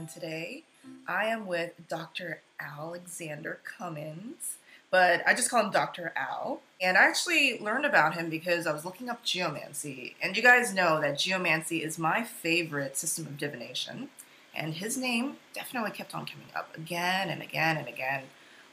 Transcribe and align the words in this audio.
And 0.00 0.08
today 0.08 0.62
I 1.06 1.26
am 1.26 1.46
with 1.46 1.72
Dr. 1.86 2.40
Alexander 2.58 3.60
Cummins, 3.64 4.56
but 4.90 5.22
I 5.26 5.34
just 5.34 5.50
call 5.50 5.62
him 5.62 5.70
Dr. 5.70 6.14
Al. 6.16 6.62
And 6.80 6.96
I 6.96 7.02
actually 7.02 7.58
learned 7.58 7.84
about 7.84 8.14
him 8.14 8.30
because 8.30 8.66
I 8.66 8.72
was 8.72 8.86
looking 8.86 9.10
up 9.10 9.22
geomancy, 9.22 10.16
and 10.22 10.34
you 10.34 10.42
guys 10.42 10.72
know 10.72 11.02
that 11.02 11.18
geomancy 11.18 11.82
is 11.82 11.98
my 11.98 12.24
favorite 12.24 12.96
system 12.96 13.26
of 13.26 13.36
divination, 13.36 14.08
and 14.54 14.72
his 14.72 14.96
name 14.96 15.36
definitely 15.52 15.90
kept 15.90 16.14
on 16.14 16.24
coming 16.24 16.48
up 16.56 16.74
again 16.74 17.28
and 17.28 17.42
again 17.42 17.76
and 17.76 17.86
again. 17.86 18.22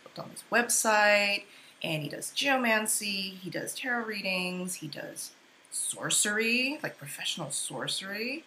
Looked 0.05 0.19
on 0.19 0.29
his 0.29 0.45
website, 0.49 1.43
and 1.83 2.03
he 2.03 2.07
does 2.07 2.31
geomancy, 2.31 3.37
he 3.41 3.49
does 3.49 3.75
tarot 3.75 4.05
readings, 4.05 4.75
he 4.75 4.87
does 4.87 5.31
sorcery, 5.71 6.79
like 6.81 6.97
professional 6.97 7.51
sorcery. 7.51 8.45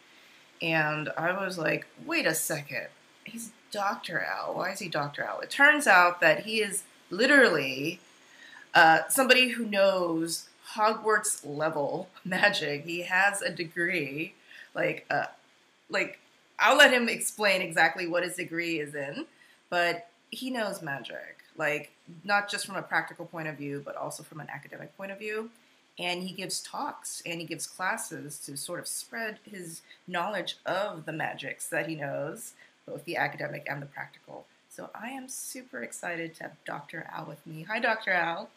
And 0.62 1.08
I 1.16 1.33
was 1.33 1.58
like, 1.58 1.86
wait 2.05 2.27
a 2.27 2.34
second, 2.34 2.89
he's 3.25 3.53
Dr. 3.70 4.20
Al. 4.20 4.55
Why 4.55 4.70
is 4.70 4.80
he 4.80 4.89
Dr. 4.89 5.22
Al? 5.22 5.41
It 5.41 5.50
turns 5.50 5.86
out 5.86 6.20
that 6.20 6.41
he 6.41 6.61
is 6.61 6.83
literally 7.08 8.00
uh, 8.75 9.08
somebody 9.08 9.50
who 9.50 9.64
knows 9.64 10.48
Hogwarts 10.75 11.41
level 11.44 12.08
magic. 12.25 12.84
He 12.84 13.02
has 13.02 13.42
a 13.42 13.50
degree, 13.50 14.34
like, 14.75 15.06
uh, 15.11 15.27
like 15.89 16.19
I'll 16.58 16.77
let 16.77 16.92
him 16.92 17.08
explain 17.08 17.62
exactly 17.62 18.06
what 18.06 18.22
his 18.22 18.36
degree 18.36 18.80
is 18.80 18.95
in, 18.95 19.27
but 19.70 20.08
he 20.30 20.50
knows 20.50 20.83
magic, 20.83 21.39
like 21.56 21.91
not 22.22 22.50
just 22.50 22.67
from 22.67 22.77
a 22.77 22.83
practical 22.83 23.24
point 23.24 23.48
of 23.48 23.56
view, 23.56 23.83
but 23.84 23.97
also 23.97 24.22
from 24.22 24.41
an 24.41 24.48
academic 24.52 24.97
point 24.97 25.11
of 25.11 25.19
view 25.19 25.50
and 26.01 26.23
he 26.23 26.33
gives 26.33 26.62
talks 26.62 27.23
and 27.27 27.41
he 27.41 27.47
gives 27.47 27.67
classes 27.67 28.39
to 28.39 28.56
sort 28.56 28.81
of 28.81 28.89
spread 28.89 29.39
his 29.45 29.83
knowledge 30.09 30.57
of 30.65 31.05
the 31.05 31.12
magics 31.12 31.69
that 31.69 31.87
he 31.87 31.95
knows, 31.95 32.55
both 32.87 33.05
the 33.05 33.19
academic 33.19 33.67
and 33.69 33.83
the 33.83 33.87
practical. 33.87 34.47
So 34.70 34.89
I 34.95 35.11
am 35.11 35.29
super 35.29 35.83
excited 35.83 36.34
to 36.37 36.45
have 36.45 36.53
Dr. 36.65 37.07
Al 37.15 37.27
with 37.27 37.47
me. 37.47 37.67
Hi, 37.69 37.79
Dr. 37.79 38.12
Al. 38.12 38.48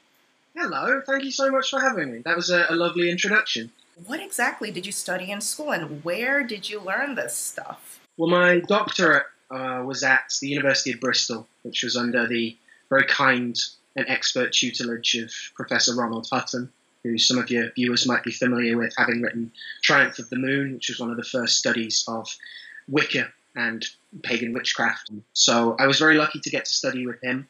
Hello, 0.56 1.02
thank 1.06 1.26
you 1.26 1.32
so 1.32 1.52
much 1.52 1.70
for 1.70 1.82
having 1.82 2.14
me. 2.14 2.20
That 2.20 2.38
was 2.38 2.50
a, 2.50 2.66
a 2.70 2.76
lovely 2.76 3.10
introduction. 3.12 3.72
What 4.06 4.22
exactly 4.22 4.72
did 4.72 4.86
you 4.86 4.94
study 4.94 5.30
in 5.30 5.42
school 5.42 5.72
and 5.72 6.04
where 6.04 6.44
did 6.44 6.70
you 6.70 6.80
learn 6.80 7.16
this 7.16 7.36
stuff? 7.36 8.00
Well, 8.16 8.30
my 8.30 8.60
doctorate 8.60 9.26
uh, 9.52 9.84
was 9.86 10.02
at 10.04 10.32
the 10.40 10.48
University 10.48 10.94
of 10.94 11.02
Bristol, 11.02 11.48
which 11.64 11.84
was 11.84 11.98
under 11.98 12.26
the 12.26 12.56
very 12.90 13.06
kind 13.06 13.60
and 13.98 14.06
expert 14.08 14.54
tutelage 14.54 15.16
of 15.16 15.32
Professor 15.56 15.94
Ronald 15.94 16.28
Hutton 16.32 16.72
who 17.04 17.18
some 17.18 17.38
of 17.38 17.50
your 17.50 17.72
viewers 17.72 18.08
might 18.08 18.24
be 18.24 18.32
familiar 18.32 18.78
with, 18.78 18.94
having 18.98 19.22
written 19.22 19.52
Triumph 19.84 20.20
of 20.20 20.30
the 20.30 20.38
Moon, 20.38 20.74
which 20.74 20.90
was 20.90 21.00
one 21.00 21.12
of 21.12 21.18
the 21.18 21.24
first 21.24 21.58
studies 21.58 22.06
of 22.08 22.28
Wicca 22.88 23.32
and 23.56 23.86
pagan 24.24 24.54
witchcraft. 24.54 25.12
So 25.34 25.76
I 25.80 25.88
was 25.88 26.00
very 26.00 26.16
lucky 26.16 26.40
to 26.40 26.50
get 26.50 26.66
to 26.66 26.74
study 26.74 27.06
with 27.06 27.22
him. 27.22 27.48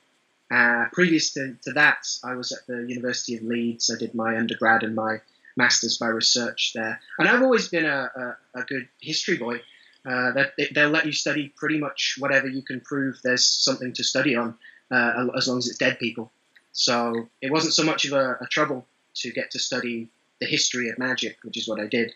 Uh, 0.52 0.86
previous 0.91 1.34
to, 1.34 1.56
to, 1.64 1.72
that, 1.74 2.06
I 2.24 2.36
was 2.36 2.52
at 2.52 2.68
the 2.68 2.86
University 2.88 3.38
of 3.38 3.44
Leeds. 3.44 3.90
I 3.90 3.97
did 3.97 4.14
my 4.14 4.38
undergrad 4.38 4.84
and 4.84 4.96
my 4.96 5.22
master's 5.56 5.97
by 5.97 6.08
research 6.08 6.74
there. 6.75 7.00
And 7.18 7.28
I've 7.28 7.41
always 7.41 7.70
been 7.70 7.85
a, 7.85 8.38
a, 8.53 8.59
a 8.59 8.64
good 8.64 8.88
history 9.02 9.38
boy. 9.38 9.62
Uh, 10.06 10.34
that 10.34 10.52
they'll 10.75 10.90
let 10.90 11.06
you 11.06 11.14
study 11.14 11.53
pretty 11.56 11.78
much 11.78 12.18
whatever 12.20 12.46
you 12.46 12.62
can 12.62 12.81
prove 12.81 13.22
there's 13.24 13.46
something 13.46 13.94
to 13.94 14.03
study 14.03 14.35
on, 14.35 14.53
uh, 14.91 15.28
as 15.38 15.47
long 15.47 15.58
as 15.58 15.68
it's 15.68 15.78
dead 15.78 15.97
people. 15.97 16.30
So 16.74 17.30
it 17.41 17.52
wasn't 17.52 17.74
so 17.74 17.84
much 17.84 18.03
of 18.03 18.12
a, 18.12 18.38
a 18.41 18.47
trouble 18.47 18.85
to 19.16 19.31
get 19.31 19.51
to 19.51 19.59
study 19.59 20.09
the 20.40 20.46
history 20.46 20.90
of 20.90 20.97
magic, 20.97 21.38
which 21.44 21.57
is 21.57 21.68
what 21.68 21.79
I 21.79 21.88
did. 21.88 22.13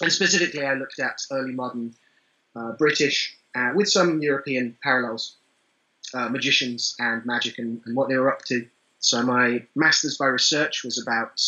And 0.00 0.12
specifically, 0.12 0.64
I 0.64 0.74
looked 0.74 0.98
at 0.98 1.22
early 1.30 1.52
modern 1.52 1.94
uh, 2.54 2.72
British, 2.72 3.36
uh, 3.54 3.72
with 3.74 3.88
some 3.88 4.20
European 4.22 4.76
parallels, 4.82 5.36
uh, 6.14 6.28
magicians 6.28 6.96
and 6.98 7.24
magic 7.26 7.58
and, 7.58 7.80
and, 7.84 7.96
what 7.96 8.08
they 8.08 8.16
were 8.16 8.32
up 8.32 8.44
to. 8.46 8.66
So 9.00 9.22
my 9.22 9.64
master's 9.74 10.16
by 10.16 10.26
research 10.26 10.82
was 10.84 11.00
about 11.00 11.42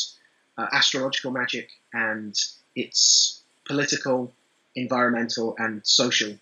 uh, 0.58 0.66
astrological 0.72 1.30
magic 1.30 1.70
and 1.92 2.34
its 2.76 3.42
political, 3.66 4.32
environmental, 4.74 5.54
and 5.58 5.80
social 5.84 6.34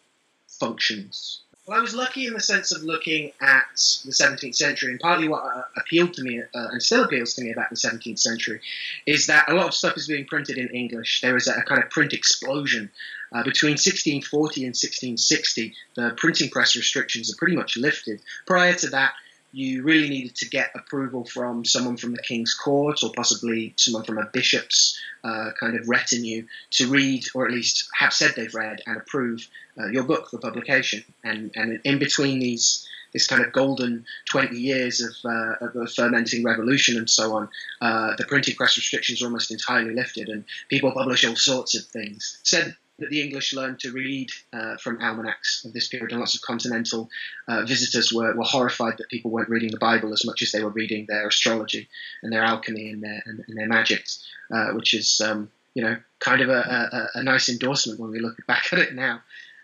functions. 0.49 1.43
Well, 1.69 1.77
I 1.77 1.83
was 1.83 1.95
lucky 1.95 2.27
in 2.27 2.33
the 2.33 2.41
sense 2.41 2.73
of 2.73 2.83
looking 2.83 3.31
at 3.43 3.67
the 4.03 4.11
17th 4.11 4.55
century, 4.55 4.91
and 4.91 4.99
partly 4.99 5.29
what 5.29 5.45
uh, 5.45 5.65
appealed 5.77 6.15
to 6.15 6.23
me, 6.23 6.41
uh, 6.41 6.45
and 6.55 6.83
still 6.83 7.05
appeals 7.05 7.35
to 7.35 7.43
me 7.43 7.53
about 7.53 7.69
the 7.69 7.77
17th 7.77 8.19
century, 8.19 8.63
is 9.05 9.27
that 9.27 9.51
a 9.51 9.55
lot 9.55 9.67
of 9.67 9.75
stuff 9.75 9.95
is 9.99 10.09
being 10.09 10.25
printed 10.25 10.57
in 10.57 10.69
English. 10.69 11.21
There 11.21 11.37
is 11.37 11.47
a, 11.47 11.53
a 11.53 11.63
kind 11.63 11.85
of 11.85 11.91
print 11.91 12.15
explosion. 12.15 12.91
Uh, 13.33 13.43
between 13.43 13.73
1640 13.73 14.63
and 14.63 14.69
1660, 14.69 15.75
the 15.95 16.15
printing 16.17 16.49
press 16.49 16.75
restrictions 16.75 17.31
are 17.31 17.37
pretty 17.37 17.55
much 17.55 17.77
lifted. 17.77 18.23
Prior 18.47 18.73
to 18.73 18.89
that, 18.89 19.13
you 19.59 19.83
really 19.83 20.09
needed 20.09 20.37
to 20.37 20.49
get 20.49 20.71
approval 20.77 21.25
from 21.25 21.65
someone 21.65 21.97
from 21.97 22.13
the 22.13 22.23
king's 22.23 22.55
court 22.55 23.03
or 23.03 23.11
possibly 23.17 23.75
someone 23.77 24.05
from 24.05 24.17
a 24.17 24.27
bishop's 24.27 24.97
uh, 25.25 25.51
kind 25.59 25.77
of 25.77 25.89
retinue 25.89 26.47
to 26.71 26.87
read 26.87 27.25
or 27.35 27.45
at 27.45 27.53
least 27.53 27.89
have 27.99 28.13
said 28.13 28.33
they've 28.37 28.55
read 28.55 28.81
and 28.87 28.97
approve 28.97 29.49
uh, 29.77 29.87
your 29.89 30.05
book 30.05 30.31
for 30.31 30.39
publication. 30.39 31.03
And, 31.25 31.51
and 31.57 31.81
in 31.85 31.99
between 31.99 32.39
these 32.39 32.87
this 33.15 33.27
kind 33.27 33.43
of 33.43 33.51
golden 33.53 34.05
20 34.31 34.55
years 34.55 35.01
of, 35.01 35.15
uh, 35.25 35.55
of 35.81 35.93
fermenting 35.93 36.45
revolution 36.45 36.99
and 36.99 37.09
so 37.09 37.35
on, 37.35 37.49
uh, 37.81 38.15
the 38.17 38.25
printing 38.25 38.55
press 38.55 38.77
restrictions 38.77 39.23
are 39.23 39.25
almost 39.25 39.51
entirely 39.51 39.95
lifted 39.95 40.29
and 40.29 40.45
people 40.69 40.93
publish 40.93 41.25
all 41.25 41.35
sorts 41.35 41.75
of 41.75 41.85
things. 41.87 42.39
Said 42.43 42.77
that 42.99 43.11
the 43.11 43.23
English 43.23 43.53
learned 43.53 43.79
to 43.81 43.93
read 43.93 44.31
uh, 44.53 44.77
from 44.77 45.01
almanacs 45.01 45.65
of 45.65 45.73
this 45.73 45.89
period, 45.89 46.11
and 46.11 46.21
lots 46.21 46.35
of 46.35 46.43
continental 46.43 47.09
uh, 47.47 47.65
visitors 47.65 48.13
were, 48.13 48.35
were 48.35 48.45
horrified 48.45 48.99
that 48.99 49.09
people 49.09 49.31
weren't 49.31 49.49
reading 49.49 49.71
the 49.71 49.79
Bible 49.79 50.13
as 50.13 50.25
much 50.25 50.43
as 50.43 50.53
they 50.53 50.63
were 50.63 50.71
reading 50.71 51.07
their 51.07 51.29
astrology 51.29 51.89
and 52.23 52.33
their 52.33 52.43
alchemy 52.43 52.91
and 52.91 53.03
their, 53.03 53.23
and, 53.27 53.45
and 53.47 53.57
their 53.57 53.69
magics, 53.69 54.27
uh, 54.53 54.69
which 54.73 54.95
is, 54.95 55.21
um, 55.21 55.51
you 55.75 55.83
know, 55.83 55.97
kind 56.19 56.41
of 56.41 56.49
a, 56.49 57.09
a, 57.15 57.19
a 57.21 57.23
nice 57.23 57.49
endorsement 57.49 58.01
when 58.01 58.11
we 58.11 58.19
look 58.19 58.37
back 58.47 58.69
at 58.73 58.79
it 58.81 58.95
now. 58.95 59.21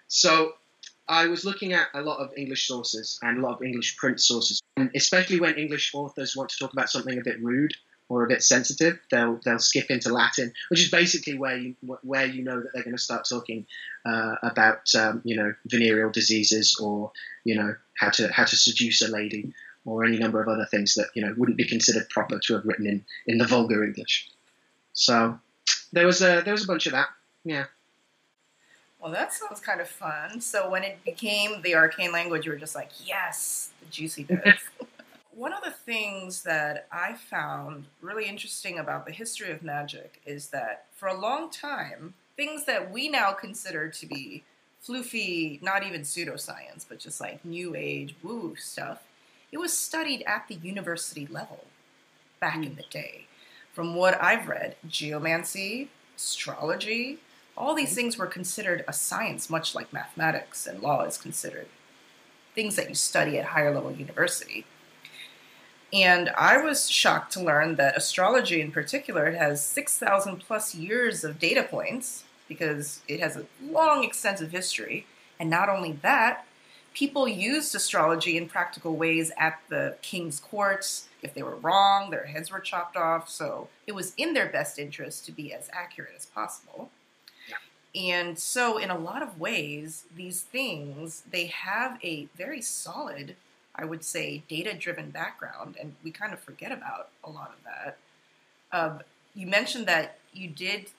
So 0.06 0.52
I 1.08 1.26
was 1.26 1.44
looking 1.44 1.72
at 1.72 1.88
a 1.92 2.02
lot 2.02 2.18
of 2.18 2.32
English 2.36 2.66
sources 2.66 3.18
and 3.22 3.38
a 3.38 3.40
lot 3.40 3.56
of 3.56 3.62
English 3.62 3.96
print 3.96 4.20
sources, 4.20 4.62
and 4.76 4.90
especially 4.94 5.40
when 5.40 5.56
English 5.56 5.92
authors 5.94 6.36
want 6.36 6.50
to 6.50 6.58
talk 6.58 6.72
about 6.72 6.88
something 6.88 7.18
a 7.18 7.22
bit 7.22 7.42
rude 7.42 7.74
or 8.08 8.24
a 8.24 8.28
bit 8.28 8.42
sensitive, 8.42 8.98
they'll 9.10 9.40
they'll 9.44 9.58
skip 9.58 9.90
into 9.90 10.12
Latin, 10.12 10.52
which 10.68 10.80
is 10.80 10.90
basically 10.90 11.38
where 11.38 11.56
you 11.56 11.74
where 12.02 12.26
you 12.26 12.42
know 12.42 12.60
that 12.60 12.70
they're 12.72 12.82
going 12.82 12.96
to 12.96 13.02
start 13.02 13.26
talking 13.28 13.66
uh, 14.04 14.36
about 14.42 14.94
um, 14.94 15.22
you 15.24 15.36
know 15.36 15.54
venereal 15.66 16.10
diseases 16.10 16.78
or 16.80 17.12
you 17.44 17.54
know 17.54 17.74
how 17.98 18.10
to 18.10 18.30
how 18.32 18.44
to 18.44 18.56
seduce 18.56 19.02
a 19.02 19.08
lady 19.08 19.52
or 19.86 20.04
any 20.04 20.18
number 20.18 20.42
of 20.42 20.48
other 20.48 20.66
things 20.70 20.94
that 20.94 21.08
you 21.14 21.24
know 21.24 21.34
wouldn't 21.36 21.58
be 21.58 21.66
considered 21.66 22.08
proper 22.10 22.38
to 22.38 22.54
have 22.54 22.64
written 22.64 22.86
in 22.86 23.04
in 23.26 23.38
the 23.38 23.46
vulgar 23.46 23.84
English. 23.84 24.28
So 24.92 25.38
there 25.92 26.06
was 26.06 26.20
a 26.20 26.42
there 26.44 26.52
was 26.52 26.64
a 26.64 26.68
bunch 26.68 26.86
of 26.86 26.92
that, 26.92 27.08
yeah. 27.44 27.64
Well, 29.00 29.12
that 29.12 29.34
sounds 29.34 29.60
kind 29.60 29.82
of 29.82 29.88
fun. 29.88 30.40
So 30.40 30.70
when 30.70 30.82
it 30.82 31.04
became 31.04 31.60
the 31.60 31.74
arcane 31.74 32.10
language, 32.10 32.46
you 32.46 32.52
were 32.52 32.58
just 32.58 32.74
like, 32.74 32.90
yes, 33.04 33.68
the 33.80 33.86
juicy 33.90 34.24
bits. 34.24 34.62
one 35.36 35.52
of 35.52 35.64
the 35.64 35.70
things 35.70 36.42
that 36.42 36.86
I 36.92 37.14
found 37.14 37.86
really 38.00 38.26
interesting 38.26 38.78
about 38.78 39.06
the 39.06 39.12
history 39.12 39.50
of 39.50 39.62
magic 39.62 40.20
is 40.24 40.48
that 40.48 40.86
for 40.94 41.08
a 41.08 41.18
long 41.18 41.50
time, 41.50 42.14
things 42.36 42.64
that 42.66 42.90
we 42.90 43.08
now 43.08 43.32
consider 43.32 43.88
to 43.88 44.06
be 44.06 44.44
floofy, 44.86 45.62
not 45.62 45.84
even 45.84 46.02
pseudoscience, 46.02 46.84
but 46.88 46.98
just 46.98 47.20
like 47.20 47.44
new 47.44 47.74
age 47.74 48.14
woo 48.22 48.54
stuff, 48.56 49.02
it 49.50 49.58
was 49.58 49.76
studied 49.76 50.22
at 50.26 50.46
the 50.48 50.56
university 50.56 51.26
level 51.26 51.64
back 52.40 52.56
mm. 52.56 52.66
in 52.66 52.70
hmm. 52.72 52.76
the 52.76 52.84
day. 52.90 53.26
From 53.72 53.96
what 53.96 54.22
I've 54.22 54.48
read, 54.48 54.76
geomancy, 54.88 55.90
astrology, 56.16 57.18
All 57.56 57.74
these 57.74 57.94
things 57.94 58.18
were 58.18 58.26
considered 58.26 58.84
a 58.88 58.92
science, 58.92 59.48
much 59.48 59.76
like 59.76 59.92
mathematics 59.92 60.66
and 60.66 60.82
law 60.82 61.02
is 61.02 61.16
considered 61.16 61.68
things 62.52 62.74
that 62.76 62.88
you 62.88 62.94
study 62.94 63.38
at 63.38 63.46
higher 63.46 63.72
level 63.72 63.92
university. 63.92 64.64
And 65.94 66.30
I 66.30 66.56
was 66.56 66.90
shocked 66.90 67.32
to 67.34 67.40
learn 67.40 67.76
that 67.76 67.96
astrology 67.96 68.60
in 68.60 68.72
particular 68.72 69.30
has 69.30 69.64
6,000 69.64 70.38
plus 70.38 70.74
years 70.74 71.22
of 71.22 71.38
data 71.38 71.62
points 71.62 72.24
because 72.48 73.00
it 73.06 73.20
has 73.20 73.36
a 73.36 73.46
long, 73.62 74.02
extensive 74.02 74.50
history. 74.50 75.06
And 75.38 75.48
not 75.48 75.68
only 75.68 75.92
that, 76.02 76.46
people 76.94 77.28
used 77.28 77.76
astrology 77.76 78.36
in 78.36 78.48
practical 78.48 78.96
ways 78.96 79.30
at 79.38 79.60
the 79.68 79.96
king's 80.02 80.40
courts. 80.40 81.06
If 81.22 81.32
they 81.32 81.44
were 81.44 81.54
wrong, 81.54 82.10
their 82.10 82.26
heads 82.26 82.50
were 82.50 82.58
chopped 82.58 82.96
off. 82.96 83.30
So 83.30 83.68
it 83.86 83.94
was 83.94 84.14
in 84.16 84.34
their 84.34 84.48
best 84.48 84.80
interest 84.80 85.24
to 85.26 85.32
be 85.32 85.54
as 85.54 85.70
accurate 85.72 86.14
as 86.16 86.26
possible. 86.26 86.90
And 87.94 88.36
so, 88.36 88.76
in 88.76 88.90
a 88.90 88.98
lot 88.98 89.22
of 89.22 89.38
ways, 89.38 90.06
these 90.16 90.42
things 90.42 91.22
they 91.30 91.46
have 91.46 92.00
a 92.02 92.26
very 92.36 92.60
solid 92.60 93.36
I 93.76 93.84
would 93.84 94.04
say, 94.04 94.42
data 94.48 94.74
driven 94.74 95.10
background, 95.10 95.76
and 95.80 95.94
we 96.04 96.10
kind 96.10 96.32
of 96.32 96.40
forget 96.40 96.70
about 96.70 97.08
a 97.24 97.30
lot 97.30 97.52
of 97.56 97.64
that. 97.64 97.96
Um, 98.72 99.00
you 99.34 99.46
mentioned 99.46 99.86
that 99.86 100.18
you 100.32 100.48
did 100.48 100.90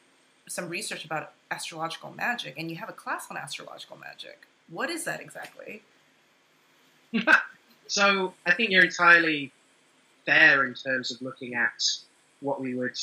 some 0.48 0.70
research 0.70 1.06
about 1.06 1.32
astrological 1.52 2.12
magic, 2.12 2.56
and 2.58 2.70
you 2.70 2.78
have 2.78 2.90
a 2.90 2.94
class 2.94 3.28
on 3.32 3.38
astrological 3.38 3.98
magic. 3.98 4.48
What 4.70 4.90
is 4.90 5.06
that 5.06 5.22
exactly? 5.22 5.84
so 7.88 8.34
I 8.46 8.54
think 8.54 8.72
you're 8.72 8.84
entirely 8.84 9.52
fair 10.26 10.66
in 10.66 10.74
terms 10.74 11.12
of 11.12 11.22
looking 11.22 11.56
at 11.56 11.84
what 12.42 12.60
we 12.60 12.76
would 12.76 12.98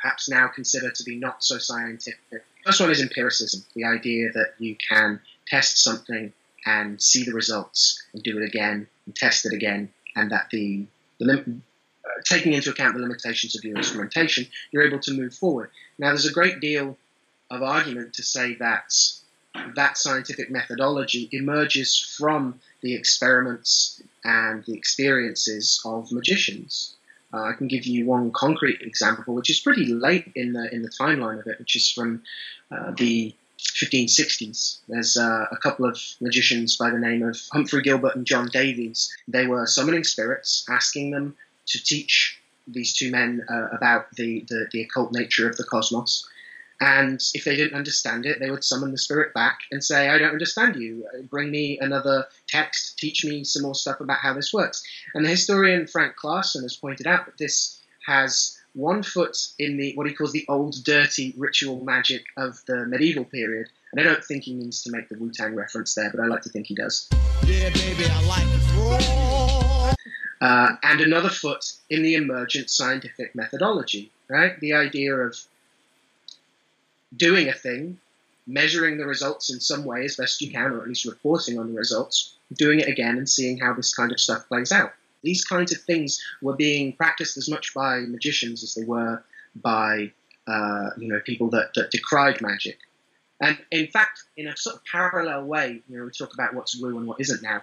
perhaps 0.00 0.28
now 0.28 0.48
consider 0.48 0.90
to 0.90 1.04
be 1.04 1.16
not 1.16 1.44
so 1.44 1.58
scientific. 1.58 2.44
First 2.64 2.80
one 2.80 2.90
is 2.90 3.00
empiricism, 3.00 3.64
the 3.74 3.84
idea 3.84 4.32
that 4.32 4.54
you 4.58 4.76
can 4.88 5.20
test 5.46 5.82
something 5.82 6.32
and 6.66 7.00
see 7.00 7.24
the 7.24 7.32
results 7.32 8.02
and 8.12 8.22
do 8.22 8.38
it 8.38 8.44
again 8.44 8.86
and 9.06 9.16
test 9.16 9.46
it 9.46 9.52
again, 9.52 9.88
and 10.16 10.30
that 10.30 10.48
the, 10.50 10.86
the 11.18 11.24
lim- 11.24 11.62
uh, 12.04 12.20
taking 12.24 12.52
into 12.52 12.70
account 12.70 12.94
the 12.94 13.00
limitations 13.00 13.56
of 13.56 13.64
your 13.64 13.76
instrumentation, 13.76 14.46
you're 14.70 14.86
able 14.86 15.00
to 15.00 15.12
move 15.12 15.34
forward. 15.34 15.70
Now, 15.98 16.08
there's 16.08 16.26
a 16.26 16.32
great 16.32 16.60
deal 16.60 16.96
of 17.50 17.62
argument 17.62 18.14
to 18.14 18.22
say 18.22 18.54
that 18.56 18.92
that 19.76 19.98
scientific 19.98 20.50
methodology 20.50 21.28
emerges 21.32 21.98
from 22.18 22.60
the 22.80 22.94
experiments 22.94 24.02
and 24.24 24.64
the 24.64 24.74
experiences 24.74 25.80
of 25.84 26.10
magicians. 26.10 26.94
Uh, 27.34 27.44
I 27.44 27.52
can 27.52 27.68
give 27.68 27.86
you 27.86 28.06
one 28.06 28.30
concrete 28.32 28.80
example, 28.82 29.34
which 29.34 29.50
is 29.50 29.60
pretty 29.60 29.86
late 29.86 30.30
in 30.34 30.52
the 30.52 30.74
in 30.74 30.82
the 30.82 30.90
timeline 30.90 31.40
of 31.40 31.46
it, 31.46 31.58
which 31.58 31.76
is 31.76 31.90
from 31.90 32.22
uh, 32.70 32.92
the 32.96 33.34
1560s. 33.62 34.78
There's 34.88 35.16
uh, 35.16 35.46
a 35.50 35.56
couple 35.56 35.84
of 35.84 35.98
magicians 36.20 36.76
by 36.76 36.90
the 36.90 36.98
name 36.98 37.22
of 37.22 37.38
Humphrey 37.52 37.82
Gilbert 37.82 38.16
and 38.16 38.26
John 38.26 38.48
Davies. 38.52 39.14
They 39.28 39.46
were 39.46 39.66
summoning 39.66 40.04
spirits, 40.04 40.66
asking 40.68 41.10
them 41.10 41.36
to 41.66 41.82
teach 41.82 42.38
these 42.66 42.94
two 42.94 43.10
men 43.10 43.44
uh, 43.48 43.68
about 43.72 44.14
the, 44.16 44.44
the, 44.48 44.68
the, 44.72 44.82
occult 44.82 45.12
nature 45.12 45.48
of 45.48 45.56
the 45.56 45.64
cosmos. 45.64 46.28
And 46.80 47.20
if 47.34 47.44
they 47.44 47.56
didn't 47.56 47.76
understand 47.76 48.26
it, 48.26 48.40
they 48.40 48.50
would 48.50 48.64
summon 48.64 48.90
the 48.90 48.98
spirit 48.98 49.34
back 49.34 49.60
and 49.70 49.82
say, 49.84 50.08
I 50.08 50.18
don't 50.18 50.32
understand 50.32 50.76
you. 50.76 51.06
Bring 51.30 51.50
me 51.50 51.78
another 51.80 52.26
text, 52.48 52.98
teach 52.98 53.24
me 53.24 53.44
some 53.44 53.62
more 53.62 53.74
stuff 53.74 54.00
about 54.00 54.18
how 54.18 54.34
this 54.34 54.52
works. 54.52 54.82
And 55.14 55.24
the 55.24 55.30
historian 55.30 55.86
Frank 55.86 56.14
Klaassen 56.16 56.62
has 56.62 56.76
pointed 56.76 57.06
out 57.06 57.26
that 57.26 57.38
this 57.38 57.80
has 58.06 58.58
one 58.74 59.02
foot 59.02 59.36
in 59.58 59.76
the 59.76 59.94
what 59.94 60.06
he 60.06 60.14
calls 60.14 60.32
the 60.32 60.46
old 60.48 60.82
dirty 60.84 61.34
ritual 61.36 61.84
magic 61.84 62.24
of 62.36 62.62
the 62.66 62.86
medieval 62.86 63.24
period. 63.24 63.68
And 63.92 64.00
I 64.00 64.04
don't 64.04 64.24
think 64.24 64.44
he 64.44 64.54
means 64.54 64.82
to 64.84 64.90
make 64.90 65.08
the 65.08 65.18
Wu 65.18 65.30
Tang 65.30 65.54
reference 65.54 65.94
there, 65.94 66.10
but 66.10 66.20
I 66.20 66.26
like 66.26 66.42
to 66.42 66.48
think 66.48 66.66
he 66.66 66.74
does. 66.74 67.08
Yeah, 67.44 67.68
baby, 67.70 68.04
I 68.06 68.26
like 68.26 68.52
uh, 70.42 70.74
and 70.82 71.00
another 71.00 71.28
foot 71.28 71.72
in 71.88 72.02
the 72.02 72.16
emergent 72.16 72.68
scientific 72.68 73.32
methodology, 73.34 74.10
right? 74.28 74.58
The 74.58 74.72
idea 74.72 75.14
of 75.14 75.38
doing 77.16 77.48
a 77.48 77.52
thing, 77.52 77.98
measuring 78.48 78.98
the 78.98 79.06
results 79.06 79.52
in 79.52 79.60
some 79.60 79.84
way 79.84 80.04
as 80.04 80.16
best 80.16 80.40
you 80.40 80.50
can, 80.50 80.72
or 80.72 80.82
at 80.82 80.88
least 80.88 81.04
reporting 81.04 81.60
on 81.60 81.72
the 81.72 81.78
results, 81.78 82.34
doing 82.54 82.80
it 82.80 82.88
again 82.88 83.18
and 83.18 83.28
seeing 83.28 83.56
how 83.58 83.72
this 83.72 83.94
kind 83.94 84.10
of 84.10 84.18
stuff 84.18 84.48
plays 84.48 84.72
out. 84.72 84.92
These 85.22 85.44
kinds 85.44 85.72
of 85.72 85.80
things 85.82 86.20
were 86.40 86.56
being 86.56 86.92
practiced 86.94 87.36
as 87.36 87.48
much 87.48 87.74
by 87.74 88.00
magicians 88.00 88.62
as 88.62 88.74
they 88.74 88.84
were 88.84 89.22
by 89.54 90.12
uh, 90.46 90.90
you 90.98 91.08
know 91.08 91.20
people 91.24 91.50
that, 91.50 91.74
that 91.74 91.90
decried 91.90 92.40
magic. 92.40 92.78
And 93.40 93.58
in 93.72 93.88
fact, 93.88 94.22
in 94.36 94.46
a 94.46 94.56
sort 94.56 94.76
of 94.76 94.84
parallel 94.84 95.44
way, 95.44 95.82
you 95.88 95.98
know, 95.98 96.04
we 96.04 96.10
talk 96.10 96.32
about 96.32 96.54
what's 96.54 96.80
woo 96.80 96.96
and 96.96 97.06
what 97.06 97.20
isn't 97.20 97.42
now. 97.42 97.62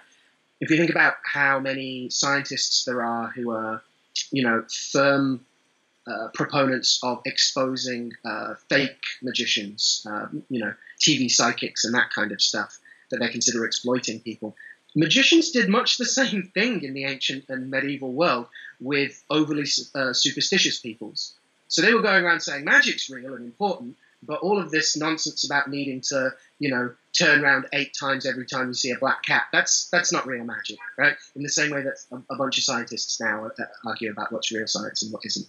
If 0.60 0.70
you 0.70 0.76
think 0.76 0.90
about 0.90 1.14
how 1.24 1.58
many 1.58 2.10
scientists 2.10 2.84
there 2.84 3.02
are 3.02 3.28
who 3.28 3.50
are, 3.50 3.82
you 4.30 4.42
know, 4.42 4.64
firm 4.92 5.46
uh, 6.06 6.28
proponents 6.34 7.00
of 7.02 7.22
exposing 7.24 8.12
uh, 8.24 8.54
fake 8.68 9.04
magicians, 9.22 10.06
uh, 10.10 10.26
you 10.50 10.60
know, 10.60 10.74
TV 11.00 11.30
psychics 11.30 11.84
and 11.84 11.94
that 11.94 12.10
kind 12.14 12.32
of 12.32 12.42
stuff 12.42 12.78
that 13.10 13.20
they 13.20 13.28
consider 13.28 13.64
exploiting 13.64 14.20
people. 14.20 14.54
Magicians 14.94 15.50
did 15.50 15.68
much 15.68 15.98
the 15.98 16.04
same 16.04 16.50
thing 16.54 16.82
in 16.82 16.94
the 16.94 17.04
ancient 17.04 17.44
and 17.48 17.70
medieval 17.70 18.12
world 18.12 18.46
with 18.80 19.22
overly 19.30 19.66
uh, 19.94 20.12
superstitious 20.12 20.78
peoples. 20.78 21.34
So 21.68 21.82
they 21.82 21.94
were 21.94 22.02
going 22.02 22.24
around 22.24 22.40
saying 22.40 22.64
magic's 22.64 23.08
real 23.08 23.34
and 23.34 23.44
important, 23.44 23.96
but 24.22 24.40
all 24.40 24.58
of 24.58 24.70
this 24.70 24.96
nonsense 24.96 25.44
about 25.44 25.70
needing 25.70 26.00
to, 26.08 26.34
you 26.58 26.70
know, 26.70 26.92
turn 27.12 27.44
around 27.44 27.66
eight 27.72 27.94
times 27.98 28.26
every 28.26 28.46
time 28.46 28.68
you 28.68 28.74
see 28.74 28.90
a 28.90 28.98
black 28.98 29.22
cat, 29.22 29.44
that's 29.52 29.88
that's 29.90 30.12
not 30.12 30.26
real 30.26 30.44
magic, 30.44 30.78
right? 30.98 31.16
In 31.36 31.42
the 31.42 31.48
same 31.48 31.70
way 31.70 31.82
that 31.82 31.98
a, 32.10 32.34
a 32.34 32.36
bunch 32.36 32.58
of 32.58 32.64
scientists 32.64 33.20
now 33.20 33.46
uh, 33.46 33.64
argue 33.86 34.10
about 34.10 34.32
what's 34.32 34.50
real 34.50 34.66
science 34.66 35.02
and 35.02 35.12
what 35.12 35.24
isn't. 35.24 35.46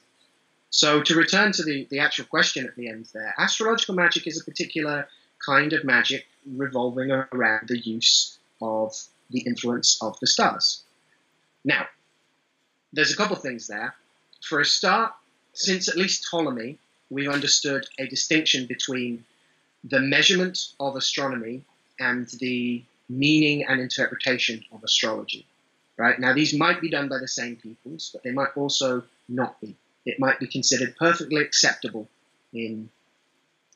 So 0.69 1.01
to 1.01 1.15
return 1.15 1.51
to 1.53 1.63
the, 1.63 1.85
the 1.89 1.99
actual 1.99 2.25
question 2.25 2.65
at 2.65 2.75
the 2.75 2.87
end 2.87 3.07
there, 3.13 3.33
astrological 3.37 3.95
magic 3.95 4.25
is 4.25 4.39
a 4.39 4.45
particular 4.45 5.07
kind 5.45 5.73
of 5.73 5.83
magic 5.83 6.25
revolving 6.45 7.11
around 7.11 7.67
the 7.67 7.79
use 7.79 8.37
of 8.61 8.95
the 9.31 9.41
influence 9.41 9.97
of 10.01 10.19
the 10.19 10.27
stars. 10.27 10.83
Now, 11.63 11.87
there's 12.93 13.13
a 13.13 13.17
couple 13.17 13.35
of 13.35 13.41
things 13.41 13.67
there. 13.67 13.95
For 14.41 14.59
a 14.59 14.65
start, 14.65 15.13
since 15.53 15.87
at 15.87 15.97
least 15.97 16.27
Ptolemy, 16.29 16.77
we've 17.09 17.29
understood 17.29 17.85
a 17.99 18.07
distinction 18.07 18.65
between 18.65 19.25
the 19.83 19.99
measurement 19.99 20.73
of 20.79 20.95
astronomy 20.95 21.63
and 21.99 22.27
the 22.39 22.83
meaning 23.09 23.65
and 23.65 23.79
interpretation 23.79 24.63
of 24.71 24.83
astrology. 24.83 25.45
Right 25.97 26.19
now, 26.19 26.33
these 26.33 26.53
might 26.53 26.81
be 26.81 26.89
done 26.89 27.09
by 27.09 27.19
the 27.19 27.27
same 27.27 27.57
peoples, 27.57 28.09
but 28.13 28.23
they 28.23 28.31
might 28.31 28.55
also 28.55 29.03
not 29.27 29.59
be. 29.61 29.75
It 30.05 30.19
might 30.19 30.39
be 30.39 30.47
considered 30.47 30.95
perfectly 30.97 31.41
acceptable 31.41 32.07
in, 32.53 32.89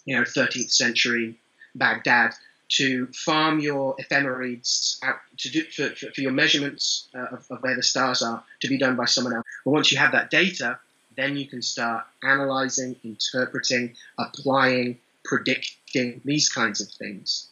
you 0.05 0.15
know, 0.15 0.23
13th 0.23 0.71
century 0.71 1.37
Baghdad 1.75 2.33
to 2.67 3.07
farm 3.07 3.59
your 3.59 3.95
ephemerides 3.97 4.97
out 5.03 5.17
to 5.37 5.49
do 5.49 5.63
for, 5.63 5.89
for, 5.89 6.21
your 6.21 6.31
measurements 6.31 7.07
uh, 7.13 7.35
of, 7.35 7.45
of, 7.51 7.61
where 7.61 7.75
the 7.75 7.83
stars 7.83 8.21
are 8.21 8.43
to 8.61 8.67
be 8.67 8.77
done 8.77 8.95
by 8.95 9.05
someone 9.05 9.35
else. 9.35 9.45
But 9.63 9.71
once 9.71 9.91
you 9.91 9.97
have 9.97 10.13
that 10.13 10.31
data, 10.31 10.79
then 11.15 11.37
you 11.37 11.47
can 11.47 11.61
start 11.61 12.05
analyzing, 12.23 12.95
interpreting, 13.03 13.95
applying, 14.17 14.97
predicting 15.23 16.21
these 16.25 16.49
kinds 16.49 16.81
of 16.81 16.89
things. 16.89 17.47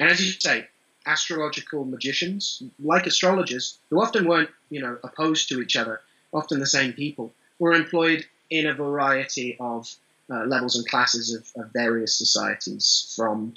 And 0.00 0.10
as 0.10 0.24
you 0.24 0.32
say, 0.32 0.66
astrological 1.06 1.84
magicians, 1.84 2.62
like 2.82 3.06
astrologers, 3.06 3.78
who 3.90 4.00
often 4.00 4.26
weren't, 4.26 4.50
you 4.70 4.80
know, 4.80 4.98
opposed 5.02 5.48
to 5.48 5.60
each 5.60 5.76
other, 5.76 6.00
often 6.32 6.60
the 6.60 6.66
same 6.66 6.92
people, 6.92 7.32
were 7.58 7.72
employed 7.72 8.24
in 8.50 8.66
a 8.66 8.74
variety 8.74 9.56
of 9.58 9.94
uh, 10.30 10.44
levels 10.44 10.76
and 10.76 10.86
classes 10.88 11.34
of, 11.34 11.62
of 11.62 11.72
various 11.72 12.16
societies, 12.16 13.12
from 13.16 13.54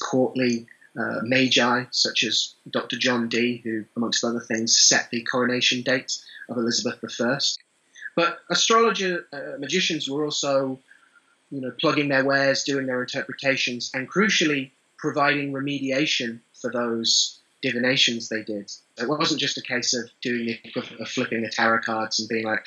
courtly 0.00 0.66
uh, 0.98 1.20
magi, 1.22 1.84
such 1.90 2.22
as 2.24 2.54
Dr. 2.70 2.96
John 2.96 3.28
Dee, 3.28 3.60
who, 3.64 3.84
amongst 3.96 4.24
other 4.24 4.40
things, 4.40 4.78
set 4.78 5.10
the 5.10 5.22
coronation 5.22 5.82
date 5.82 6.12
of 6.48 6.56
Elizabeth 6.56 6.98
I. 7.20 7.38
But 8.14 8.40
astrologer 8.50 9.26
uh, 9.32 9.58
magicians 9.58 10.08
were 10.08 10.24
also, 10.24 10.78
you 11.50 11.60
know, 11.60 11.72
plugging 11.80 12.08
their 12.08 12.24
wares, 12.24 12.64
doing 12.64 12.86
their 12.86 13.00
interpretations, 13.00 13.90
and 13.94 14.10
crucially 14.10 14.70
providing 14.98 15.52
remediation 15.52 16.40
for 16.60 16.70
those 16.70 17.40
divinations 17.62 18.28
they 18.28 18.42
did. 18.42 18.70
It 18.98 19.08
wasn't 19.08 19.40
just 19.40 19.56
a 19.56 19.62
case 19.62 19.94
of 19.94 20.10
doing 20.20 20.58
of 20.76 21.08
flipping 21.08 21.42
the 21.42 21.48
tarot 21.48 21.82
cards 21.82 22.20
and 22.20 22.28
being 22.28 22.44
like, 22.44 22.64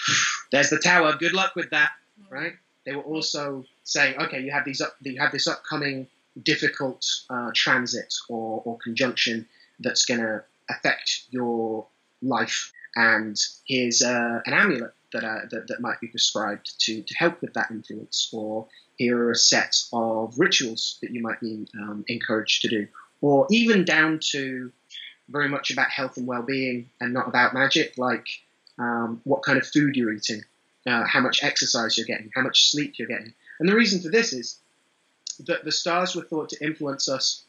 "There's 0.51 0.69
the 0.69 0.79
tower. 0.79 1.15
Good 1.17 1.34
luck 1.34 1.55
with 1.55 1.69
that." 1.72 1.91
Right? 2.29 2.53
They 2.86 2.95
were 2.95 3.03
also 3.03 3.65
saying, 3.84 4.17
"Okay, 4.19 4.41
you 4.41 4.51
have 4.51 4.65
these 4.65 4.81
up, 4.81 4.95
you 5.01 5.19
have 5.19 5.31
this 5.31 5.48
upcoming 5.48 6.07
difficult 6.44 7.06
uh, 7.30 7.51
transit 7.54 8.13
or, 8.30 8.62
or 8.65 8.77
conjunction 8.84 9.48
that's 9.80 10.06
going 10.06 10.20
to 10.20 10.44
affect 10.70 11.24
your 11.30 11.86
life. 12.22 12.72
And 12.96 13.38
here's 13.68 14.01
uh, 14.01 14.42
an 14.46 14.54
amulet 14.54 14.94
that, 15.13 15.24
are, 15.24 15.48
that, 15.51 15.68
that 15.68 15.82
might 15.82 16.00
be 16.00 16.08
prescribed 16.08 16.80
to, 16.82 17.01
to 17.01 17.15
help 17.15 17.42
with 17.42 17.54
that 17.54 17.72
influence, 17.72 18.30
or 18.34 18.68
here 18.98 19.18
are 19.18 19.32
a 19.32 19.36
set 19.36 19.75
of 19.92 20.34
rituals 20.38 20.98
that 21.01 21.12
you 21.12 21.22
might 21.22 21.39
be 21.39 21.68
um, 21.77 22.06
encouraged 22.08 22.62
to 22.62 22.70
do, 22.70 22.88
or 23.22 23.48
even 23.50 23.86
down 23.86 24.20
to 24.32 24.72
very 25.30 25.50
much 25.50 25.72
about 25.72 25.89
health 25.89 26.18
and 26.18 26.27
well-being 26.27 26.89
and 27.01 27.13
not 27.13 27.27
about 27.27 27.54
magic, 27.54 27.98
like 27.98 28.27
um, 28.77 29.22
what 29.24 29.44
kind 29.44 29.58
of 29.58 29.65
food 29.68 29.96
you're 29.96 30.13
eating, 30.13 30.42
uh, 30.86 31.04
how 31.06 31.20
much 31.20 31.44
exercise 31.44 31.98
you're 31.98 32.06
getting, 32.06 32.32
how 32.36 32.42
much 32.42 32.72
sleep 32.72 32.94
you're 32.98 33.08
getting. 33.08 33.34
And 33.60 33.68
the 33.68 33.75
reason 33.75 34.01
for 34.01 34.10
this 34.10 34.34
is 34.34 34.60
that 35.48 35.65
the 35.65 35.72
stars 35.72 36.15
were 36.15 36.24
thought 36.24 36.50
to 36.50 36.63
influence 36.63 37.10
us 37.10 37.44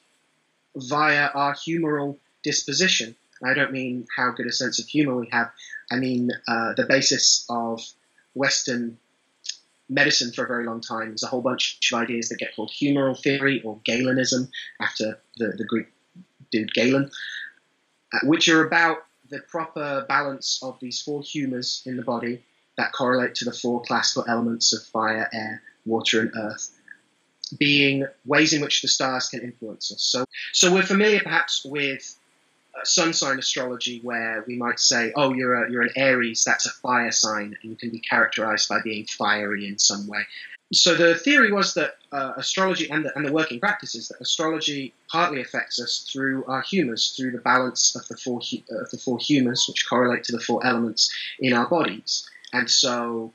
via 0.77 1.29
our 1.29 1.55
humoral 1.55 2.19
disposition. 2.43 3.17
I 3.45 3.55
don't 3.55 3.73
mean 3.73 4.07
how 4.17 4.31
good 4.31 4.47
a 4.47 4.53
sense 4.53 4.79
of 4.79 4.87
humor 4.87 5.17
we 5.17 5.29
have. 5.33 5.51
I 5.91 5.97
mean 5.97 6.31
uh, 6.49 6.75
the 6.75 6.87
basis 6.87 7.47
of 7.49 7.81
Western 8.35 8.99
medicine 9.89 10.33
for 10.33 10.45
a 10.45 10.49
very 10.49 10.65
long 10.65 10.81
time 10.81 11.15
is 11.15 11.23
a 11.23 11.27
whole 11.27 11.43
bunch 11.43 11.79
of 11.93 11.99
ideas 11.99 12.29
that 12.29 12.39
get 12.39 12.55
called 12.57 12.71
humoral 12.71 13.21
theory 13.21 13.63
or 13.63 13.79
Galenism 13.89 14.49
after 14.81 15.19
the, 15.37 15.49
the 15.57 15.65
Greek 15.65 15.87
dude 16.51 16.73
Galen, 16.75 17.11
uh, 18.13 18.19
which 18.25 18.49
are 18.49 18.67
about 18.67 18.99
the 19.31 19.41
proper 19.41 20.05
balance 20.09 20.61
of 20.63 20.79
these 20.81 21.01
four 21.03 21.23
humors 21.23 21.83
in 21.87 21.97
the 21.97 22.03
body 22.03 22.43
that 22.77 22.93
correlate 22.93 23.35
to 23.37 23.45
the 23.45 23.53
four 23.53 23.83
classical 23.83 24.25
elements 24.29 24.73
of 24.73 24.85
fire, 24.87 25.29
air, 25.33 25.63
water, 25.85 26.21
and 26.21 26.33
earth 26.37 26.76
being 27.59 28.07
ways 28.25 28.53
in 28.53 28.61
which 28.61 28.83
the 28.83 28.89
stars 28.89 29.29
can 29.29 29.41
influence 29.41 29.93
us. 29.93 30.03
So, 30.03 30.25
so 30.53 30.73
we're 30.73 30.83
familiar 30.83 31.21
perhaps 31.21 31.65
with 31.65 32.17
uh, 32.75 32.85
sun 32.85 33.13
sign 33.13 33.39
astrology, 33.39 34.01
where 34.03 34.45
we 34.47 34.57
might 34.57 34.81
say, 34.81 35.13
"Oh, 35.15 35.33
you're 35.33 35.65
a, 35.65 35.71
you're 35.71 35.83
an 35.83 35.93
Aries. 35.97 36.45
That's 36.45 36.67
a 36.67 36.71
fire 36.71 37.13
sign, 37.13 37.57
and 37.63 37.71
you 37.71 37.77
can 37.77 37.91
be 37.91 38.01
characterized 38.01 38.69
by 38.69 38.81
being 38.83 39.07
fiery 39.07 39.67
in 39.67 39.79
some 39.79 40.07
way." 40.07 40.27
So 40.73 40.97
the 40.97 41.15
theory 41.15 41.53
was 41.53 41.75
that 41.75 41.97
uh, 42.11 42.33
astrology 42.37 42.91
and 42.91 43.05
the, 43.05 43.17
and 43.17 43.25
the 43.25 43.33
working 43.33 43.61
practice 43.61 43.95
is 43.95 44.09
that 44.09 44.21
astrology 44.21 44.93
partly 45.09 45.41
affects 45.41 45.81
us 45.81 46.09
through 46.13 46.45
our 46.47 46.63
humors, 46.63 47.15
through 47.17 47.31
the 47.31 47.39
balance 47.39 47.95
of 47.95 48.07
the 48.09 48.17
four 48.17 48.41
uh, 48.41 48.83
of 48.83 48.91
the 48.91 48.99
four 48.99 49.19
humors, 49.19 49.65
which 49.69 49.89
correlate 49.89 50.25
to 50.25 50.33
the 50.33 50.41
four 50.41 50.65
elements 50.67 51.15
in 51.39 51.53
our 51.53 51.69
bodies. 51.69 52.29
And 52.53 52.69
so 52.69 53.33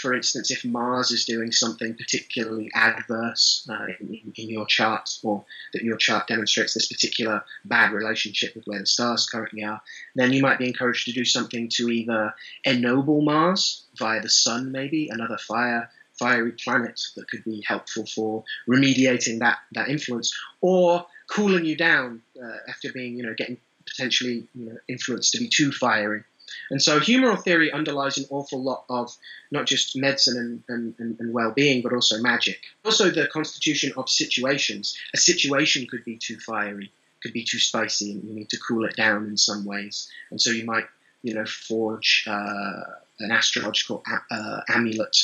for 0.00 0.14
instance, 0.14 0.50
if 0.50 0.64
Mars 0.64 1.10
is 1.10 1.24
doing 1.24 1.52
something 1.52 1.94
particularly 1.94 2.70
adverse 2.74 3.68
uh, 3.70 3.86
in, 4.00 4.32
in, 4.34 4.48
your 4.48 4.66
chart, 4.66 5.08
or 5.22 5.44
that 5.72 5.82
your 5.82 5.96
chart 5.96 6.26
demonstrates 6.26 6.74
this 6.74 6.88
particular 6.88 7.44
bad 7.64 7.92
relationship 7.92 8.54
with 8.54 8.64
where 8.66 8.80
the 8.80 8.86
stars 8.86 9.28
currently 9.30 9.62
are, 9.62 9.80
then 10.14 10.32
you 10.32 10.42
might 10.42 10.58
be 10.58 10.66
encouraged 10.66 11.04
to 11.06 11.12
do 11.12 11.24
something 11.24 11.68
to 11.68 11.90
either 11.90 12.34
ennoble 12.64 13.22
Mars 13.22 13.84
via 13.96 14.20
the 14.20 14.28
Sun, 14.28 14.72
maybe 14.72 15.08
another 15.10 15.38
fire 15.38 15.90
fiery 16.18 16.52
planet 16.52 17.00
that 17.16 17.28
could 17.30 17.42
be 17.44 17.64
helpful 17.66 18.04
for 18.06 18.44
remediating 18.68 19.38
that 19.38 19.58
that 19.72 19.88
influence, 19.88 20.36
or 20.60 21.06
cooling 21.28 21.64
you 21.64 21.76
down 21.76 22.20
uh, 22.42 22.56
after 22.68 22.92
being, 22.92 23.16
you 23.16 23.22
know, 23.22 23.34
getting 23.34 23.56
potentially 23.86 24.46
you 24.54 24.66
know, 24.66 24.78
influenced 24.88 25.32
to 25.32 25.38
be 25.38 25.48
too 25.48 25.72
fiery. 25.72 26.22
And 26.70 26.82
so 26.82 27.00
humoral 27.00 27.42
theory 27.42 27.72
underlies 27.72 28.18
an 28.18 28.26
awful 28.30 28.62
lot 28.62 28.84
of 28.88 29.16
not 29.50 29.66
just 29.66 29.96
medicine 29.96 30.62
and, 30.68 30.94
and, 30.98 31.16
and 31.18 31.32
well 31.32 31.52
being, 31.52 31.82
but 31.82 31.92
also 31.92 32.20
magic. 32.20 32.60
Also, 32.84 33.10
the 33.10 33.26
constitution 33.26 33.92
of 33.96 34.08
situations. 34.08 34.96
A 35.14 35.18
situation 35.18 35.86
could 35.90 36.04
be 36.04 36.16
too 36.16 36.38
fiery, 36.38 36.92
could 37.22 37.32
be 37.32 37.44
too 37.44 37.58
spicy, 37.58 38.12
and 38.12 38.24
you 38.24 38.34
need 38.34 38.50
to 38.50 38.58
cool 38.58 38.84
it 38.84 38.96
down 38.96 39.26
in 39.26 39.36
some 39.36 39.64
ways. 39.64 40.10
And 40.30 40.40
so 40.40 40.50
you 40.50 40.64
might, 40.64 40.86
you 41.22 41.34
know, 41.34 41.44
forge 41.44 42.24
uh, 42.26 42.82
an 43.20 43.30
astrological 43.30 44.02
a- 44.06 44.34
uh, 44.34 44.60
amulet 44.68 45.16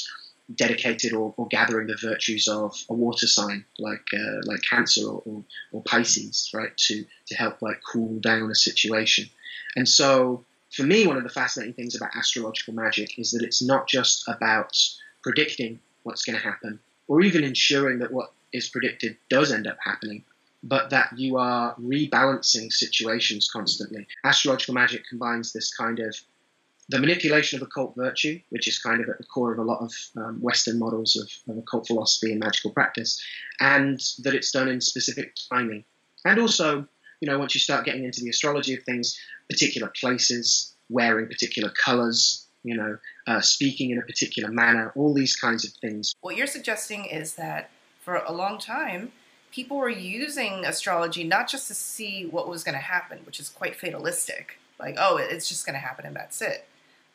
dedicated 0.55 1.13
or, 1.13 1.35
or, 1.37 1.49
gathering 1.49 1.89
the 1.89 1.97
virtues 2.01 2.47
of 2.47 2.73
a 2.89 2.95
water 2.95 3.27
sign 3.27 3.65
like 3.81 4.07
uh, 4.15 4.41
like 4.45 4.61
Cancer 4.63 5.05
or, 5.05 5.23
or, 5.27 5.45
or, 5.73 5.83
Pisces, 5.83 6.51
right, 6.55 6.77
to 6.77 7.05
to 7.27 7.35
help 7.35 7.63
like 7.63 7.81
cool 7.93 8.21
down 8.21 8.51
a 8.51 8.55
situation. 8.55 9.29
And 9.75 9.89
so 9.89 10.45
for 10.77 10.83
me, 10.83 11.07
one 11.07 11.17
of 11.17 11.23
the 11.23 11.31
fascinating 11.31 11.73
things 11.73 11.97
about 11.97 12.15
astrological 12.15 12.75
magic 12.75 13.19
is 13.19 13.31
that 13.33 13.43
it's 13.43 13.63
not 13.63 13.89
just 13.89 14.29
about 14.29 14.77
predicting 15.23 15.81
what's 16.03 16.25
going 16.25 16.37
to 16.37 16.45
happen 16.45 16.79
or 17.09 17.23
even 17.23 17.45
ensuring 17.45 17.99
that 18.01 18.13
what 18.13 18.33
is 18.53 18.69
predicted 18.69 19.17
does 19.31 19.51
end 19.53 19.67
up 19.67 19.79
happening, 19.83 20.23
but 20.63 20.91
that 20.91 21.09
you 21.17 21.39
are 21.39 21.75
rebalancing 21.77 22.71
situations 22.71 23.49
constantly. 23.51 24.07
Astrological 24.25 24.75
magic 24.75 25.03
combines 25.09 25.53
this 25.53 25.73
kind 25.75 25.99
of 25.99 26.15
the 26.89 26.99
manipulation 26.99 27.59
of 27.59 27.67
occult 27.67 27.97
virtue, 27.97 28.39
which 28.51 28.69
is 28.69 28.79
kind 28.79 29.01
of 29.01 29.09
at 29.09 29.19
the 29.19 29.25
core 29.25 29.53
of 29.53 29.59
a 29.59 29.63
lot 29.63 29.81
of 29.81 29.93
um, 30.17 30.41
Western 30.41 30.79
models 30.79 31.17
of, 31.17 31.53
of 31.53 31.59
occult 31.59 31.87
philosophy 31.87 32.31
and 32.31 32.41
magical 32.41 32.71
practice, 32.71 33.21
and 33.61 34.01
that 34.19 34.35
it's 34.35 34.53
done 34.53 34.69
in 34.69 34.81
specific 34.81 35.35
timing. 35.51 35.85
And 36.25 36.39
also, 36.39 36.87
you 37.21 37.29
know, 37.29 37.39
once 37.39 37.55
you 37.55 37.61
start 37.61 37.85
getting 37.85 38.05
into 38.05 38.21
the 38.21 38.31
astrology 38.31 38.75
of 38.75 38.83
things, 38.85 39.19
particular 39.49 39.93
places, 40.01 40.75
wearing 40.89 41.27
particular 41.27 41.71
colors, 41.71 42.47
you 42.63 42.77
know, 42.77 42.99
uh, 43.27 43.41
speaking 43.41 43.91
in 43.91 43.99
a 43.99 44.03
particular 44.03 44.51
manner, 44.51 44.93
all 44.97 45.15
these 45.15 45.37
kinds 45.37 45.65
of 45.65 45.73
things. 45.81 46.13
What 46.21 46.37
you're 46.37 46.47
suggesting 46.47 47.07
is 47.07 47.35
that 47.35 47.71
for 48.01 48.17
a 48.17 48.33
long 48.33 48.59
time, 48.59 49.13
people 49.53 49.77
were 49.77 49.89
using 49.89 50.65
astrology 50.65 51.25
not 51.25 51.49
just 51.49 51.69
to 51.69 51.75
see 51.75 52.27
what 52.27 52.49
was 52.49 52.65
going 52.65 52.75
to 52.75 52.81
happen, 52.81 53.21
which 53.25 53.41
is 53.41 53.49
quite 53.49 53.77
fatalistic, 53.77 54.59
like, 54.79 54.97
oh, 54.99 55.17
it's 55.17 55.49
just 55.49 55.65
going 55.65 55.75
to 55.75 55.81
happen 55.81 56.05
and 56.05 56.17
that's 56.17 56.43
it. 56.43 56.67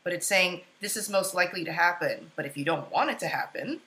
But 0.03 0.13
it's 0.13 0.25
saying 0.25 0.61
this 0.79 0.97
is 0.97 1.09
most 1.09 1.35
likely 1.35 1.63
to 1.65 1.73
happen, 1.73 2.31
but 2.35 2.45
if 2.45 2.57
you 2.57 2.65
don't 2.65 2.91
want 2.91 3.11
it 3.11 3.19
to 3.19 3.27
happen, 3.27 3.81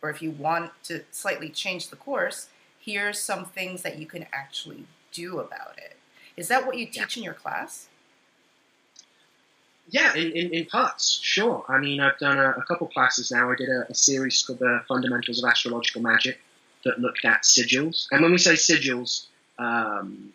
or 0.00 0.10
if 0.10 0.22
you 0.22 0.30
want 0.30 0.70
to 0.84 1.02
slightly 1.10 1.48
change 1.48 1.88
the 1.88 1.96
course, 1.96 2.48
here's 2.78 3.18
some 3.18 3.44
things 3.44 3.82
that 3.82 3.98
you 3.98 4.06
can 4.06 4.26
actually 4.32 4.86
do 5.18 5.38
about 5.40 5.78
it. 5.78 5.96
Is 6.36 6.48
that 6.48 6.66
what 6.66 6.76
you 6.76 6.86
teach 6.86 7.16
in 7.16 7.22
your 7.22 7.34
class? 7.34 7.88
Yeah, 9.90 10.14
in, 10.14 10.32
in, 10.32 10.52
in, 10.52 10.66
parts, 10.66 11.18
sure. 11.22 11.64
I 11.68 11.78
mean, 11.78 12.00
I've 12.00 12.18
done 12.18 12.38
a, 12.38 12.50
a 12.50 12.62
couple 12.62 12.86
classes 12.88 13.32
now. 13.32 13.50
I 13.50 13.56
did 13.56 13.70
a, 13.70 13.86
a, 13.88 13.94
series 13.94 14.42
called 14.42 14.58
the 14.58 14.82
Fundamentals 14.86 15.42
of 15.42 15.48
Astrological 15.48 16.02
Magic 16.02 16.38
that 16.84 17.00
looked 17.00 17.24
at 17.24 17.42
sigils. 17.42 18.06
And 18.10 18.22
when 18.22 18.30
we 18.30 18.38
say 18.38 18.52
sigils, 18.52 19.26
um, 19.58 20.30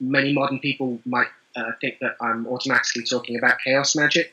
many 0.00 0.32
modern 0.32 0.60
people 0.60 0.98
might 1.04 1.28
uh, 1.54 1.72
think 1.80 1.98
that 2.00 2.16
I'm 2.22 2.46
automatically 2.46 3.04
talking 3.04 3.36
about 3.36 3.58
chaos 3.62 3.94
magic. 3.94 4.32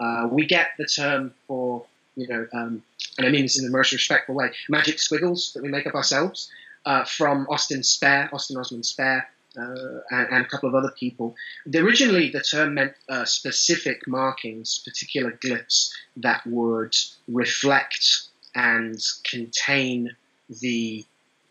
Uh, 0.00 0.28
we 0.30 0.46
get 0.46 0.70
the 0.78 0.86
term 0.86 1.34
for, 1.46 1.84
you 2.16 2.26
know, 2.28 2.46
um, 2.54 2.82
and 3.18 3.26
I 3.26 3.30
mean 3.30 3.42
this 3.42 3.58
in 3.58 3.64
the 3.64 3.76
most 3.76 3.92
respectful 3.92 4.34
way, 4.34 4.52
magic 4.68 4.98
squiggles 4.98 5.52
that 5.52 5.62
we 5.62 5.68
make 5.68 5.86
up 5.86 5.94
ourselves 5.94 6.50
uh, 6.86 7.04
from 7.04 7.46
Austin 7.50 7.82
Spare, 7.82 8.30
Austin 8.32 8.56
Osman 8.56 8.82
Spare, 8.82 9.28
uh, 9.58 10.00
and, 10.10 10.28
and, 10.32 10.44
a 10.44 10.48
couple 10.48 10.68
of 10.68 10.74
other 10.74 10.92
people. 10.98 11.34
Originally, 11.74 12.30
the 12.30 12.40
term 12.40 12.74
meant 12.74 12.92
uh, 13.08 13.24
specific 13.24 14.06
markings, 14.06 14.82
particular 14.84 15.32
glyphs 15.32 15.90
that 16.16 16.46
would 16.46 16.94
reflect 17.26 18.28
and 18.54 19.02
contain 19.24 20.14
the 20.60 21.04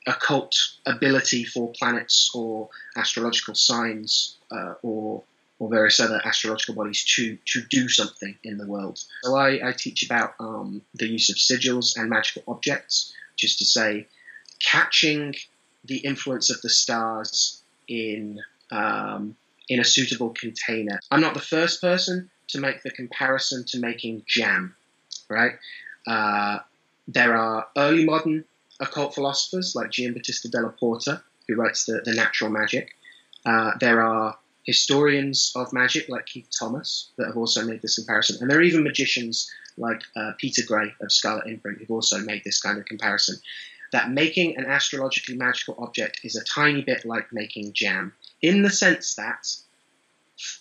occult 0.08 0.56
ability 0.86 1.44
for 1.44 1.72
planets 1.72 2.32
or 2.36 2.70
astrological 2.96 3.56
signs 3.56 4.38
uh, 4.52 4.76
or 4.84 5.24
or 5.58 5.70
various 5.70 6.02
other 6.02 6.22
astrological 6.26 6.76
bodies 6.76 7.04
to 7.16 7.38
to 7.46 7.62
do 7.70 7.88
something 7.90 8.38
in 8.44 8.58
the 8.58 8.68
world. 8.68 9.00
So 9.24 9.36
I, 9.36 9.70
I 9.70 9.72
teach 9.72 10.04
about 10.06 10.36
um, 10.40 10.82
the 10.94 11.08
use 11.08 11.30
of 11.30 11.38
sigils 11.38 11.98
and 11.98 12.10
magical 12.10 12.44
objects, 12.48 13.14
just 13.38 13.58
to 13.60 13.66
say, 13.66 14.08
catching 14.64 15.36
the 15.86 15.98
influence 15.98 16.50
of 16.50 16.62
the 16.62 16.70
stars 16.70 17.62
in 17.88 18.42
um, 18.72 19.36
in 19.70 19.80
a 19.80 19.84
suitable 19.84 20.30
container. 20.30 21.00
I'm 21.12 21.22
not 21.22 21.34
the 21.34 21.40
first 21.40 21.82
person 21.82 22.30
to 22.50 22.60
make 22.60 22.84
the 22.84 22.92
comparison 22.92 23.64
to 23.66 23.80
making 23.80 24.24
jam, 24.28 24.76
right? 25.30 25.54
Uh, 26.08 26.60
there 27.08 27.36
are 27.36 27.68
early 27.78 28.06
modern 28.06 28.46
occult 28.80 29.16
philosophers 29.16 29.76
like 29.76 29.92
Giambattista 29.92 30.52
della 30.52 30.70
Porta, 30.70 31.22
who 31.48 31.56
writes 31.56 31.86
the, 31.86 32.02
the 32.06 32.14
Natural 32.14 32.50
Magic. 32.50 32.96
Uh, 33.46 33.72
there 33.80 34.02
are 34.02 34.38
historians 34.64 35.52
of 35.56 35.72
magic 35.72 36.10
like 36.10 36.26
Keith 36.26 36.48
Thomas 36.58 37.12
that 37.18 37.28
have 37.28 37.38
also 37.38 37.64
made 37.64 37.82
this 37.82 37.96
comparison, 37.96 38.38
and 38.42 38.50
there 38.50 38.58
are 38.58 38.64
even 38.64 38.84
magicians 38.84 39.52
like 39.78 40.02
uh, 40.16 40.32
Peter 40.38 40.64
Gray 40.66 40.94
of 41.02 41.12
Scarlet 41.12 41.48
Imprint 41.48 41.80
who've 41.80 41.92
also 41.92 42.20
made 42.20 42.44
this 42.44 42.62
kind 42.62 42.78
of 42.78 42.86
comparison 42.86 43.36
that 43.96 44.12
making 44.12 44.58
an 44.58 44.66
astrologically 44.66 45.38
magical 45.38 45.74
object 45.80 46.20
is 46.26 46.36
a 46.36 46.44
tiny 46.44 46.82
bit 46.82 47.06
like 47.06 47.32
making 47.32 47.72
jam, 47.72 48.12
in 48.42 48.62
the 48.62 48.70
sense 48.70 49.16
that 49.16 49.48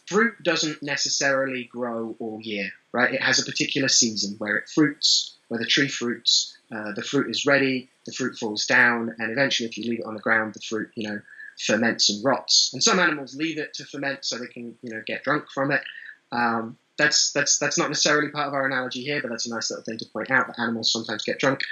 fruit 0.07 0.35
doesn't 0.45 0.81
necessarily 0.85 1.65
grow 1.65 2.15
all 2.21 2.39
year, 2.41 2.71
right? 2.93 3.13
It 3.13 3.21
has 3.21 3.41
a 3.41 3.45
particular 3.45 3.89
season 3.89 4.37
where 4.39 4.55
it 4.55 4.69
fruits, 4.69 5.35
where 5.49 5.59
the 5.59 5.67
tree 5.67 5.89
fruits, 5.89 6.57
uh, 6.73 6.93
the 6.93 7.03
fruit 7.03 7.29
is 7.29 7.45
ready, 7.45 7.91
the 8.07 8.13
fruit 8.13 8.39
falls 8.39 8.67
down, 8.67 9.17
and 9.19 9.33
eventually, 9.33 9.69
if 9.69 9.77
you 9.77 9.91
leave 9.91 9.99
it 9.99 10.07
on 10.07 10.15
the 10.15 10.21
ground, 10.21 10.55
the 10.55 10.61
fruit, 10.61 10.93
you 10.95 11.09
know, 11.09 11.21
ferments 11.59 12.11
and 12.11 12.25
rots. 12.25 12.71
And 12.73 12.81
some 12.81 13.01
animals 13.01 13.35
leave 13.35 13.59
it 13.59 13.75
to 13.75 13.85
ferment 13.85 14.25
so 14.25 14.39
they 14.39 14.47
can, 14.47 14.77
you 14.81 14.95
know, 14.95 15.03
get 15.05 15.25
drunk 15.25 15.47
from 15.53 15.73
it. 15.73 15.83
Um, 16.31 16.79
that's 16.97 17.33
that's 17.33 17.59
that's 17.59 17.79
not 17.79 17.89
necessarily 17.89 18.29
part 18.29 18.47
of 18.47 18.55
our 18.55 18.65
analogy 18.65 19.03
here, 19.03 19.21
but 19.21 19.33
that's 19.33 19.47
a 19.47 19.51
nice 19.51 19.73
little 19.73 19.83
thing 19.83 19.99
to 19.99 20.07
point 20.13 20.31
out 20.31 20.47
that 20.47 20.61
animals 20.61 20.93
sometimes 20.93 21.25
get 21.25 21.41
drunk. 21.41 21.63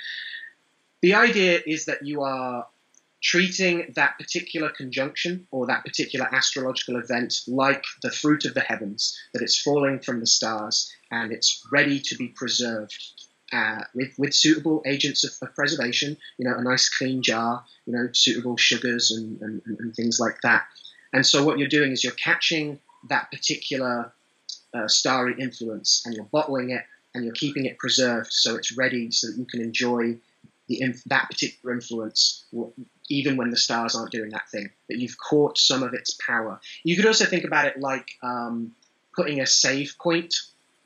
The 1.02 1.14
idea 1.14 1.60
is 1.66 1.86
that 1.86 2.06
you 2.06 2.22
are 2.22 2.66
treating 3.22 3.92
that 3.94 4.18
particular 4.18 4.68
conjunction 4.68 5.46
or 5.50 5.66
that 5.66 5.84
particular 5.84 6.26
astrological 6.32 6.96
event 6.96 7.42
like 7.46 7.84
the 8.02 8.10
fruit 8.10 8.44
of 8.44 8.54
the 8.54 8.60
heavens, 8.60 9.18
that 9.32 9.42
it's 9.42 9.60
falling 9.60 10.00
from 10.00 10.20
the 10.20 10.26
stars 10.26 10.92
and 11.10 11.32
it's 11.32 11.64
ready 11.70 12.00
to 12.00 12.16
be 12.16 12.28
preserved 12.28 12.96
uh, 13.52 13.82
with, 13.94 14.12
with 14.18 14.34
suitable 14.34 14.82
agents 14.86 15.24
of, 15.24 15.32
of, 15.46 15.54
preservation, 15.54 16.16
you 16.38 16.48
know, 16.48 16.56
a 16.56 16.62
nice 16.62 16.88
clean 16.88 17.22
jar, 17.22 17.64
you 17.86 17.92
know, 17.92 18.08
suitable 18.12 18.56
sugars 18.56 19.10
and, 19.10 19.40
and, 19.42 19.62
and 19.66 19.94
things 19.94 20.18
like 20.18 20.40
that. 20.42 20.64
And 21.12 21.24
so 21.26 21.44
what 21.44 21.58
you're 21.58 21.68
doing 21.68 21.92
is 21.92 22.02
you're 22.02 22.14
catching 22.14 22.80
that 23.08 23.30
particular 23.30 24.12
uh, 24.72 24.88
starry 24.88 25.34
influence 25.38 26.02
and 26.06 26.14
you're 26.14 26.24
bottling 26.24 26.70
it 26.70 26.84
and 27.14 27.24
you're 27.24 27.34
keeping 27.34 27.66
it 27.66 27.78
preserved 27.78 28.32
so 28.32 28.56
it's 28.56 28.76
ready 28.76 29.10
so 29.10 29.26
that 29.26 29.36
you 29.36 29.44
can 29.44 29.60
enjoy 29.60 30.16
the, 30.80 31.02
that 31.06 31.28
particular 31.30 31.74
influence 31.74 32.44
even 33.08 33.36
when 33.36 33.50
the 33.50 33.56
stars 33.56 33.94
aren't 33.94 34.12
doing 34.12 34.30
that 34.30 34.48
thing 34.48 34.70
that 34.88 34.98
you've 34.98 35.18
caught 35.18 35.58
some 35.58 35.82
of 35.82 35.92
its 35.94 36.16
power. 36.26 36.60
You 36.84 36.96
could 36.96 37.06
also 37.06 37.24
think 37.24 37.44
about 37.44 37.66
it 37.66 37.80
like 37.80 38.08
um, 38.22 38.72
putting 39.14 39.40
a 39.40 39.46
save 39.46 39.96
point 40.00 40.34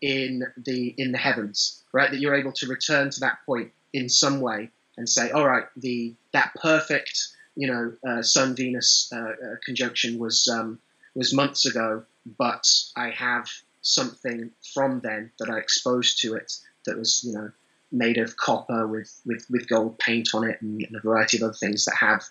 in 0.01 0.45
the 0.57 0.95
in 0.99 1.13
the 1.13 1.19
heavens 1.19 1.83
right? 1.93 2.11
That 2.11 2.21
you're 2.21 2.35
able 2.35 2.53
to 2.53 2.67
return 2.67 3.11
to 3.11 3.21
that 3.21 3.39
point 3.47 3.73
in 3.93 4.09
some 4.09 4.41
way 4.41 4.71
and 4.97 5.09
say 5.09 5.31
all 5.31 5.47
right 5.47 5.65
the 5.77 6.15
that 6.33 6.53
perfect 6.61 7.29
you 7.55 7.67
know 7.67 7.93
uh, 8.07 8.23
sun 8.23 8.55
venus 8.55 9.11
uh, 9.15 9.19
uh, 9.19 9.57
conjunction 9.65 10.19
was 10.19 10.49
um, 10.49 10.79
was 11.15 11.33
months 11.33 11.65
ago 11.65 12.05
but 12.39 12.67
i 12.97 13.09
have 13.09 13.49
something 13.87 14.51
from 14.75 15.01
then 15.01 15.31
that 15.39 15.49
I 15.49 15.59
exposed 15.59 16.21
to 16.23 16.35
it 16.35 16.53
that 16.85 16.99
was, 16.99 17.23
you 17.25 17.33
know, 17.33 17.51
made 17.97 18.19
of 18.19 18.37
copper 18.37 18.87
with, 18.87 19.21
with, 19.25 19.47
with 19.51 19.69
gold 19.69 19.99
paint 19.99 20.29
on 20.35 20.49
it 20.49 20.61
and, 20.61 20.83
and 20.83 20.97
a 20.97 21.01
variety 21.01 21.39
of 21.39 21.43
other 21.45 21.53
things 21.53 21.85
that 21.85 21.97
have 21.97 22.23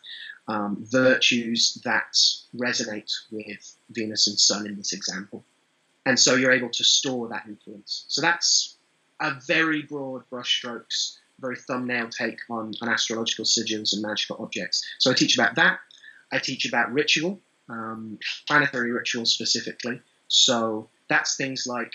um, 0.48 0.86
virtues 0.90 1.82
that 1.84 2.16
resonate 2.56 3.12
with 3.32 3.76
Venus 3.90 4.28
and 4.28 4.40
Sun 4.40 4.68
in 4.68 4.76
this 4.76 4.94
example. 4.94 5.44
And 6.06 6.20
so 6.20 6.36
you're 6.36 6.52
able 6.52 6.70
to 6.70 6.84
store 6.84 7.28
that 7.30 7.46
influence. 7.48 8.06
So 8.08 8.22
that's 8.22 8.76
a 9.20 9.34
very 9.48 9.82
broad 9.82 10.24
brushstrokes, 10.32 11.18
very 11.40 11.56
thumbnail 11.56 12.10
take 12.10 12.40
on, 12.50 12.74
on 12.82 12.90
astrological 12.90 13.46
sigils 13.46 13.94
and 13.94 14.04
magical 14.04 14.38
objects. 14.40 14.86
So 15.00 15.10
I 15.10 15.16
teach 15.16 15.38
about 15.38 15.56
that. 15.56 15.80
I 16.32 16.40
teach 16.40 16.68
about 16.68 16.94
ritual, 16.94 17.40
um, 17.70 18.20
planetary 18.48 18.92
ritual 18.92 19.26
specifically. 19.26 20.00
So 20.28 20.90
that's 21.08 21.36
things 21.36 21.66
like 21.66 21.92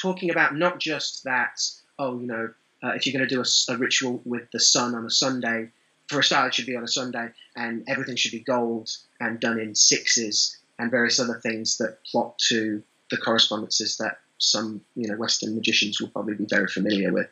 talking 0.00 0.30
about 0.30 0.54
not 0.54 0.78
just 0.78 1.24
that, 1.24 1.60
oh, 1.98 2.18
you 2.18 2.26
know, 2.26 2.50
uh, 2.82 2.92
if 2.94 3.06
you're 3.06 3.12
going 3.18 3.28
to 3.28 3.34
do 3.34 3.40
a, 3.40 3.72
a, 3.72 3.76
ritual 3.78 4.20
with 4.24 4.50
the 4.52 4.60
sun 4.60 4.94
on 4.94 5.06
a 5.06 5.10
Sunday, 5.10 5.70
for 6.08 6.20
a 6.20 6.24
start, 6.24 6.48
it 6.48 6.54
should 6.54 6.66
be 6.66 6.76
on 6.76 6.84
a 6.84 6.88
Sunday, 6.88 7.30
and 7.56 7.84
everything 7.88 8.16
should 8.16 8.32
be 8.32 8.40
gold 8.40 8.90
and 9.20 9.40
done 9.40 9.58
in 9.58 9.74
sixes 9.74 10.58
and 10.78 10.90
various 10.90 11.18
other 11.18 11.40
things 11.42 11.78
that 11.78 11.98
plot 12.04 12.38
to 12.38 12.82
the 13.10 13.16
correspondences 13.16 13.96
that 13.98 14.18
some, 14.38 14.82
you 14.96 15.08
know, 15.08 15.16
Western 15.16 15.54
magicians 15.54 16.00
will 16.00 16.08
probably 16.08 16.34
be 16.34 16.46
very 16.48 16.66
familiar 16.66 17.12
with. 17.12 17.28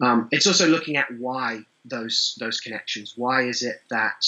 Um, 0.00 0.28
it's 0.30 0.46
also 0.46 0.68
looking 0.68 0.96
at 0.96 1.12
why 1.18 1.60
those 1.84 2.36
those 2.40 2.60
connections. 2.60 3.14
Why 3.16 3.42
is 3.42 3.62
it 3.62 3.82
that 3.90 4.24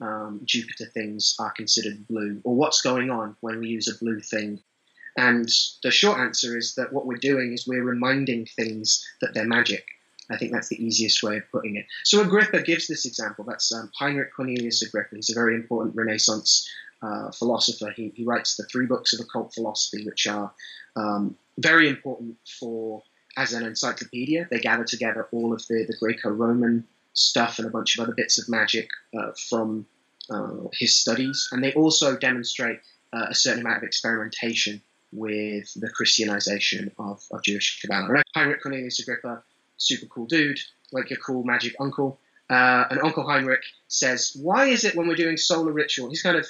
um, 0.00 0.40
Jupiter 0.44 0.86
things 0.86 1.36
are 1.38 1.50
considered 1.52 2.06
blue, 2.08 2.40
or 2.44 2.54
what's 2.54 2.82
going 2.82 3.10
on 3.10 3.36
when 3.40 3.60
we 3.60 3.68
use 3.68 3.88
a 3.88 3.98
blue 3.98 4.20
thing 4.20 4.60
and 5.16 5.48
the 5.82 5.90
short 5.90 6.18
answer 6.18 6.56
is 6.56 6.74
that 6.74 6.92
what 6.92 7.06
we're 7.06 7.16
doing 7.16 7.52
is 7.52 7.66
we're 7.66 7.84
reminding 7.84 8.46
things 8.46 9.06
that 9.20 9.34
they're 9.34 9.46
magic. 9.46 9.86
I 10.30 10.38
think 10.38 10.52
that's 10.52 10.68
the 10.68 10.82
easiest 10.82 11.22
way 11.22 11.36
of 11.36 11.50
putting 11.52 11.76
it. 11.76 11.86
So 12.04 12.22
Agrippa 12.22 12.62
gives 12.62 12.86
this 12.86 13.04
example. 13.04 13.44
That's 13.44 13.72
um, 13.72 13.90
Heinrich 13.98 14.34
Cornelius 14.34 14.82
Agrippa. 14.82 15.16
He's 15.16 15.30
a 15.30 15.34
very 15.34 15.54
important 15.54 15.94
Renaissance 15.94 16.68
uh, 17.02 17.30
philosopher. 17.30 17.90
He, 17.94 18.12
he, 18.14 18.24
writes 18.24 18.56
the 18.56 18.64
three 18.64 18.86
books 18.86 19.12
of 19.12 19.20
occult 19.20 19.52
philosophy, 19.52 20.04
which 20.04 20.26
are 20.26 20.52
um, 20.96 21.36
very 21.58 21.88
important 21.88 22.36
for 22.58 23.02
as 23.36 23.52
an 23.52 23.64
encyclopedia. 23.64 24.48
They 24.50 24.60
gather 24.60 24.84
together 24.84 25.28
all 25.30 25.52
of 25.52 25.66
the, 25.68 25.84
the 25.86 25.96
Greco-Roman 26.00 26.86
stuff 27.12 27.58
and 27.58 27.68
a 27.68 27.70
bunch 27.70 27.98
of 27.98 28.04
other 28.04 28.14
bits 28.14 28.38
of 28.38 28.48
magic 28.48 28.88
uh, 29.16 29.32
from 29.50 29.86
uh, 30.30 30.68
his 30.72 30.96
studies, 30.96 31.48
and 31.52 31.62
they 31.62 31.74
also 31.74 32.16
demonstrate 32.16 32.80
uh, 33.12 33.26
a 33.28 33.34
certain 33.34 33.60
amount 33.60 33.76
of 33.76 33.82
experimentation 33.82 34.80
with 35.14 35.72
the 35.80 35.88
Christianization 35.90 36.92
of, 36.98 37.24
of 37.30 37.42
Jewish 37.42 37.80
Kabbalah. 37.80 38.22
Heinrich 38.34 38.62
Cornelius 38.62 39.00
Agrippa, 39.00 39.42
super 39.76 40.06
cool 40.06 40.26
dude, 40.26 40.58
like 40.92 41.10
your 41.10 41.18
cool 41.20 41.44
magic 41.44 41.74
uncle. 41.80 42.18
Uh, 42.50 42.84
and 42.90 43.00
Uncle 43.00 43.26
Heinrich 43.26 43.62
says, 43.88 44.36
Why 44.40 44.66
is 44.66 44.84
it 44.84 44.94
when 44.94 45.06
we're 45.06 45.14
doing 45.14 45.36
solar 45.36 45.72
ritual? 45.72 46.08
He's 46.08 46.22
kind 46.22 46.36
of 46.36 46.46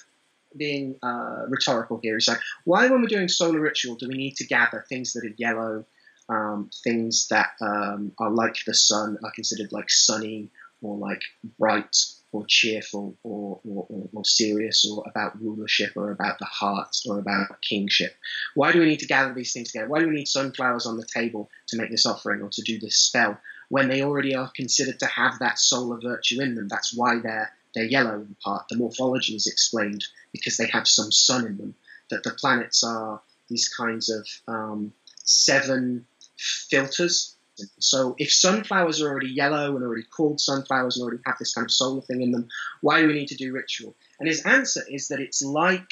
being 0.56 0.96
uh, 1.02 1.44
rhetorical 1.48 2.00
here. 2.02 2.14
He's 2.14 2.28
like, 2.28 2.40
Why, 2.64 2.88
when 2.88 3.00
we're 3.00 3.08
doing 3.08 3.28
solar 3.28 3.60
ritual, 3.60 3.94
do 3.94 4.08
we 4.08 4.16
need 4.16 4.36
to 4.36 4.46
gather 4.46 4.84
things 4.88 5.12
that 5.12 5.24
are 5.24 5.34
yellow, 5.36 5.84
um, 6.28 6.70
things 6.82 7.28
that 7.28 7.50
um, 7.60 8.12
are 8.18 8.30
like 8.30 8.56
the 8.66 8.74
sun, 8.74 9.18
are 9.22 9.30
considered 9.30 9.72
like 9.72 9.90
sunny 9.90 10.48
or 10.82 10.96
like 10.96 11.22
bright? 11.58 11.96
Or 12.34 12.44
cheerful 12.48 13.16
or, 13.22 13.60
or, 13.64 13.86
or, 14.12 14.24
serious 14.24 14.84
or 14.84 15.04
about 15.06 15.40
rulership 15.40 15.92
or 15.94 16.10
about 16.10 16.36
the 16.40 16.44
heart 16.44 16.96
or 17.06 17.20
about 17.20 17.62
kingship? 17.62 18.12
Why 18.56 18.72
do 18.72 18.80
we 18.80 18.86
need 18.86 18.98
to 19.00 19.06
gather 19.06 19.32
these 19.32 19.52
things 19.52 19.70
together? 19.70 19.88
Why 19.88 20.00
do 20.00 20.08
we 20.08 20.16
need 20.16 20.26
sunflowers 20.26 20.84
on 20.84 20.96
the 20.96 21.06
table 21.06 21.48
to 21.68 21.76
make 21.76 21.90
this 21.90 22.06
offering 22.06 22.42
or 22.42 22.50
to 22.50 22.62
do 22.62 22.80
this 22.80 22.96
spell 22.96 23.38
when 23.68 23.88
they 23.88 24.02
already 24.02 24.34
are 24.34 24.50
considered 24.54 24.98
to 24.98 25.06
have 25.06 25.38
that 25.38 25.60
solar 25.60 26.00
virtue 26.00 26.42
in 26.42 26.56
them? 26.56 26.66
That's 26.66 26.92
why 26.92 27.20
they're, 27.20 27.52
they're 27.72 27.84
yellow 27.84 28.16
in 28.16 28.36
part. 28.42 28.66
The 28.68 28.78
morphology 28.78 29.36
is 29.36 29.46
explained 29.46 30.04
because 30.32 30.56
they 30.56 30.66
have 30.66 30.88
some 30.88 31.12
sun 31.12 31.46
in 31.46 31.56
them, 31.56 31.76
that 32.10 32.24
the 32.24 32.32
planets 32.32 32.82
are 32.82 33.22
these 33.48 33.68
kinds 33.68 34.10
of 34.10 34.26
um, 34.48 34.92
seven 35.22 36.04
filters 36.36 37.33
so 37.78 38.14
if 38.18 38.32
sunflowers 38.32 39.00
are 39.00 39.08
already 39.08 39.28
yellow 39.28 39.76
and 39.76 39.84
already 39.84 40.02
called 40.02 40.40
sunflowers 40.40 40.96
and 40.96 41.04
already 41.04 41.22
have 41.24 41.38
this 41.38 41.54
kind 41.54 41.64
of 41.64 41.70
solar 41.70 42.00
thing 42.00 42.22
in 42.22 42.32
them, 42.32 42.48
why 42.80 43.00
do 43.00 43.06
we 43.06 43.14
need 43.14 43.28
to 43.28 43.36
do 43.36 43.52
ritual? 43.52 43.94
And 44.18 44.28
his 44.28 44.42
answer 44.42 44.82
is 44.88 45.08
that 45.08 45.20
it's 45.20 45.42
like 45.42 45.88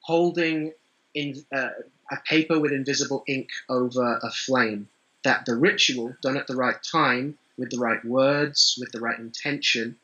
holding 0.00 0.72
in 1.14 1.44
uh, 1.54 1.70
a 2.10 2.16
paper 2.26 2.58
with 2.58 2.72
invisible 2.72 3.24
ink 3.26 3.48
over 3.68 4.18
a 4.22 4.30
flame. 4.30 4.88
That 5.24 5.46
the 5.46 5.54
ritual 5.54 6.16
done 6.20 6.36
at 6.36 6.48
the 6.48 6.56
right 6.56 6.82
time, 6.82 7.38
with 7.56 7.70
the 7.70 7.78
right 7.78 8.04
words, 8.04 8.76
with 8.80 8.90
the 8.90 8.98
right 8.98 9.18
intention, 9.18 9.96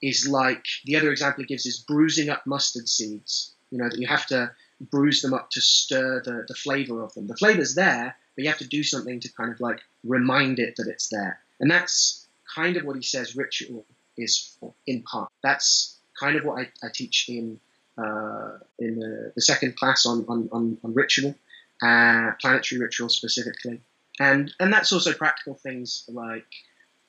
is 0.00 0.26
like 0.26 0.64
the 0.86 0.96
other 0.96 1.10
example 1.10 1.42
he 1.42 1.46
gives 1.46 1.66
is 1.66 1.78
bruising 1.78 2.30
up 2.30 2.46
mustard 2.46 2.88
seeds. 2.88 3.52
You 3.70 3.78
know 3.78 3.90
that 3.90 3.98
you 3.98 4.06
have 4.06 4.26
to 4.26 4.50
bruise 4.80 5.20
them 5.20 5.34
up 5.34 5.50
to 5.50 5.60
stir 5.60 6.22
the, 6.22 6.44
the 6.48 6.54
flavor 6.54 7.02
of 7.02 7.12
them. 7.14 7.26
The 7.26 7.36
flavor's 7.36 7.74
there, 7.74 8.16
but 8.34 8.44
you 8.44 8.50
have 8.50 8.58
to 8.58 8.68
do 8.68 8.82
something 8.82 9.20
to 9.20 9.32
kind 9.32 9.52
of 9.52 9.60
like 9.60 9.80
remind 10.04 10.58
it 10.58 10.76
that 10.76 10.88
it's 10.88 11.08
there. 11.08 11.40
And 11.60 11.70
that's 11.70 12.26
kind 12.54 12.76
of 12.76 12.84
what 12.84 12.96
he 12.96 13.02
says 13.02 13.36
ritual 13.36 13.84
is 14.16 14.56
for, 14.58 14.74
in 14.86 15.02
part. 15.02 15.30
That's 15.42 15.96
kind 16.18 16.36
of 16.36 16.44
what 16.44 16.58
I, 16.58 16.86
I 16.86 16.90
teach 16.92 17.28
in 17.28 17.60
uh, 17.98 18.58
in 18.78 18.98
the, 18.98 19.32
the, 19.34 19.42
second 19.42 19.76
class 19.76 20.06
on, 20.06 20.24
on, 20.26 20.48
on, 20.50 20.78
on 20.82 20.94
ritual, 20.94 21.34
uh, 21.82 22.30
planetary 22.40 22.80
ritual 22.80 23.10
specifically. 23.10 23.80
And, 24.18 24.52
and 24.58 24.72
that's 24.72 24.92
also 24.92 25.12
practical 25.12 25.54
things 25.54 26.04
like 26.08 26.46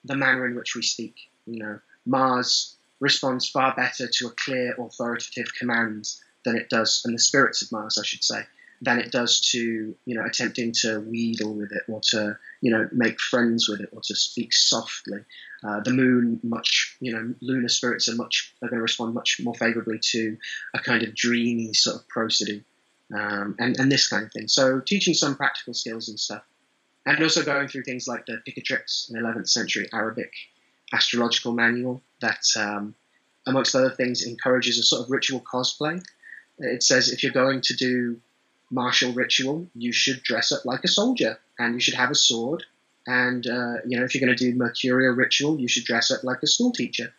the 0.03 0.15
manner 0.15 0.45
in 0.45 0.55
which 0.55 0.75
we 0.75 0.81
speak. 0.81 1.15
You 1.45 1.59
know, 1.59 1.79
Mars 2.05 2.75
responds 2.99 3.47
far 3.47 3.73
better 3.75 4.07
to 4.07 4.27
a 4.27 4.31
clear, 4.31 4.75
authoritative 4.77 5.53
command 5.57 6.09
than 6.43 6.57
it 6.57 6.69
does, 6.69 7.01
and 7.05 7.13
the 7.13 7.19
spirits 7.19 7.61
of 7.61 7.71
Mars, 7.71 7.97
I 7.97 8.03
should 8.03 8.23
say, 8.23 8.45
than 8.83 8.99
it 8.99 9.11
does 9.11 9.39
to 9.39 9.95
you 10.05 10.15
know 10.15 10.23
attempting 10.25 10.73
to 10.73 10.99
wheedle 11.01 11.53
with 11.53 11.71
it 11.71 11.83
or 11.87 12.01
to 12.01 12.37
you 12.61 12.69
know 12.69 12.87
make 12.91 13.19
friends 13.19 13.67
with 13.67 13.81
it 13.81 13.89
or 13.91 14.01
to 14.01 14.15
speak 14.15 14.53
softly. 14.53 15.19
Uh, 15.63 15.79
the 15.79 15.91
moon, 15.91 16.41
much 16.43 16.97
you 16.99 17.13
know, 17.13 17.33
lunar 17.41 17.69
spirits 17.69 18.09
are 18.09 18.15
much 18.15 18.53
are 18.61 18.67
going 18.67 18.79
to 18.79 18.83
respond 18.83 19.13
much 19.13 19.39
more 19.41 19.55
favorably 19.55 19.97
to 19.97 20.37
a 20.73 20.79
kind 20.79 21.03
of 21.03 21.15
dreamy 21.15 21.73
sort 21.73 21.95
of 21.95 22.07
prosody 22.09 22.63
um, 23.13 23.55
and 23.59 23.79
and 23.79 23.91
this 23.91 24.07
kind 24.07 24.25
of 24.25 24.31
thing. 24.31 24.47
So 24.47 24.81
teaching 24.81 25.13
some 25.13 25.35
practical 25.35 25.73
skills 25.73 26.09
and 26.09 26.19
stuff, 26.19 26.43
and 27.05 27.21
also 27.23 27.43
going 27.43 27.69
through 27.69 27.83
things 27.83 28.07
like 28.07 28.25
the 28.25 28.41
Picatrix, 28.45 29.09
an 29.09 29.21
11th 29.21 29.49
century 29.49 29.87
Arabic 29.93 30.31
astrological 30.91 31.53
manual 31.53 32.01
that. 32.21 32.45
Um, 32.57 32.95
amongst 33.45 33.75
other 33.75 33.89
things, 33.89 34.25
encourages 34.25 34.79
a 34.79 34.83
sort 34.83 35.01
of 35.01 35.11
ritual 35.11 35.41
cosplay. 35.41 36.01
It 36.59 36.81
says 36.81 37.11
if 37.11 37.23
you're 37.23 37.33
going 37.33 37.59
to 37.59 37.73
do 37.73 38.21
martial 38.73 39.13
ritual, 39.13 39.67
you 39.75 39.91
should 39.93 40.23
dress 40.23 40.51
up 40.51 40.65
like 40.65 40.83
a 40.83 40.87
soldier 40.87 41.39
and 41.59 41.75
you 41.75 41.79
should 41.79 41.93
have 41.93 42.11
a 42.11 42.15
sword. 42.15 42.63
And 43.05 43.45
uh, 43.45 43.75
you 43.85 43.97
know, 43.97 44.03
if 44.05 44.13
you're 44.13 44.25
going 44.25 44.35
to 44.37 44.51
do 44.51 44.57
mercurial 44.57 45.13
ritual, 45.13 45.59
you 45.59 45.67
should 45.67 45.83
dress 45.85 46.09
up 46.11 46.23
like 46.23 46.41
a 46.43 46.47
school 46.47 46.71
teacher, 46.71 47.13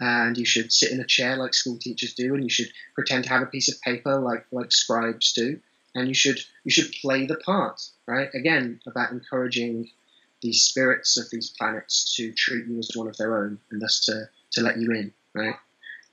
and 0.00 0.38
you 0.38 0.44
should 0.44 0.72
sit 0.72 0.92
in 0.92 1.00
a 1.00 1.06
chair 1.06 1.36
like 1.36 1.54
school 1.54 1.76
teachers 1.78 2.14
do, 2.14 2.34
and 2.34 2.42
you 2.44 2.50
should 2.50 2.70
pretend 2.94 3.24
to 3.24 3.30
have 3.30 3.42
a 3.42 3.46
piece 3.54 3.68
of 3.68 3.80
paper 3.82 4.14
like 4.20 4.46
like 4.52 4.70
scribes 4.72 5.32
do. 5.32 5.60
and 5.94 6.08
you 6.08 6.14
should 6.14 6.38
you 6.64 6.70
should 6.70 6.92
play 7.00 7.26
the 7.26 7.36
part, 7.36 7.80
right? 8.06 8.28
Again, 8.34 8.80
about 8.86 9.12
encouraging 9.12 9.90
these 10.42 10.62
spirits 10.62 11.16
of 11.16 11.30
these 11.30 11.50
planets 11.50 12.14
to 12.16 12.32
treat 12.32 12.66
you 12.66 12.78
as 12.78 12.90
one 12.94 13.08
of 13.08 13.16
their 13.16 13.36
own, 13.42 13.58
and 13.70 13.80
thus 13.80 14.04
to 14.06 14.28
to 14.52 14.60
let 14.60 14.78
you 14.78 14.90
in, 14.92 15.12
right? 15.34 15.56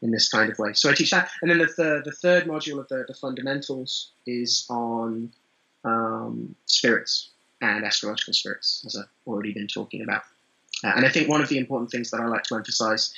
In 0.01 0.09
this 0.09 0.29
kind 0.29 0.51
of 0.51 0.57
way. 0.57 0.73
So 0.73 0.89
I 0.89 0.95
teach 0.95 1.11
that, 1.11 1.29
and 1.41 1.51
then 1.51 1.59
the 1.59 1.67
third 1.67 2.05
the 2.05 2.11
third 2.11 2.45
module 2.45 2.79
of 2.79 2.87
the, 2.87 3.05
the 3.07 3.13
fundamentals 3.13 4.11
is 4.25 4.65
on 4.69 5.31
um, 5.83 6.55
spirits 6.65 7.29
and 7.61 7.85
astrological 7.85 8.33
spirits, 8.33 8.83
as 8.85 8.95
I've 8.95 9.05
already 9.27 9.53
been 9.53 9.67
talking 9.67 10.01
about. 10.01 10.23
Uh, 10.83 10.93
and 10.95 11.05
I 11.05 11.09
think 11.09 11.29
one 11.29 11.41
of 11.41 11.49
the 11.49 11.59
important 11.59 11.91
things 11.91 12.09
that 12.09 12.19
I 12.19 12.25
like 12.25 12.43
to 12.45 12.55
emphasize 12.55 13.13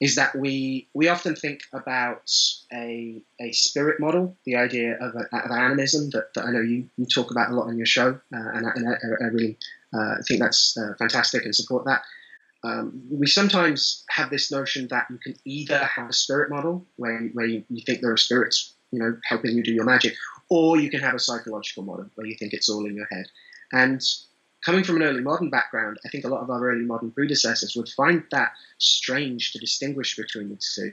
is 0.00 0.14
that 0.14 0.34
we 0.36 0.86
we 0.94 1.08
often 1.08 1.34
think 1.34 1.62
about 1.72 2.30
a, 2.72 3.20
a 3.40 3.50
spirit 3.52 3.98
model, 3.98 4.36
the 4.44 4.54
idea 4.54 4.96
of, 5.00 5.16
a, 5.16 5.36
of 5.36 5.50
animism 5.50 6.10
that, 6.10 6.32
that 6.34 6.44
I 6.44 6.50
know 6.52 6.60
you, 6.60 6.88
you 6.96 7.06
talk 7.06 7.30
about 7.30 7.50
a 7.50 7.54
lot 7.54 7.66
on 7.66 7.76
your 7.76 7.86
show, 7.86 8.10
uh, 8.32 8.48
and, 8.54 8.66
I, 8.66 8.70
and 8.76 8.88
I, 8.88 9.24
I 9.24 9.28
really 9.28 9.56
uh, 9.92 10.16
think 10.26 10.40
that's 10.40 10.76
uh, 10.78 10.94
fantastic 10.98 11.44
and 11.44 11.54
support 11.54 11.84
that. 11.86 12.02
Um, 12.64 13.02
we 13.10 13.26
sometimes 13.26 14.04
have 14.10 14.30
this 14.30 14.50
notion 14.50 14.88
that 14.88 15.06
you 15.10 15.18
can 15.18 15.36
either 15.44 15.78
have 15.78 16.10
a 16.10 16.12
spirit 16.12 16.50
model 16.50 16.84
where, 16.96 17.20
where 17.32 17.46
you, 17.46 17.64
you 17.70 17.82
think 17.84 18.00
there 18.00 18.12
are 18.12 18.16
spirits, 18.16 18.74
you 18.90 18.98
know, 18.98 19.16
helping 19.24 19.56
you 19.56 19.62
do 19.62 19.72
your 19.72 19.84
magic, 19.84 20.14
or 20.48 20.78
you 20.78 20.90
can 20.90 21.00
have 21.00 21.14
a 21.14 21.20
psychological 21.20 21.84
model 21.84 22.06
where 22.16 22.26
you 22.26 22.34
think 22.34 22.52
it's 22.52 22.68
all 22.68 22.84
in 22.86 22.96
your 22.96 23.06
head. 23.10 23.26
And 23.72 24.02
coming 24.64 24.82
from 24.82 24.96
an 24.96 25.02
early 25.02 25.20
modern 25.20 25.50
background, 25.50 25.98
I 26.04 26.08
think 26.08 26.24
a 26.24 26.28
lot 26.28 26.42
of 26.42 26.50
our 26.50 26.68
early 26.68 26.84
modern 26.84 27.12
predecessors 27.12 27.76
would 27.76 27.88
find 27.90 28.24
that 28.32 28.52
strange 28.78 29.52
to 29.52 29.58
distinguish 29.58 30.16
between 30.16 30.48
the 30.48 30.56
two. 30.56 30.92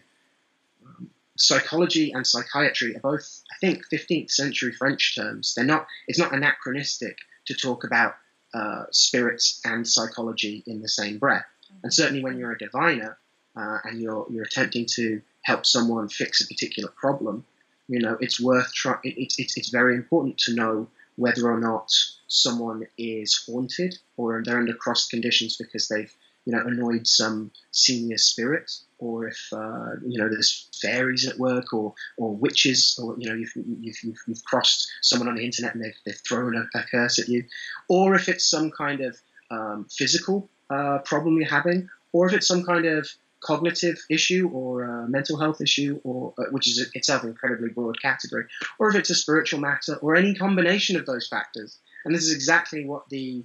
Um, 0.85 1.09
psychology 1.37 2.11
and 2.11 2.27
psychiatry 2.27 2.95
are 2.95 2.99
both, 2.99 3.43
I 3.51 3.55
think, 3.59 3.83
15th 3.91 4.31
century 4.31 4.71
French 4.71 5.15
terms. 5.15 5.55
They're 5.55 5.65
not. 5.65 5.87
It's 6.07 6.19
not 6.19 6.33
anachronistic 6.33 7.17
to 7.47 7.55
talk 7.55 7.83
about 7.83 8.15
uh, 8.53 8.85
spirits 8.91 9.61
and 9.65 9.87
psychology 9.87 10.63
in 10.65 10.81
the 10.81 10.87
same 10.87 11.17
breath. 11.17 11.45
And 11.83 11.93
certainly, 11.93 12.23
when 12.23 12.37
you're 12.37 12.51
a 12.51 12.57
diviner 12.57 13.17
uh, 13.55 13.77
and 13.83 14.01
you're 14.01 14.25
you're 14.29 14.43
attempting 14.43 14.85
to 14.95 15.21
help 15.43 15.65
someone 15.65 16.09
fix 16.09 16.41
a 16.41 16.47
particular 16.47 16.89
problem, 16.89 17.45
you 17.87 17.99
know, 17.99 18.17
it's 18.19 18.39
worth 18.39 18.73
trying. 18.73 18.99
It, 19.03 19.15
it's 19.17 19.39
it's 19.39 19.57
it's 19.57 19.69
very 19.69 19.95
important 19.95 20.37
to 20.39 20.53
know 20.53 20.87
whether 21.15 21.49
or 21.49 21.59
not 21.59 21.91
someone 22.27 22.85
is 22.97 23.45
haunted 23.47 23.97
or 24.17 24.41
they're 24.43 24.59
under 24.59 24.73
cross 24.73 25.07
conditions 25.07 25.55
because 25.57 25.87
they've 25.87 26.13
you 26.45 26.53
know 26.53 26.61
annoyed 26.65 27.07
some 27.07 27.51
senior 27.71 28.17
spirit 28.17 28.71
or 28.99 29.27
if 29.27 29.49
uh, 29.51 29.91
you 30.05 30.19
know 30.19 30.29
there's 30.29 30.69
fairies 30.81 31.27
at 31.27 31.37
work 31.37 31.73
or 31.73 31.93
or 32.17 32.35
witches 32.35 32.99
or 33.01 33.15
you 33.17 33.27
know 33.29 33.35
you've 33.35 33.53
you've, 33.55 33.97
you've, 34.03 34.17
you've 34.27 34.43
crossed 34.45 34.87
someone 35.01 35.27
on 35.27 35.35
the 35.35 35.45
internet 35.45 35.75
and 35.75 35.83
they've, 35.83 35.97
they've 36.05 36.21
thrown 36.27 36.55
a, 36.55 36.77
a 36.77 36.83
curse 36.83 37.19
at 37.19 37.27
you 37.27 37.43
or 37.89 38.15
if 38.15 38.29
it's 38.29 38.45
some 38.45 38.71
kind 38.71 39.01
of 39.01 39.17
um, 39.51 39.85
physical 39.91 40.49
uh, 40.69 40.99
problem 40.99 41.37
you're 41.37 41.49
having 41.49 41.89
or 42.11 42.27
if 42.27 42.33
it's 42.33 42.47
some 42.47 42.63
kind 42.63 42.85
of 42.85 43.07
cognitive 43.41 43.97
issue 44.09 44.49
or 44.53 44.85
mental 45.07 45.37
health 45.37 45.61
issue, 45.61 45.99
or 46.03 46.33
uh, 46.39 46.43
which 46.51 46.67
is 46.67 46.89
itself 46.93 47.23
an 47.23 47.29
incredibly 47.29 47.69
broad 47.69 48.01
category, 48.01 48.45
or 48.79 48.89
if 48.89 48.95
it's 48.95 49.09
a 49.09 49.15
spiritual 49.15 49.59
matter, 49.59 49.95
or 50.01 50.15
any 50.15 50.33
combination 50.33 50.95
of 50.95 51.05
those 51.05 51.27
factors. 51.27 51.77
And 52.03 52.13
this 52.13 52.23
is 52.23 52.33
exactly 52.33 52.85
what 52.85 53.07
the 53.09 53.43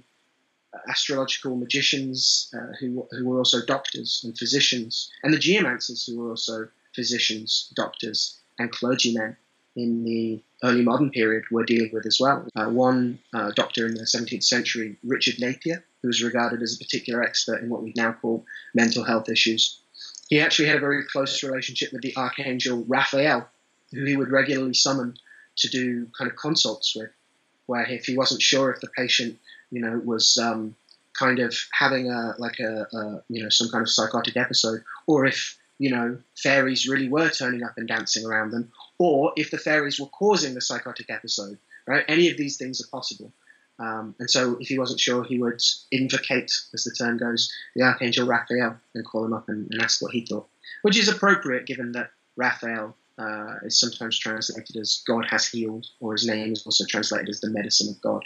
astrological 0.87 1.55
magicians, 1.55 2.53
uh, 2.57 2.73
who 2.79 3.07
who 3.11 3.25
were 3.27 3.39
also 3.39 3.63
doctors 3.65 4.21
and 4.23 4.37
physicians, 4.37 5.11
and 5.23 5.33
the 5.33 5.37
geomancers, 5.37 6.05
who 6.05 6.19
were 6.19 6.29
also 6.31 6.67
physicians, 6.95 7.71
doctors, 7.75 8.37
and 8.59 8.71
clergymen 8.71 9.37
in 9.75 10.03
the 10.03 10.41
early 10.63 10.81
modern 10.81 11.09
period 11.11 11.43
were 11.51 11.63
dealing 11.63 11.91
with 11.93 12.05
as 12.05 12.19
well. 12.19 12.45
Uh, 12.55 12.69
one 12.69 13.19
uh, 13.33 13.51
doctor 13.55 13.85
in 13.87 13.95
the 13.95 14.03
17th 14.03 14.43
century, 14.43 14.97
Richard 15.03 15.39
Napier, 15.39 15.83
who 16.01 16.07
was 16.07 16.23
regarded 16.23 16.61
as 16.61 16.75
a 16.75 16.83
particular 16.83 17.21
expert 17.21 17.61
in 17.61 17.69
what 17.69 17.83
we 17.83 17.93
now 17.95 18.11
call 18.11 18.45
mental 18.73 19.03
health 19.03 19.29
issues, 19.29 19.79
he 20.29 20.39
actually 20.39 20.67
had 20.67 20.77
a 20.77 20.81
very 20.81 21.03
close 21.03 21.43
relationship 21.43 21.91
with 21.91 22.01
the 22.01 22.15
archangel 22.15 22.85
Raphael, 22.87 23.47
who 23.91 24.05
he 24.05 24.15
would 24.15 24.31
regularly 24.31 24.73
summon 24.73 25.17
to 25.57 25.69
do 25.69 26.07
kind 26.17 26.29
of 26.31 26.37
consults 26.37 26.95
with, 26.95 27.09
where 27.65 27.83
if 27.83 28.05
he 28.05 28.15
wasn't 28.15 28.41
sure 28.41 28.71
if 28.71 28.79
the 28.79 28.87
patient, 28.87 29.37
you 29.71 29.81
know, 29.81 30.01
was 30.03 30.37
um, 30.37 30.75
kind 31.17 31.39
of 31.39 31.55
having 31.73 32.09
a 32.09 32.33
like 32.37 32.59
a, 32.59 32.87
a 32.93 33.23
you 33.29 33.43
know 33.43 33.49
some 33.49 33.69
kind 33.69 33.81
of 33.81 33.89
psychotic 33.89 34.37
episode, 34.37 34.83
or 35.07 35.25
if 35.25 35.57
you 35.77 35.91
know 35.91 36.17
fairies 36.37 36.87
really 36.87 37.09
were 37.09 37.29
turning 37.29 37.63
up 37.63 37.73
and 37.77 37.87
dancing 37.87 38.25
around 38.25 38.51
them, 38.51 38.71
or 38.97 39.33
if 39.35 39.51
the 39.51 39.57
fairies 39.57 39.99
were 39.99 40.07
causing 40.07 40.53
the 40.53 40.61
psychotic 40.61 41.09
episode. 41.09 41.57
Right, 41.87 42.05
any 42.07 42.29
of 42.29 42.37
these 42.37 42.57
things 42.57 42.79
are 42.79 42.87
possible. 42.87 43.33
Um, 43.81 44.15
and 44.19 44.29
so, 44.29 44.57
if 44.59 44.67
he 44.67 44.77
wasn't 44.77 44.99
sure, 44.99 45.23
he 45.23 45.39
would 45.39 45.61
invocate, 45.91 46.51
as 46.73 46.83
the 46.83 46.91
term 46.91 47.17
goes, 47.17 47.51
the 47.75 47.83
archangel 47.83 48.27
Raphael 48.27 48.77
and 48.93 49.05
call 49.05 49.25
him 49.25 49.33
up 49.33 49.49
and, 49.49 49.67
and 49.71 49.81
ask 49.81 50.01
what 50.01 50.11
he 50.11 50.25
thought, 50.25 50.47
which 50.83 50.97
is 50.97 51.07
appropriate 51.07 51.65
given 51.65 51.91
that 51.93 52.11
Raphael 52.35 52.95
uh, 53.17 53.55
is 53.63 53.79
sometimes 53.79 54.19
translated 54.19 54.75
as 54.75 55.01
God 55.07 55.25
has 55.29 55.47
healed, 55.47 55.87
or 55.99 56.13
his 56.13 56.27
name 56.27 56.53
is 56.53 56.63
also 56.65 56.85
translated 56.85 57.29
as 57.29 57.41
the 57.41 57.49
medicine 57.49 57.89
of 57.89 57.99
God. 58.01 58.23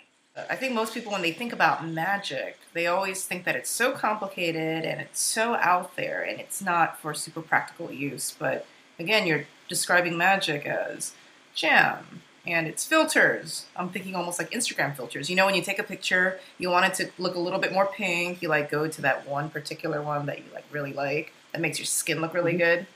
I 0.50 0.58
think 0.58 0.74
most 0.74 0.94
people, 0.94 1.14
when 1.14 1.22
they 1.22 1.32
think 1.32 1.54
about 1.54 1.88
magic, 1.88 2.58
they 2.74 2.88
always 2.88 3.24
think 3.24 3.46
that 3.46 3.56
it's 3.56 3.70
so 3.70 3.94
complicated 3.94 4.84
and 4.84 5.00
it's 5.00 5.22
so 5.22 5.56
out 5.56 5.96
there 5.96 6.24
and 6.24 6.42
it's 6.42 6.62
not 6.62 7.00
for 7.00 7.14
super 7.14 7.42
practical 7.42 7.90
use. 7.90 8.36
But 8.38 8.66
again, 9.00 9.26
you're 9.26 9.46
describing 9.70 10.18
magic 10.18 10.66
as 10.66 11.14
jam, 11.54 12.22
and 12.48 12.68
it's 12.68 12.86
filters. 12.86 13.66
I'm 13.76 13.90
thinking 13.90 14.16
almost 14.16 14.40
like 14.40 14.52
Instagram 14.52 14.96
filters. 14.96 15.30
You 15.30 15.36
know, 15.36 15.46
when 15.46 15.56
you 15.56 15.62
take 15.62 15.80
a 15.80 15.84
picture, 15.84 16.40
you 16.58 16.70
want 16.70 16.86
it 16.86 16.94
to 16.96 17.12
look 17.22 17.36
a 17.36 17.40
little 17.40 17.60
bit 17.60 17.74
more 17.74 17.86
pink. 17.86 18.42
You 18.42 18.50
like 18.50 18.70
go 18.70 18.88
to 18.88 19.02
that 19.02 19.28
one 19.28 19.50
particular 19.50 20.02
one 20.02 20.26
that 20.28 20.40
you 20.40 20.46
like 20.54 20.66
really 20.72 20.94
like 20.94 21.34
that 21.52 21.62
makes 21.62 21.80
your 21.80 21.86
skin 21.86 22.22
look 22.22 22.34
really 22.34 22.52
mm-hmm. 22.52 22.60
good. 22.60 22.88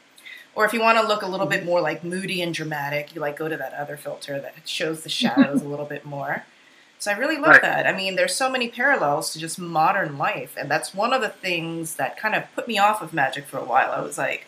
Or 0.55 0.65
if 0.65 0.73
you 0.73 0.81
want 0.81 0.99
to 0.99 1.07
look 1.07 1.21
a 1.21 1.27
little 1.27 1.45
bit 1.45 1.63
more 1.63 1.79
like 1.79 2.03
moody 2.03 2.41
and 2.41 2.53
dramatic, 2.53 3.15
you 3.15 3.21
like 3.21 3.37
go 3.37 3.47
to 3.47 3.55
that 3.57 3.73
other 3.73 3.95
filter 3.95 4.39
that 4.41 4.55
shows 4.67 5.03
the 5.03 5.09
shadows 5.09 5.61
a 5.63 5.67
little 5.67 5.85
bit 5.85 6.05
more. 6.05 6.43
So 6.97 7.11
I 7.11 7.17
really 7.17 7.37
love 7.37 7.51
right. 7.51 7.61
that. 7.61 7.87
I 7.87 7.95
mean, 7.95 8.17
there's 8.17 8.35
so 8.35 8.51
many 8.51 8.67
parallels 8.67 9.31
to 9.31 9.39
just 9.39 9.57
modern 9.57 10.17
life, 10.17 10.55
and 10.59 10.69
that's 10.69 10.93
one 10.93 11.13
of 11.13 11.21
the 11.21 11.29
things 11.29 11.95
that 11.95 12.17
kind 12.17 12.35
of 12.35 12.43
put 12.53 12.67
me 12.67 12.77
off 12.77 13.01
of 13.01 13.13
magic 13.13 13.45
for 13.45 13.57
a 13.57 13.63
while. 13.63 13.91
I 13.91 14.01
was 14.01 14.17
like, 14.17 14.45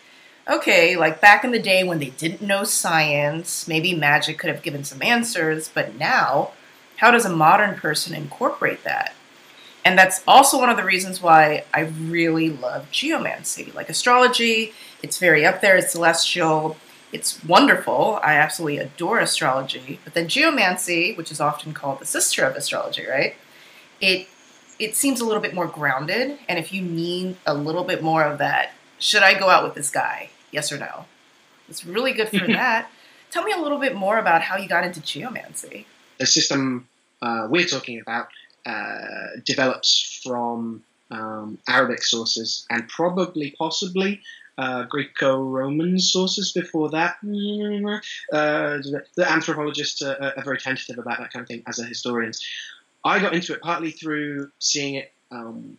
okay, 0.50 0.96
like 0.96 1.22
back 1.22 1.44
in 1.44 1.52
the 1.52 1.60
day 1.62 1.84
when 1.84 2.00
they 2.00 2.10
didn't 2.10 2.42
know 2.42 2.64
science, 2.64 3.68
maybe 3.68 3.94
magic 3.94 4.38
could 4.38 4.50
have 4.50 4.64
given 4.64 4.84
some 4.84 5.02
answers, 5.02 5.70
but 5.70 5.98
now, 5.98 6.52
how 6.98 7.12
does 7.12 7.26
a 7.26 7.36
modern 7.36 7.76
person 7.76 8.14
incorporate 8.14 8.84
that? 8.84 9.14
And 9.84 9.98
that's 9.98 10.24
also 10.28 10.60
one 10.60 10.70
of 10.70 10.78
the 10.78 10.84
reasons 10.84 11.22
why 11.22 11.64
I 11.74 11.82
really 11.82 12.50
love 12.50 12.92
geomancy. 12.92 13.72
Like 13.74 13.90
astrology, 13.90 14.74
it's 15.02 15.18
very 15.18 15.46
up 15.46 15.62
there, 15.62 15.76
it's 15.76 15.92
celestial, 15.92 16.78
it's 17.12 17.44
wonderful. 17.44 18.20
I 18.24 18.36
absolutely 18.36 18.78
adore 18.78 19.20
astrology. 19.20 20.00
But 20.04 20.14
then 20.14 20.28
geomancy, 20.28 21.14
which 21.14 21.32
is 21.32 21.42
often 21.42 21.74
called 21.74 22.00
the 22.00 22.06
sister 22.06 22.46
of 22.46 22.56
astrology, 22.56 23.06
right? 23.08 23.36
It 24.00 24.28
it 24.80 24.96
seems 24.96 25.20
a 25.20 25.26
little 25.26 25.42
bit 25.42 25.54
more 25.54 25.68
grounded, 25.68 26.40
and 26.50 26.58
if 26.58 26.74
you 26.74 26.82
need 26.82 27.38
a 27.46 27.54
little 27.54 27.84
bit 27.84 28.02
more 28.02 28.24
of 28.24 28.40
that 28.40 28.72
should 29.02 29.24
I 29.24 29.38
go 29.38 29.50
out 29.50 29.64
with 29.64 29.74
this 29.74 29.90
guy? 29.90 30.30
Yes 30.52 30.72
or 30.72 30.78
no? 30.78 31.06
It's 31.68 31.86
really 31.86 32.14
good 32.14 32.30
for 32.30 32.48
that. 32.48 32.90
Tell 33.32 33.44
me 33.44 33.52
a 33.52 33.58
little 33.58 33.80
bit 33.80 33.96
more 33.96 34.18
about 34.18 34.42
how 34.42 34.58
you 34.58 34.68
got 34.70 34.84
into 34.84 35.02
geomancy. 35.02 35.88
The 36.20 36.26
system 36.26 36.88
uh, 37.22 37.48
we're 37.50 37.66
talking 37.66 38.00
about 38.00 38.28
uh, 38.66 39.40
develops 39.46 40.22
from 40.24 40.84
um, 41.10 41.58
Arabic 41.68 42.04
sources 42.04 42.66
and 42.70 42.88
probably, 42.88 43.56
possibly, 43.58 44.22
uh, 44.58 44.84
Greco-Roman 44.84 45.98
sources 46.00 46.52
before 46.52 46.90
that. 46.90 47.16
Uh, 48.32 48.78
the 49.16 49.26
anthropologists 49.28 50.02
are, 50.02 50.34
are, 50.38 50.44
very 50.44 50.58
tentative 50.58 51.00
about 51.00 51.20
that 51.20 51.32
kind 51.32 51.42
of 51.42 51.48
thing 51.48 51.64
as 51.68 51.80
a 51.80 51.86
historians. 51.86 52.46
I 53.04 53.20
got 53.20 53.34
into 53.34 53.54
it 53.54 53.62
partly 53.62 53.92
through 53.92 54.52
seeing 54.60 54.96
it 54.96 55.12
um, 55.32 55.78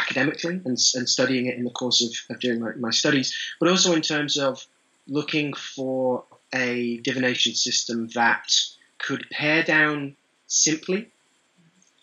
academically 0.00 0.60
and, 0.64 0.78
and 0.94 1.08
studying 1.08 1.46
it 1.46 1.56
in 1.56 1.64
the 1.64 1.70
course 1.70 2.02
of, 2.02 2.34
of 2.34 2.40
doing 2.40 2.60
my, 2.60 2.72
my 2.76 2.90
studies, 2.90 3.36
but 3.58 3.68
also 3.68 3.94
in 3.94 4.02
terms 4.02 4.36
of 4.36 4.64
looking 5.06 5.52
for 5.54 6.24
a 6.54 6.98
divination 6.98 7.54
system 7.54 8.08
that 8.14 8.50
could 8.98 9.26
pare 9.30 9.62
down 9.62 10.16
simply 10.46 11.10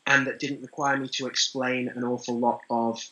and 0.06 0.28
that 0.28 0.40
didn't 0.40 0.62
require 0.62 0.98
me 0.98 1.08
to 1.10 1.28
explain 1.28 1.90
an 1.90 2.04
awful 2.04 2.40
lot 2.40 2.62
of, 2.70 3.04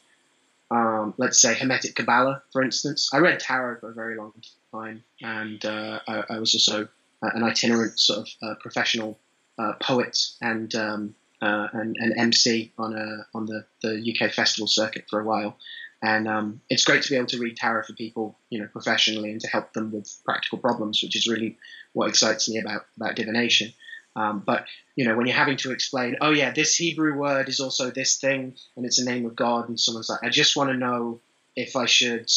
um, 0.72 1.14
let's 1.18 1.40
say, 1.40 1.54
Hermetic 1.54 1.96
Kabbalah, 1.96 2.42
for 2.52 2.64
instance. 2.64 3.10
I 3.14 3.18
read 3.18 3.40
tarot 3.40 3.80
for 3.80 3.90
a 3.90 3.94
very 3.94 4.16
long 4.16 4.34
time, 4.72 5.04
and 5.22 5.64
uh, 5.66 6.00
I, 6.08 6.24
I, 6.30 6.40
was 6.40 6.56
also 6.56 6.88
an 7.22 7.44
itinerant 7.44 8.00
sort 8.00 8.20
of 8.20 8.28
uh, 8.42 8.56
professional 8.62 9.20
uh, 9.58 9.74
poet 9.82 10.18
and 10.42 10.74
um, 10.76 11.16
uh, 11.46 11.70
and, 11.74 11.96
and, 12.00 12.18
MC 12.18 12.72
on 12.78 12.96
a, 12.96 13.26
on 13.34 13.46
the, 13.46 13.66
the 13.82 14.14
UK 14.14 14.32
festival 14.32 14.68
circuit 14.68 15.06
for 15.10 15.20
a 15.20 15.24
while. 15.24 15.58
And 16.02 16.28
um, 16.28 16.62
it's 16.70 16.84
great 16.84 17.04
to 17.04 17.10
be 17.10 17.16
able 17.16 17.28
to 17.28 17.40
read 17.40 17.58
tarot 17.58 17.84
for 17.84 17.94
people, 17.94 18.38
you 18.50 18.60
know, 18.60 18.68
professionally 18.68 19.32
and 19.32 19.42
to 19.42 19.48
help 19.48 19.74
them 19.74 19.92
with 19.92 20.12
practical 20.26 20.58
problems, 20.58 21.02
which 21.02 21.16
is 21.16 21.28
really 21.28 21.58
what 21.94 22.10
excites 22.10 22.50
me 22.50 22.60
about 22.60 22.86
about 22.98 23.16
divination. 23.16 23.74
Um, 24.16 24.44
but 24.46 24.66
you 24.96 25.06
know, 25.06 25.16
when 25.16 25.26
you're 25.26 25.36
having 25.36 25.58
to 25.58 25.72
explain, 25.72 26.18
oh 26.22 26.32
yeah, 26.32 26.52
this 26.52 26.76
Hebrew 26.76 27.16
word 27.16 27.50
is 27.50 27.60
also 27.60 27.92
this 27.92 28.18
thing, 28.18 28.56
and 28.76 28.86
it's 28.86 29.00
a 29.00 29.06
name 29.06 29.26
of 29.26 29.36
God, 29.36 29.68
and 29.68 29.80
someone's 29.80 30.10
like, 30.10 30.24
I 30.24 30.30
just 30.30 30.56
want 30.56 30.70
to 30.70 30.78
know 30.78 31.20
if 31.56 31.76
I 31.76 31.86
should 31.86 32.30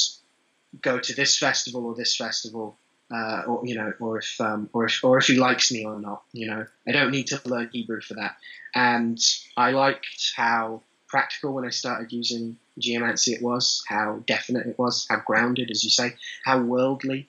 go 0.80 0.98
to 0.98 1.14
this 1.14 1.38
festival 1.38 1.86
or 1.86 1.94
this 1.94 2.16
festival, 2.16 2.76
uh, 3.10 3.42
or 3.46 3.66
you 3.66 3.74
know, 3.74 3.92
or 4.00 4.18
if 4.18 4.40
um, 4.40 4.68
or 4.72 4.84
if 4.86 5.02
or 5.02 5.18
if 5.18 5.26
he 5.26 5.36
likes 5.36 5.72
me 5.72 5.84
or 5.84 5.98
not. 5.98 6.22
You 6.32 6.48
know, 6.48 6.66
I 6.86 6.92
don't 6.92 7.10
need 7.10 7.28
to 7.28 7.40
learn 7.44 7.70
Hebrew 7.72 8.00
for 8.00 8.14
that. 8.14 8.36
And 8.74 9.18
I 9.56 9.70
liked 9.70 10.32
how 10.36 10.82
practical 11.06 11.54
when 11.54 11.64
I 11.64 11.70
started 11.70 12.12
using 12.12 12.58
geomancy 12.78 13.32
it 13.32 13.42
was, 13.42 13.82
how 13.88 14.22
definite 14.26 14.66
it 14.66 14.78
was, 14.78 15.06
how 15.08 15.20
grounded, 15.24 15.70
as 15.70 15.82
you 15.82 15.90
say, 15.90 16.14
how 16.44 16.60
worldly, 16.60 17.28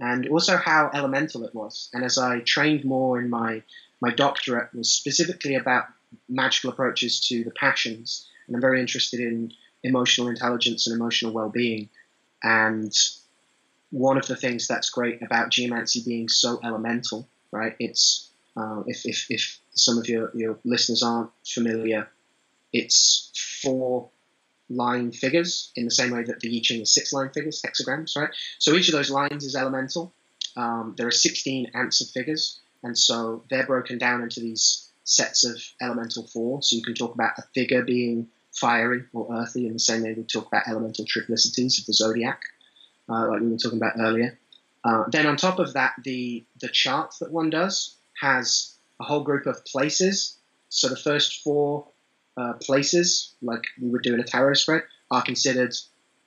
and 0.00 0.26
also 0.28 0.56
how 0.56 0.90
elemental 0.94 1.44
it 1.44 1.54
was. 1.54 1.90
And 1.92 2.04
as 2.04 2.16
I 2.18 2.40
trained 2.40 2.84
more 2.84 3.20
in 3.20 3.28
my 3.30 3.62
my 4.00 4.10
doctorate 4.10 4.72
was 4.74 4.90
specifically 4.90 5.56
about 5.56 5.86
magical 6.28 6.70
approaches 6.70 7.20
to 7.28 7.44
the 7.44 7.50
passions, 7.50 8.26
and 8.46 8.56
I'm 8.56 8.62
very 8.62 8.80
interested 8.80 9.20
in 9.20 9.52
emotional 9.82 10.28
intelligence 10.28 10.86
and 10.86 10.96
emotional 10.96 11.32
well-being. 11.32 11.88
And 12.42 12.94
one 13.90 14.18
of 14.18 14.26
the 14.26 14.36
things 14.36 14.66
that's 14.66 14.90
great 14.90 15.22
about 15.22 15.50
geomancy 15.50 16.02
being 16.04 16.28
so 16.28 16.60
elemental, 16.62 17.28
right? 17.50 17.74
It's 17.78 18.28
uh, 18.56 18.82
if, 18.86 19.06
if, 19.06 19.26
if 19.30 19.58
some 19.70 19.98
of 19.98 20.08
your, 20.08 20.30
your 20.34 20.58
listeners 20.64 21.02
aren't 21.02 21.30
familiar, 21.46 22.08
it's 22.72 23.30
four 23.62 24.10
line 24.68 25.12
figures 25.12 25.70
in 25.76 25.84
the 25.84 25.90
same 25.90 26.10
way 26.10 26.24
that 26.24 26.40
the 26.40 26.56
I 26.56 26.60
Ching 26.62 26.80
is 26.80 26.92
six 26.92 27.12
line 27.12 27.30
figures, 27.30 27.62
hexagrams, 27.62 28.16
right? 28.16 28.30
So 28.58 28.74
each 28.74 28.88
of 28.88 28.94
those 28.94 29.10
lines 29.10 29.44
is 29.44 29.54
elemental. 29.54 30.12
Um, 30.56 30.94
there 30.96 31.06
are 31.06 31.12
16 31.12 31.70
answer 31.74 32.04
figures, 32.04 32.60
and 32.82 32.98
so 32.98 33.44
they're 33.48 33.66
broken 33.66 33.98
down 33.98 34.22
into 34.22 34.40
these 34.40 34.88
sets 35.04 35.44
of 35.44 35.62
elemental 35.80 36.26
four. 36.26 36.62
So 36.62 36.76
you 36.76 36.82
can 36.82 36.94
talk 36.94 37.14
about 37.14 37.38
a 37.38 37.42
figure 37.54 37.82
being 37.82 38.28
fiery 38.52 39.04
or 39.12 39.34
earthy 39.34 39.66
in 39.66 39.72
the 39.72 39.78
same 39.78 40.02
way 40.02 40.14
we 40.14 40.24
talk 40.24 40.48
about 40.48 40.66
elemental 40.68 41.04
triplicities 41.04 41.78
of 41.78 41.86
the 41.86 41.92
zodiac, 41.94 42.42
uh, 43.08 43.28
like 43.28 43.40
we 43.40 43.48
were 43.48 43.56
talking 43.56 43.78
about 43.78 43.94
earlier. 43.98 44.38
Uh, 44.84 45.04
then 45.10 45.26
on 45.26 45.36
top 45.36 45.58
of 45.58 45.74
that, 45.74 45.94
the 46.04 46.44
the 46.60 46.68
chart 46.68 47.14
that 47.20 47.32
one 47.32 47.50
does 47.50 47.96
has 48.20 48.76
a 49.00 49.04
whole 49.04 49.22
group 49.22 49.46
of 49.46 49.64
places. 49.64 50.36
So 50.68 50.88
the 50.88 50.96
first 50.96 51.42
four 51.42 51.86
uh, 52.36 52.54
places, 52.54 53.34
like 53.42 53.64
we 53.80 53.88
would 53.88 54.02
do 54.02 54.14
in 54.14 54.20
a 54.20 54.24
tarot 54.24 54.54
spread, 54.54 54.82
are 55.10 55.22
considered 55.22 55.74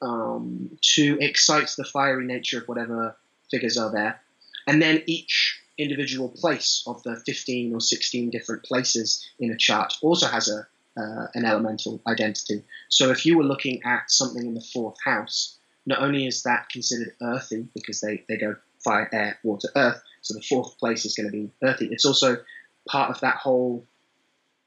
um, 0.02 0.78
to 0.96 1.18
excite 1.20 1.74
the 1.78 1.86
fiery 1.86 2.26
nature 2.26 2.60
of 2.60 2.68
whatever 2.68 3.16
figures 3.50 3.78
are 3.78 3.92
there. 3.92 4.20
And 4.68 4.82
then 4.82 5.04
each 5.06 5.60
individual 5.78 6.30
place 6.30 6.84
of 6.88 7.02
the 7.04 7.16
15 7.26 7.74
or 7.74 7.82
16 7.82 8.30
different 8.30 8.64
places 8.64 9.26
in 9.40 9.52
a 9.52 9.58
chart 9.58 9.94
also 10.02 10.28
has 10.28 10.50
a 10.50 10.68
uh, 10.98 11.28
an 11.36 11.46
elemental 11.46 12.02
identity. 12.06 12.64
So 12.90 13.12
if 13.12 13.26
you 13.26 13.38
were 13.38 13.46
looking 13.46 13.82
at 13.86 14.12
something 14.12 14.46
in 14.46 14.54
the 14.54 14.66
fourth 14.74 14.98
house, 15.04 15.58
not 15.86 16.02
only 16.02 16.28
is 16.28 16.44
that 16.44 16.70
considered 16.70 17.14
earthy 17.22 17.68
because 17.74 18.02
they, 18.02 18.24
they 18.28 18.38
go 18.38 18.56
fire, 18.84 19.10
air, 19.12 19.40
water, 19.44 19.70
earth, 19.76 20.02
so 20.22 20.34
the 20.34 20.42
fourth 20.42 20.78
place 20.78 21.06
is 21.06 21.16
going 21.16 21.28
to 21.28 21.32
be 21.32 21.52
earthy. 21.64 21.88
It's 21.92 22.06
also 22.06 22.38
part 22.88 23.12
of 23.12 23.20
that 23.22 23.36
whole 23.36 23.86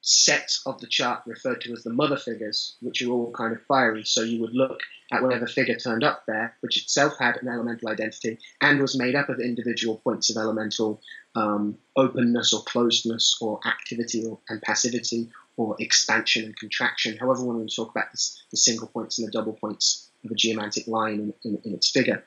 set 0.01 0.59
of 0.67 0.79
the 0.81 0.87
chart 0.87 1.23
referred 1.25 1.63
to 1.63 1.73
as 1.73 1.83
the 1.83 1.93
mother 1.93 2.19
figures, 2.19 2.77
which 2.81 3.01
are 3.01 3.11
all 3.11 3.33
kind 3.33 3.55
of 3.55 3.63
fiery. 3.63 4.05
So 4.05 4.23
you 4.23 4.41
would 4.43 4.53
look 4.53 4.81
at 5.11 5.23
whatever 5.23 5.47
figure 5.47 5.77
turned 5.77 6.05
up 6.05 6.25
there, 6.27 6.55
which 6.61 6.77
itself 6.77 7.15
had 7.19 7.39
an 7.39 7.49
elemental 7.49 7.89
identity 7.89 8.39
and 8.61 8.81
was 8.81 8.99
made 8.99 9.15
up 9.15 9.31
of 9.31 9.41
individual 9.41 9.97
points 10.05 10.29
of 10.29 10.37
elemental 10.37 11.01
um, 11.35 11.79
openness 11.97 12.53
or 12.53 12.63
closedness 12.65 13.41
or 13.41 13.61
activity 13.67 14.27
or, 14.27 14.39
and 14.51 14.61
passivity 14.61 15.31
or 15.57 15.77
expansion 15.79 16.45
and 16.45 16.57
contraction, 16.57 17.17
however 17.17 17.43
we 17.43 17.55
want 17.55 17.69
to 17.69 17.77
talk 17.77 17.91
about 17.91 18.11
this, 18.13 18.43
the 18.51 18.57
single 18.57 18.89
points 18.89 19.19
and 19.19 19.29
the 19.29 19.33
double 19.33 19.53
points 19.53 20.11
of 20.25 20.31
a 20.31 20.35
geomantic 20.35 20.87
line 20.87 21.35
in, 21.45 21.53
in, 21.53 21.61
in, 21.65 21.75
its 21.75 21.91
figure. 21.91 22.25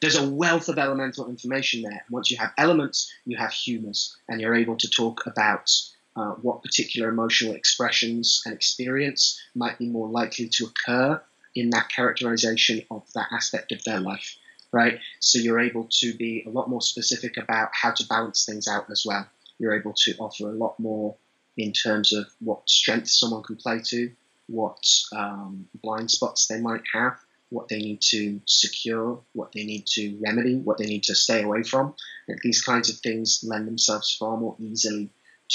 There's 0.00 0.16
a 0.16 0.28
wealth 0.28 0.68
of 0.68 0.78
elemental 0.78 1.28
information 1.28 1.82
there. 1.82 2.04
Once 2.10 2.30
you 2.30 2.38
have 2.38 2.52
elements, 2.56 3.12
you 3.26 3.36
have 3.36 3.52
humours, 3.52 4.16
and 4.28 4.40
you're 4.40 4.54
able 4.54 4.76
to 4.76 4.88
talk 4.88 5.26
about 5.26 5.70
uh, 6.16 6.32
what 6.42 6.62
particular 6.62 7.08
emotional 7.08 7.54
expressions 7.54 8.42
and 8.44 8.54
experience 8.54 9.40
might 9.54 9.78
be 9.78 9.86
more 9.86 10.08
likely 10.08 10.48
to 10.48 10.66
occur 10.66 11.20
in 11.54 11.70
that 11.70 11.88
characterization 11.88 12.82
of 12.90 13.02
that 13.14 13.28
aspect 13.32 13.72
of 13.72 13.82
their 13.84 14.00
life, 14.00 14.36
right? 14.72 15.00
So 15.18 15.38
you're 15.38 15.60
able 15.60 15.88
to 16.00 16.14
be 16.14 16.44
a 16.46 16.50
lot 16.50 16.68
more 16.68 16.82
specific 16.82 17.36
about 17.36 17.70
how 17.72 17.92
to 17.92 18.06
balance 18.06 18.44
things 18.44 18.68
out 18.68 18.90
as 18.90 19.04
well. 19.04 19.26
You're 19.58 19.78
able 19.78 19.94
to 19.94 20.14
offer 20.18 20.48
a 20.48 20.56
lot 20.56 20.78
more 20.78 21.16
in 21.62 21.72
terms 21.72 22.12
of 22.12 22.26
what 22.40 22.68
strengths 22.68 23.18
someone 23.18 23.42
can 23.42 23.56
play 23.56 23.80
to, 23.84 24.10
what 24.46 24.82
um, 25.12 25.68
blind 25.82 26.10
spots 26.10 26.46
they 26.46 26.60
might 26.60 26.82
have, 26.92 27.18
what 27.50 27.68
they 27.68 27.78
need 27.78 28.00
to 28.00 28.40
secure, 28.46 29.20
what 29.32 29.52
they 29.52 29.64
need 29.64 29.86
to 29.86 30.16
remedy, 30.24 30.56
what 30.56 30.78
they 30.78 30.86
need 30.86 31.04
to 31.04 31.14
stay 31.14 31.42
away 31.42 31.62
from. 31.62 31.94
And 32.28 32.38
these 32.42 32.62
kinds 32.62 32.90
of 32.90 32.96
things 32.98 33.44
lend 33.46 33.66
themselves 33.66 34.14
far 34.14 34.36
more 34.36 34.56
easily 34.58 35.10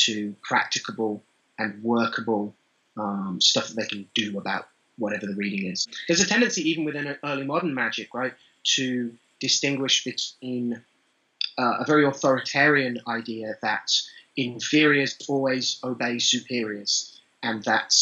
to 0.05 0.35
practicable 0.43 1.23
and 1.57 1.81
workable 1.83 2.53
um, 2.97 3.39
stuff 3.41 3.67
that 3.69 3.75
they 3.75 3.87
can 3.87 4.07
do 4.13 4.37
about 4.37 4.67
whatever 4.97 5.25
the 5.25 5.35
reading 5.35 5.71
is. 5.71 5.87
There's 6.07 6.21
a 6.21 6.27
tendency, 6.27 6.69
even 6.69 6.85
within 6.85 7.17
early 7.23 7.45
modern 7.45 7.73
magic, 7.73 8.13
right, 8.13 8.33
to 8.75 9.13
distinguish 9.39 10.03
between 10.03 10.81
uh, 11.57 11.77
a 11.79 11.85
very 11.85 12.05
authoritarian 12.05 12.99
idea 13.07 13.55
that 13.61 13.91
inferiors 14.37 15.17
always 15.27 15.79
obey 15.83 16.19
superiors, 16.19 17.19
and 17.43 17.63
that 17.63 17.93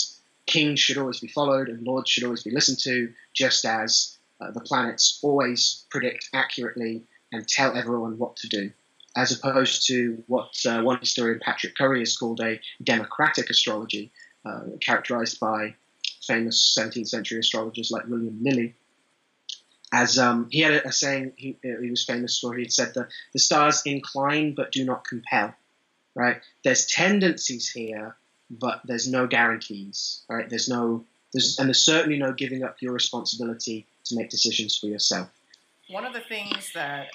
kings 0.46 0.80
should 0.80 0.98
always 0.98 1.19
be 1.19 1.28
followed 1.28 1.69
and 1.69 1.86
lords 1.86 2.10
should 2.10 2.24
always 2.24 2.43
be 2.43 2.52
listened 2.52 2.80
to, 2.80 3.13
just 3.34 3.65
as 3.65 4.17
uh, 4.41 4.52
the 4.52 4.62
planets 4.62 5.19
always 5.22 5.86
predict 5.89 6.30
accurately 6.34 7.04
and 7.32 7.48
tell 7.48 7.76
everyone 7.76 8.17
what 8.17 8.36
to 8.38 8.48
do 8.48 8.72
as 9.15 9.32
opposed 9.32 9.88
to 9.88 10.24
what 10.28 10.54
uh, 10.65 10.82
one 10.82 11.00
historian, 11.00 11.39
Patrick 11.39 11.76
Curry, 11.76 12.00
has 12.00 12.17
called 12.17 12.41
a 12.41 12.60
democratic 12.84 13.50
astrology, 13.50 14.12
uh, 14.46 14.62
characterized 14.82 15.39
by 15.39 15.76
famous 16.26 16.76
17th 16.78 17.08
century 17.08 17.39
astrologers 17.39 17.91
like 17.91 18.08
William 18.08 18.39
Lilly. 18.41 18.76
As 19.91 20.17
um, 20.17 20.48
he 20.50 20.62
had 20.62 20.74
a, 20.74 20.91
saying 20.91 21.34
he, 21.36 21.58
he, 21.62 21.89
was 21.89 22.04
famous 22.04 22.39
for, 22.39 22.56
he 22.56 22.63
had 22.63 22.74
said 22.74 22.93
that 22.96 23.10
the 23.34 23.39
stars 23.39 23.84
incline 23.86 24.56
but 24.56 24.72
do 24.72 24.84
not 24.84 25.06
compel. 25.06 25.54
Right? 26.15 26.41
There's 26.63 26.86
tendencies 26.86 27.69
here, 27.69 28.15
but 28.49 28.82
there's 28.86 29.08
no 29.08 29.28
guarantees. 29.28 30.21
Right? 30.30 30.49
There's 30.49 30.69
no, 30.69 31.04
there's, 31.34 31.58
and 31.60 31.67
there's 31.67 31.84
certainly 31.84 32.19
no 32.19 32.34
giving 32.34 32.63
up 32.63 32.82
your 32.82 32.93
responsibility 32.93 33.86
to 34.06 34.15
make 34.15 34.30
decisions 34.30 34.78
for 34.78 34.88
yourself. 34.88 35.30
One 35.89 36.06
of 36.06 36.13
the 36.13 36.21
things 36.21 36.71
that 36.73 37.08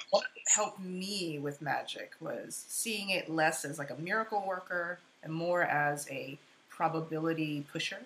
helped 0.46 0.80
me 0.80 1.38
with 1.38 1.62
magic 1.62 2.12
was 2.20 2.64
seeing 2.68 3.10
it 3.10 3.30
less 3.30 3.64
as 3.64 3.78
like 3.78 3.90
a 3.90 3.96
miracle 3.96 4.44
worker 4.46 4.98
and 5.22 5.32
more 5.32 5.62
as 5.62 6.08
a 6.10 6.38
probability 6.68 7.64
pusher. 7.72 7.98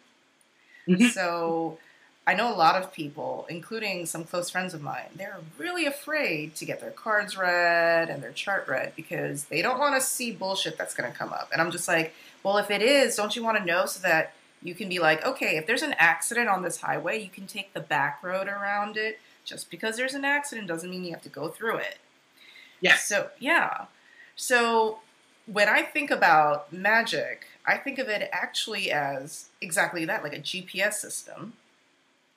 Mm-hmm. 0.89 1.09
So 1.09 1.79
I 2.25 2.35
know 2.35 2.55
a 2.55 2.57
lot 2.57 2.81
of 2.81 2.93
people, 2.93 3.47
including 3.51 4.07
some 4.07 4.25
close 4.25 4.49
friends 4.49 4.75
of 4.75 4.81
mine, 4.81 5.09
they're 5.17 5.41
really 5.59 5.87
afraid 5.87 6.55
to 6.57 6.65
get 6.65 6.81
their 6.81 6.93
cards 6.93 7.37
read 7.37 8.09
and 8.09 8.23
their 8.23 8.31
chart 8.31 8.69
read 8.69 8.93
because 8.95 9.47
they 9.47 9.61
don't 9.61 9.81
want 9.81 9.97
to 9.97 10.01
see 10.01 10.31
bullshit 10.31 10.79
that's 10.79 10.95
going 10.95 11.11
to 11.11 11.19
come 11.19 11.33
up. 11.33 11.51
And 11.53 11.61
I'm 11.61 11.73
just 11.73 11.89
like, 11.89 12.15
well, 12.45 12.59
if 12.59 12.71
it 12.71 12.81
is, 12.81 13.17
don't 13.17 13.35
you 13.35 13.43
want 13.43 13.59
to 13.59 13.65
know 13.65 13.87
so 13.87 14.01
that 14.07 14.35
you 14.63 14.75
can 14.75 14.89
be 14.89 15.01
like, 15.01 15.25
okay, 15.27 15.57
if 15.57 15.67
there's 15.67 15.83
an 15.83 15.97
accident 15.99 16.49
on 16.49 16.63
this 16.63 16.81
highway, 16.81 17.21
you 17.21 17.29
can 17.29 17.49
take 17.49 17.73
the 17.73 17.81
back 17.81 18.23
road 18.23 18.47
around 18.47 18.97
it 18.97 19.19
just 19.45 19.69
because 19.69 19.97
there's 19.97 20.15
an 20.15 20.25
accident 20.25 20.69
doesn't 20.69 20.91
mean 20.91 21.05
you 21.05 21.11
have 21.11 21.23
to 21.23 21.29
go 21.29 21.49
through 21.49 21.79
it. 21.79 21.99
Yeah. 22.81 22.97
So, 22.97 23.31
yeah. 23.41 23.87
So, 24.37 25.01
when 25.47 25.69
I 25.69 25.83
think 25.83 26.13
about 26.13 26.73
magic, 26.73 27.47
I 27.67 27.77
think 27.77 27.99
of 27.99 28.09
it 28.09 28.29
actually 28.33 28.93
as 28.93 29.49
exactly 29.61 30.05
that, 30.05 30.23
like 30.23 30.35
a 30.35 30.41
GPS 30.41 30.95
system 30.95 31.55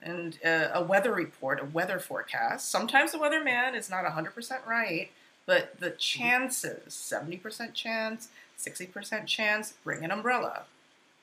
and 0.05 0.37
a, 0.45 0.77
a 0.77 0.83
weather 0.83 1.11
report, 1.11 1.59
a 1.59 1.65
weather 1.65 1.99
forecast. 1.99 2.69
Sometimes 2.69 3.11
the 3.11 3.17
weatherman 3.17 3.75
is 3.75 3.89
not 3.89 4.05
100% 4.05 4.65
right, 4.65 5.09
but 5.45 5.79
the 5.79 5.89
chances 5.91 6.93
70% 6.93 7.73
chance, 7.73 8.29
60% 8.57 9.25
chance, 9.25 9.73
bring 9.83 10.05
an 10.05 10.11
umbrella. 10.11 10.63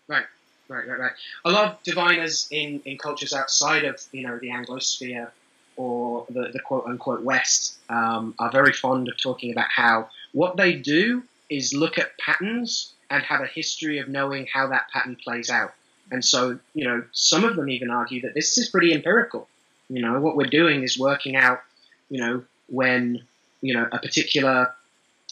Right. 0.08 0.26
Right, 0.68 0.88
right, 0.88 0.98
right. 0.98 1.12
A 1.44 1.50
lot 1.50 1.72
of 1.72 1.82
diviners 1.82 2.48
in, 2.50 2.80
in 2.84 2.96
cultures 2.96 3.32
outside 3.32 3.84
of 3.84 4.00
you 4.12 4.26
know 4.26 4.38
the 4.38 4.48
Anglosphere 4.48 5.30
or 5.76 6.24
the, 6.30 6.48
the 6.52 6.60
quote 6.60 6.86
unquote 6.86 7.22
West 7.22 7.76
um, 7.90 8.34
are 8.38 8.50
very 8.50 8.72
fond 8.72 9.08
of 9.08 9.20
talking 9.20 9.52
about 9.52 9.68
how 9.68 10.08
what 10.32 10.56
they 10.56 10.72
do 10.72 11.24
is 11.50 11.74
look 11.74 11.98
at 11.98 12.16
patterns 12.18 12.94
and 13.10 13.22
have 13.24 13.42
a 13.42 13.46
history 13.46 13.98
of 13.98 14.08
knowing 14.08 14.46
how 14.52 14.68
that 14.68 14.88
pattern 14.90 15.16
plays 15.16 15.50
out. 15.50 15.74
And 16.12 16.24
so, 16.24 16.60
you 16.74 16.84
know, 16.84 17.02
some 17.12 17.42
of 17.44 17.56
them 17.56 17.68
even 17.68 17.90
argue 17.90 18.20
that 18.20 18.34
this 18.34 18.58
is 18.58 18.68
pretty 18.68 18.92
empirical. 18.92 19.48
You 19.88 20.02
know, 20.02 20.20
what 20.20 20.36
we're 20.36 20.46
doing 20.60 20.84
is 20.84 20.98
working 20.98 21.34
out, 21.34 21.60
you 22.08 22.20
know, 22.20 22.44
when, 22.68 23.22
you 23.62 23.74
know, 23.74 23.88
a 23.90 23.98
particular 23.98 24.72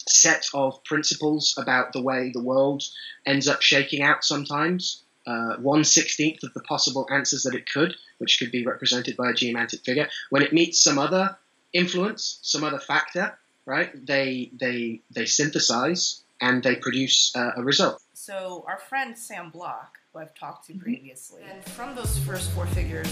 set 0.09 0.49
of 0.55 0.83
principles 0.85 1.55
about 1.59 1.93
the 1.93 2.03
way 2.03 2.31
the 2.33 2.43
world 2.43 2.83
ends 3.27 3.47
up 3.47 3.61
shaking 3.61 4.03
out 4.03 4.25
sometimes, 4.25 5.03
uh, 5.27 5.57
one 5.57 5.85
sixteenth 5.85 6.43
of 6.43 6.53
the 6.55 6.63
possible 6.63 7.07
answers 7.13 7.43
that 7.43 7.55
it 7.55 7.71
could, 7.71 7.95
which 8.19 8.39
could 8.39 8.51
be 8.51 8.67
represented 8.67 9.17
by 9.17 9.31
a 9.31 9.35
geomantic 9.35 9.81
figure, 9.85 10.09
when 10.31 10.43
it 10.43 10.53
meets 10.53 10.83
some 10.83 10.99
other 10.99 11.37
influence, 11.73 12.39
some 12.43 12.65
other 12.65 12.79
factor, 12.79 13.39
right? 13.67 13.91
They 14.07 14.51
they 14.59 15.01
they 15.15 15.27
synthesize 15.27 16.23
and 16.41 16.63
they 16.63 16.77
produce 16.77 17.37
uh, 17.37 17.53
a 17.57 17.63
result. 17.63 18.03
So 18.23 18.67
our 18.69 18.77
friend 18.77 19.17
Sam 19.17 19.49
Block, 19.49 19.99
who 20.13 20.19
I've 20.19 20.35
talked 20.35 20.67
to 20.67 20.75
previously, 20.75 21.41
and 21.51 21.65
from 21.65 21.95
those 21.95 22.19
first 22.19 22.51
four 22.51 22.67
figures, 22.67 23.11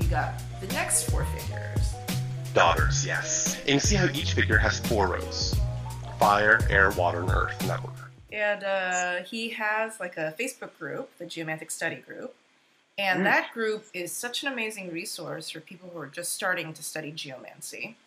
he 0.00 0.06
got 0.06 0.40
the 0.62 0.66
next 0.68 1.10
four 1.10 1.26
figures. 1.26 1.92
Daughters, 2.54 3.04
yes. 3.04 3.58
And 3.66 3.74
you 3.74 3.80
see 3.80 3.94
how 3.94 4.06
each 4.06 4.32
figure 4.32 4.56
has 4.56 4.80
four 4.80 5.08
rows: 5.08 5.54
fire, 6.18 6.60
air, 6.70 6.92
water, 6.92 7.20
and 7.20 7.30
earth 7.30 7.60
in 7.60 7.68
that 7.68 7.84
order. 7.84 8.10
And 8.32 8.64
uh, 8.64 9.16
he 9.24 9.50
has 9.50 10.00
like 10.00 10.16
a 10.16 10.34
Facebook 10.40 10.78
group, 10.78 11.10
the 11.18 11.26
Geomantic 11.26 11.70
Study 11.70 11.96
Group. 11.96 12.34
And 12.96 13.20
Mm. 13.20 13.24
that 13.24 13.52
group 13.52 13.84
is 13.92 14.12
such 14.12 14.42
an 14.44 14.50
amazing 14.50 14.90
resource 14.90 15.50
for 15.50 15.60
people 15.60 15.90
who 15.92 15.98
are 16.00 16.06
just 16.06 16.32
starting 16.32 16.72
to 16.72 16.82
study 16.82 17.12
geomancy. 17.12 17.98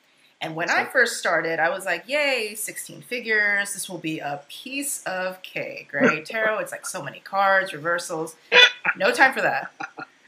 And 0.41 0.55
when 0.55 0.71
I 0.71 0.85
first 0.85 1.17
started, 1.17 1.59
I 1.59 1.69
was 1.69 1.85
like, 1.85 2.03
yay, 2.07 2.55
16 2.55 3.01
figures. 3.03 3.73
This 3.73 3.87
will 3.87 3.99
be 3.99 4.17
a 4.19 4.41
piece 4.49 5.03
of 5.03 5.39
cake, 5.43 5.91
right? 5.93 6.25
Tarot, 6.25 6.57
it's 6.59 6.71
like 6.71 6.87
so 6.87 7.03
many 7.03 7.19
cards, 7.19 7.73
reversals. 7.73 8.35
No 8.97 9.11
time 9.11 9.33
for 9.33 9.41
that. 9.41 9.71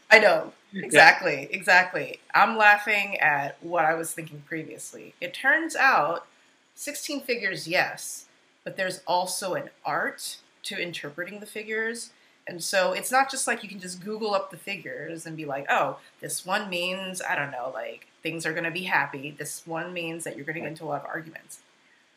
I 0.10 0.20
know. 0.20 0.54
Exactly, 0.76 1.48
exactly. 1.52 2.20
I'm 2.34 2.58
laughing 2.58 3.20
at 3.20 3.58
what 3.62 3.86
I 3.86 3.94
was 3.94 4.12
thinking 4.12 4.42
previously. 4.48 5.14
It 5.22 5.32
turns 5.32 5.76
out 5.76 6.26
16 6.74 7.22
figures, 7.22 7.68
yes, 7.68 8.26
but 8.64 8.76
there's 8.76 9.02
also 9.06 9.54
an 9.54 9.70
art 9.86 10.38
to 10.64 10.82
interpreting 10.82 11.40
the 11.42 11.46
figures. 11.46 12.10
And 12.48 12.62
so 12.62 12.92
it's 12.92 13.12
not 13.12 13.32
just 13.32 13.48
like 13.48 13.64
you 13.64 13.70
can 13.70 13.80
just 13.80 14.04
Google 14.04 14.34
up 14.34 14.52
the 14.52 14.58
figures 14.58 15.26
and 15.26 15.38
be 15.38 15.46
like, 15.46 15.66
oh, 15.70 15.98
this 16.20 16.46
one 16.46 16.70
means, 16.70 17.22
I 17.22 17.36
don't 17.36 17.52
know, 17.52 17.72
like 17.74 18.08
things 18.22 18.46
are 18.46 18.52
going 18.52 18.66
to 18.66 18.72
be 18.72 18.84
happy. 18.84 19.32
This 19.32 19.66
one 19.66 19.94
means 19.94 20.24
that 20.24 20.36
you're 20.36 20.46
going 20.46 20.56
to 20.56 20.62
get 20.62 20.70
into 20.70 20.84
a 20.84 20.86
lot 20.86 21.02
of 21.02 21.08
arguments. 21.08 21.60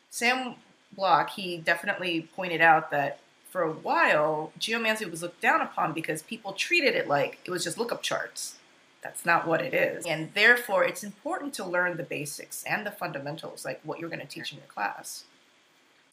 Sam 0.09 0.55
Block, 0.95 1.31
he 1.31 1.57
definitely 1.57 2.27
pointed 2.35 2.61
out 2.61 2.91
that 2.91 3.19
for 3.49 3.61
a 3.61 3.71
while, 3.71 4.51
geomancy 4.57 5.05
was 5.05 5.21
looked 5.21 5.41
down 5.41 5.61
upon 5.61 5.93
because 5.93 6.21
people 6.21 6.53
treated 6.53 6.95
it 6.95 7.07
like 7.07 7.39
it 7.45 7.51
was 7.51 7.63
just 7.63 7.77
lookup 7.77 8.01
charts. 8.03 8.57
That's 9.01 9.25
not 9.25 9.47
what 9.47 9.61
it 9.61 9.73
is. 9.73 10.05
And 10.05 10.33
therefore, 10.33 10.83
it's 10.83 11.03
important 11.03 11.53
to 11.55 11.65
learn 11.65 11.95
the 11.97 12.03
basics 12.03 12.63
and 12.65 12.85
the 12.85 12.91
fundamentals, 12.91 13.63
like 13.63 13.79
what 13.83 13.99
you're 13.99 14.09
going 14.09 14.19
to 14.19 14.27
teach 14.27 14.51
in 14.51 14.57
your 14.57 14.67
class. 14.67 15.23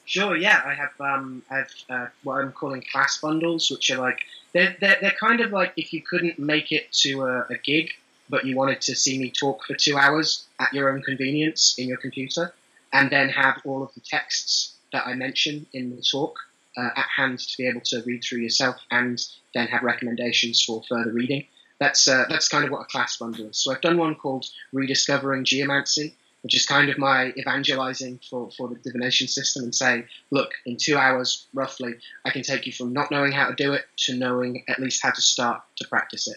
Sure, 0.07 0.37
yeah, 0.37 0.63
I 0.65 0.75
have 0.75 0.93
um, 1.01 1.43
I 1.51 1.57
have 1.57 1.71
uh, 1.89 2.07
what 2.25 2.37
I'm 2.37 2.53
calling 2.53 2.83
class 2.93 3.19
bundles, 3.19 3.71
which 3.71 3.91
are 3.91 3.99
like 3.99 4.21
they're, 4.53 4.77
they're 4.81 4.99
they're 5.01 5.17
kind 5.19 5.41
of 5.41 5.51
like 5.51 5.73
if 5.77 5.93
you 5.93 6.03
couldn't 6.03 6.39
make 6.39 6.73
it 6.73 6.93
to 7.05 7.23
a, 7.23 7.47
a 7.51 7.57
gig, 7.63 7.91
but 8.29 8.45
you 8.45 8.55
wanted 8.55 8.83
to 8.83 8.95
see 8.95 9.19
me 9.19 9.31
talk 9.31 9.65
for 9.65 9.75
two 9.75 9.97
hours 9.97 10.47
at 10.61 10.73
your 10.75 10.91
own 10.91 11.03
convenience 11.03 11.77
in 11.79 11.89
your 11.89 11.97
computer, 11.97 12.53
and 12.93 13.11
then 13.11 13.31
have 13.31 13.63
all 13.65 13.83
of 13.83 13.95
the 13.95 14.01
texts 14.01 14.75
that 14.93 15.07
I 15.07 15.15
mention 15.15 15.67
in 15.73 15.97
the 15.97 16.03
talk 16.03 16.37
uh, 16.77 16.91
at 16.97 17.07
hand 17.17 17.39
to 17.39 17.57
be 17.57 17.67
able 17.67 17.81
to 17.83 18.03
read 18.05 18.23
through 18.23 18.41
yourself, 18.41 18.77
and 18.91 19.19
then 19.55 19.69
have 19.69 19.83
recommendations 19.83 20.63
for 20.63 20.83
further 20.87 21.13
reading. 21.13 21.47
That's 21.81 22.07
uh, 22.07 22.27
that's 22.29 22.49
kind 22.49 22.65
of 22.65 22.71
what 22.71 22.83
a 22.83 22.85
class 22.85 23.17
bundle 23.17 23.47
is. 23.47 23.59
So 23.59 23.73
I've 23.73 23.81
done 23.81 23.97
one 23.97 24.17
called 24.17 24.45
Rediscovering 24.73 25.45
Geomancy, 25.45 26.15
which 26.45 26.55
is 26.55 26.67
kind 26.67 26.91
of 26.91 26.99
my 26.99 27.33
evangelizing 27.39 28.21
for, 28.29 28.51
for 28.51 28.69
the 28.69 28.75
divination 28.75 29.27
system 29.27 29.65
and 29.65 29.75
saying, 29.75 30.05
look, 30.31 30.53
in 30.67 30.77
two 30.77 30.95
hours 30.95 31.47
roughly, 31.55 31.95
I 32.27 32.31
can 32.31 32.43
take 32.43 32.67
you 32.67 32.73
from 32.73 32.93
not 32.93 33.11
knowing 33.11 33.33
how 33.33 33.49
to 33.49 33.55
do 33.55 33.73
it 33.73 33.87
to 34.01 34.15
knowing 34.15 34.63
at 34.69 34.79
least 34.79 35.03
how 35.03 35.11
to 35.11 35.23
start 35.23 35.63
to 35.77 35.89
practice 35.89 36.29
it. 36.29 36.37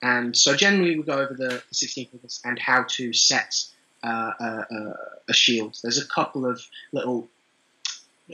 And 0.00 0.34
so 0.34 0.56
generally 0.56 0.96
we 0.96 1.02
go 1.02 1.12
over 1.12 1.34
the, 1.34 1.62
the 1.68 1.74
16 1.74 2.08
figures 2.08 2.40
and 2.42 2.58
how 2.58 2.86
to 2.88 3.12
set 3.12 3.54
uh, 4.02 4.30
a, 4.40 4.44
a, 4.44 4.94
a 5.28 5.34
shield. 5.34 5.76
There's 5.82 6.02
a 6.02 6.08
couple 6.08 6.46
of 6.46 6.62
little, 6.92 7.28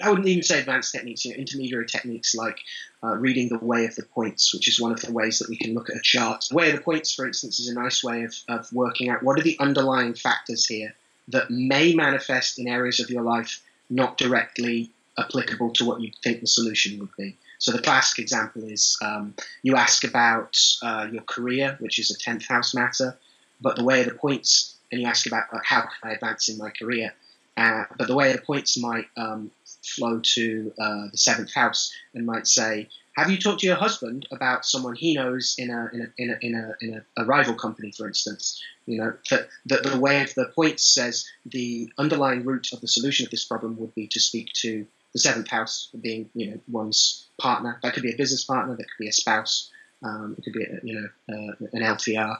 I 0.01 0.11
wouldn't 0.11 0.29
even 0.29 0.45
say 0.45 0.61
advanced 0.61 0.93
techniques, 0.93 1.25
you 1.25 1.33
know, 1.33 1.39
intermediary 1.39 1.87
techniques 1.87 2.37
like 2.37 2.61
uh, 3.03 3.17
reading 3.17 3.49
the 3.49 3.59
way 3.59 3.85
of 3.85 3.97
the 3.97 4.05
points, 4.05 4.55
which 4.55 4.69
is 4.69 4.81
one 4.81 4.93
of 4.93 5.01
the 5.01 5.13
ways 5.13 5.41
that 5.41 5.49
we 5.49 5.57
can 5.57 5.75
look 5.75 5.91
at 5.91 5.97
a 5.97 6.03
chart. 6.05 6.45
The 6.49 6.55
way 6.55 6.71
of 6.71 6.77
the 6.77 6.83
points, 6.83 7.13
for 7.13 7.27
instance, 7.27 7.59
is 7.59 7.67
a 7.67 7.75
nice 7.75 8.05
way 8.05 8.23
of, 8.23 8.37
of 8.49 8.73
working 8.73 9.09
out 9.09 9.25
what 9.25 9.41
are 9.41 9.43
the 9.43 9.59
underlying 9.59 10.15
factors 10.15 10.67
here 10.67 10.95
that 11.31 11.51
may 11.51 11.95
manifest 11.95 12.59
in 12.59 12.69
areas 12.69 13.01
of 13.01 13.11
your 13.11 13.23
life 13.23 13.63
not 13.89 14.17
directly 14.19 14.91
applicable 15.19 15.73
to 15.73 15.85
what 15.85 16.01
you 16.01 16.11
think 16.23 16.41
the 16.41 16.47
solution 16.47 16.99
would 16.99 17.15
be. 17.17 17.37
So 17.59 17.73
the 17.73 17.83
classic 17.83 18.21
example 18.21 18.65
is 18.65 18.97
um, 19.03 19.35
you 19.63 19.77
ask 19.77 20.05
about 20.05 20.59
uh, 20.83 21.09
your 21.13 21.23
career, 21.23 21.77
which 21.81 21.99
is 21.99 22.11
a 22.11 22.17
10th 22.17 22.47
house 22.47 22.75
matter, 22.75 23.17
but 23.61 23.77
the 23.77 23.85
way 23.85 24.03
the 24.03 24.15
points, 24.15 24.77
and 24.91 25.01
you 25.01 25.07
ask 25.07 25.27
about 25.27 25.45
how 25.65 25.83
can 25.83 26.11
I 26.11 26.13
advance 26.15 26.49
in 26.49 26.57
my 26.57 26.71
career, 26.71 27.13
uh, 27.57 27.85
but 27.99 28.09
the 28.09 28.15
way 28.15 28.33
the 28.33 28.41
points 28.41 28.79
might 28.79 29.07
um, 29.17 29.51
flow 29.83 30.21
to 30.23 30.73
uh, 30.79 31.09
the 31.11 31.19
seventh 31.19 31.53
house 31.53 31.93
and 32.15 32.25
might 32.25 32.47
say, 32.47 32.89
have 33.21 33.31
you 33.31 33.37
talked 33.37 33.61
to 33.61 33.67
your 33.67 33.77
husband 33.77 34.27
about 34.31 34.65
someone 34.65 34.97
he 34.97 35.15
knows 35.15 35.55
in 35.59 35.71
a 35.71 35.91
in 35.93 36.01
a 36.01 36.13
in 36.17 36.31
a 36.31 36.39
in 36.41 36.55
a, 36.55 36.75
in 36.81 36.95
a, 36.95 37.23
a 37.23 37.25
rival 37.27 37.55
company, 37.55 37.93
for 37.93 38.07
instance? 38.09 38.63
You 38.87 38.97
know, 38.99 39.13
that 39.31 39.49
the, 39.67 39.77
the 39.77 39.99
way 39.99 40.23
of 40.23 40.35
the 40.35 40.47
points 40.47 40.83
says 40.83 41.29
the 41.45 41.93
underlying 41.99 42.45
root 42.45 42.73
of 42.73 42.81
the 42.81 42.89
solution 42.89 43.27
of 43.27 43.31
this 43.31 43.45
problem 43.45 43.77
would 43.79 43.95
be 43.95 44.07
to 44.07 44.21
speak 44.21 44.55
to 44.63 44.87
the 45.13 45.19
seventh 45.19 45.49
house, 45.49 45.91
being 46.01 46.31
you 46.35 46.51
know 46.51 46.61
one's 46.67 47.27
partner. 47.39 47.79
That 47.83 47.93
could 47.93 48.03
be 48.03 48.13
a 48.13 48.17
business 48.17 48.45
partner. 48.45 48.75
That 48.75 48.85
could 48.85 49.05
be 49.05 49.09
a 49.09 49.13
spouse. 49.13 49.71
Um, 50.03 50.35
it 50.39 50.45
could 50.45 50.55
be 50.55 50.65
a, 50.65 50.81
you 50.83 50.95
know 50.95 51.09
uh, 51.35 51.67
an 51.75 51.83
LTR. 51.83 52.39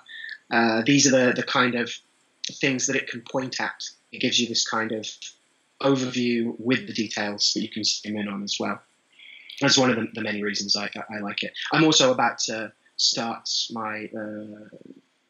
Uh, 0.51 0.83
these 0.87 1.07
are 1.07 1.11
the 1.11 1.33
the 1.35 1.43
kind 1.43 1.75
of 1.75 1.93
things 2.51 2.87
that 2.87 2.97
it 2.97 3.07
can 3.07 3.21
point 3.21 3.61
at. 3.61 3.85
It 4.13 4.23
gives 4.23 4.41
you 4.41 4.49
this 4.49 4.67
kind 4.67 4.93
of 4.93 5.07
overview 5.83 6.55
with 6.59 6.87
the 6.87 6.95
details 6.95 7.53
that 7.55 7.61
you 7.61 7.69
can 7.69 7.85
zoom 7.85 8.17
in 8.17 8.29
on 8.29 8.43
as 8.43 8.57
well. 8.59 8.81
That's 9.61 9.79
one 9.79 9.91
of 9.91 9.97
the, 9.97 10.09
the 10.15 10.23
many 10.23 10.43
reasons 10.43 10.77
I, 10.77 10.91
I, 11.11 11.19
like 11.19 11.43
it. 11.43 11.53
I'm 11.73 11.85
also 11.85 12.13
about 12.13 12.39
to 12.41 12.73
start 12.97 13.49
my 13.71 14.09
uh, 14.17 14.77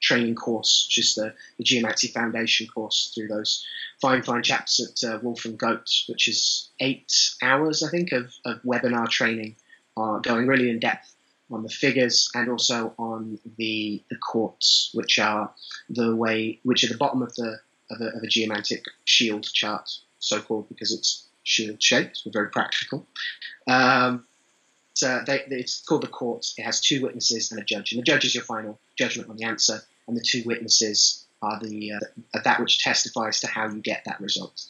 training 0.01 0.35
course, 0.35 0.89
is 0.97 1.15
the, 1.15 1.35
the 1.59 1.65
Geomancy 1.65 2.09
Foundation 2.09 2.67
course 2.67 3.13
through 3.15 3.29
those 3.29 3.65
fine, 4.01 4.23
fine 4.23 4.43
chaps 4.43 4.81
at 4.81 5.09
uh, 5.09 5.19
Wolf 5.23 5.45
and 5.45 5.59
Goat, 5.59 5.89
which 6.09 6.29
is 6.29 6.69
eight 6.81 7.13
hours, 7.43 7.83
I 7.83 7.91
think, 7.91 8.13
of, 8.13 8.33
of 8.45 8.63
webinar 8.63 9.09
training, 9.09 9.57
uh, 9.97 10.19
going 10.19 10.47
really 10.47 10.71
in 10.71 10.79
depth 10.79 11.15
on 11.51 11.63
the 11.63 11.69
figures 11.69 12.31
and 12.35 12.49
also 12.49 12.95
on 12.99 13.39
the 13.59 14.03
the 14.09 14.17
courts, 14.17 14.91
which 14.95 15.19
are 15.19 15.53
the 15.89 16.15
way, 16.15 16.61
which 16.63 16.85
are 16.85 16.89
the 16.89 16.97
bottom 16.97 17.23
of 17.23 17.35
the 17.35 17.59
of 17.91 18.01
a, 18.01 18.17
of 18.17 18.23
a 18.23 18.29
geomantic 18.29 18.85
shield 19.05 19.45
chart, 19.53 19.91
so 20.21 20.41
called 20.41 20.69
because 20.69 20.93
it's 20.93 21.27
shaped. 21.51 22.23
We're 22.25 22.33
very 22.33 22.51
practical. 22.51 23.07
Um, 23.67 24.27
so 24.95 25.23
they, 25.27 25.43
it's 25.49 25.83
called 25.83 26.03
the 26.03 26.09
court. 26.09 26.47
It 26.59 26.63
has 26.63 26.81
two 26.81 27.03
witnesses 27.03 27.51
and 27.51 27.61
a 27.61 27.65
judge, 27.65 27.93
and 27.93 28.01
the 28.01 28.05
judge 28.05 28.25
is 28.25 28.35
your 28.35 28.45
final 28.45 28.79
judgment 28.97 29.31
on 29.31 29.37
the 29.37 29.45
answer, 29.45 29.81
and 30.07 30.17
the 30.17 30.25
two 30.27 30.43
witnesses 30.45 31.25
are 31.43 31.59
the 31.61 31.93
uh, 31.93 32.41
that 32.45 32.61
which 32.61 32.83
testifies 32.83 33.41
to 33.41 33.47
how 33.47 33.69
you 33.69 33.81
get 33.81 34.03
that 34.05 34.21
result. 34.21 34.65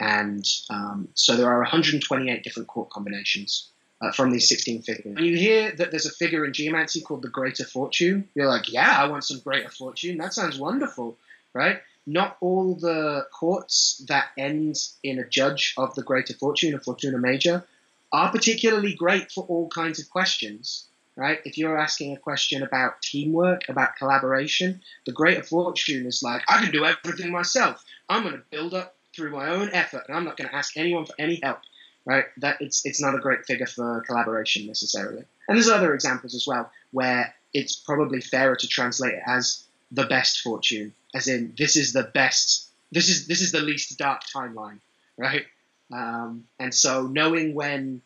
And 0.00 0.46
um, 0.70 1.08
so 1.14 1.36
there 1.36 1.50
are 1.50 1.60
128 1.60 2.42
different 2.42 2.68
court 2.68 2.90
combinations 2.90 3.68
uh, 4.00 4.12
from 4.12 4.30
these 4.30 4.48
16 4.48 4.82
figures. 4.82 5.14
When 5.14 5.24
you 5.24 5.36
hear 5.36 5.72
that 5.72 5.90
there's 5.90 6.06
a 6.06 6.10
figure 6.10 6.44
in 6.44 6.52
geomancy 6.52 7.00
called 7.00 7.22
the 7.22 7.28
Greater 7.28 7.64
Fortune, 7.64 8.28
you're 8.34 8.48
like, 8.48 8.72
yeah, 8.72 8.96
I 8.98 9.08
want 9.08 9.24
some 9.24 9.40
Greater 9.40 9.70
Fortune. 9.70 10.18
That 10.18 10.34
sounds 10.34 10.58
wonderful, 10.58 11.16
right? 11.54 11.80
Not 12.06 12.36
all 12.40 12.74
the 12.74 13.26
courts 13.32 14.02
that 14.08 14.28
end 14.38 14.76
in 15.02 15.18
a 15.18 15.28
judge 15.28 15.74
of 15.76 15.94
the 15.94 16.02
Greater 16.02 16.34
Fortune, 16.34 16.74
a 16.74 16.78
Fortuna 16.78 17.18
Major, 17.18 17.64
are 18.12 18.30
particularly 18.30 18.94
great 18.94 19.32
for 19.32 19.44
all 19.44 19.68
kinds 19.68 19.98
of 19.98 20.08
questions, 20.08 20.86
right? 21.16 21.40
If 21.44 21.58
you're 21.58 21.78
asking 21.78 22.14
a 22.14 22.18
question 22.18 22.62
about 22.62 23.02
teamwork, 23.02 23.68
about 23.68 23.96
collaboration, 23.96 24.82
the 25.04 25.12
Greater 25.12 25.42
Fortune 25.42 26.06
is 26.06 26.22
like, 26.22 26.42
I 26.48 26.62
can 26.62 26.70
do 26.70 26.84
everything 26.84 27.32
myself. 27.32 27.84
I'm 28.08 28.22
going 28.22 28.34
to 28.34 28.42
build 28.50 28.74
up 28.74 28.94
through 29.14 29.30
my 29.30 29.48
own 29.48 29.70
effort, 29.72 30.04
and 30.06 30.16
I'm 30.16 30.24
not 30.24 30.36
going 30.36 30.48
to 30.48 30.54
ask 30.54 30.76
anyone 30.76 31.06
for 31.06 31.14
any 31.18 31.40
help, 31.42 31.60
right? 32.04 32.26
That 32.36 32.58
it's 32.60 32.84
it's 32.84 33.00
not 33.00 33.14
a 33.14 33.18
great 33.18 33.46
figure 33.46 33.66
for 33.66 34.02
collaboration 34.06 34.66
necessarily. 34.66 35.24
And 35.48 35.56
there's 35.56 35.68
other 35.68 35.94
examples 35.94 36.34
as 36.34 36.46
well 36.46 36.70
where 36.92 37.34
it's 37.52 37.76
probably 37.76 38.20
fairer 38.20 38.56
to 38.56 38.68
translate 38.68 39.14
it 39.14 39.22
as 39.26 39.64
the 39.90 40.04
best 40.04 40.40
fortune, 40.40 40.92
as 41.14 41.28
in 41.28 41.54
this 41.56 41.76
is 41.76 41.92
the 41.92 42.02
best, 42.02 42.68
this 42.92 43.08
is 43.08 43.26
this 43.26 43.40
is 43.40 43.52
the 43.52 43.60
least 43.60 43.96
dark 43.98 44.22
timeline, 44.34 44.78
right? 45.16 45.44
Um, 45.92 46.44
and 46.58 46.74
so 46.74 47.06
knowing 47.06 47.54
when 47.54 48.02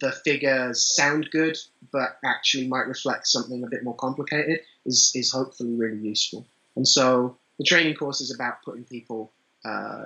the 0.00 0.12
figures 0.12 0.82
sound 0.82 1.28
good 1.30 1.56
but 1.90 2.18
actually 2.24 2.66
might 2.66 2.86
reflect 2.86 3.26
something 3.26 3.62
a 3.62 3.66
bit 3.66 3.84
more 3.84 3.94
complicated 3.96 4.60
is, 4.86 5.12
is 5.14 5.30
hopefully 5.30 5.74
really 5.74 5.98
useful. 5.98 6.46
And 6.76 6.88
so 6.88 7.36
the 7.58 7.64
training 7.64 7.94
course 7.94 8.20
is 8.20 8.34
about 8.34 8.62
putting 8.64 8.84
people 8.84 9.30
uh, 9.64 10.04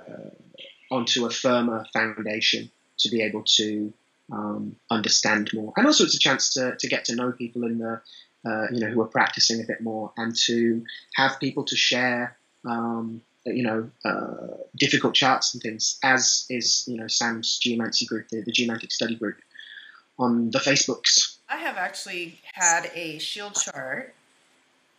onto 0.91 1.25
a 1.25 1.29
firmer 1.29 1.85
foundation 1.93 2.69
to 2.99 3.09
be 3.09 3.21
able 3.21 3.43
to 3.43 3.93
um, 4.31 4.75
understand 4.91 5.49
more, 5.53 5.71
and 5.77 5.85
also 5.85 6.03
it's 6.03 6.15
a 6.15 6.19
chance 6.19 6.53
to, 6.53 6.75
to 6.75 6.87
get 6.87 7.05
to 7.05 7.15
know 7.15 7.31
people 7.31 7.63
in 7.63 7.77
the 7.77 8.01
uh, 8.47 8.67
you 8.71 8.79
know 8.79 8.87
who 8.87 9.01
are 9.01 9.07
practicing 9.07 9.61
a 9.61 9.65
bit 9.65 9.81
more, 9.81 10.11
and 10.17 10.35
to 10.35 10.83
have 11.15 11.39
people 11.39 11.63
to 11.65 11.75
share 11.75 12.37
um, 12.65 13.21
you 13.45 13.63
know 13.63 13.89
uh, 14.05 14.57
difficult 14.77 15.13
charts 15.13 15.53
and 15.53 15.61
things, 15.61 15.97
as 16.03 16.45
is 16.49 16.85
you 16.87 16.97
know 16.97 17.07
Sam's 17.07 17.57
geomancy 17.57 18.05
group, 18.05 18.29
the, 18.29 18.41
the 18.41 18.51
geomantic 18.51 18.91
study 18.91 19.15
group 19.15 19.37
on 20.17 20.51
the 20.51 20.59
Facebooks. 20.59 21.37
I 21.49 21.57
have 21.57 21.77
actually 21.77 22.39
had 22.53 22.91
a 22.93 23.19
shield 23.19 23.55
chart 23.55 24.13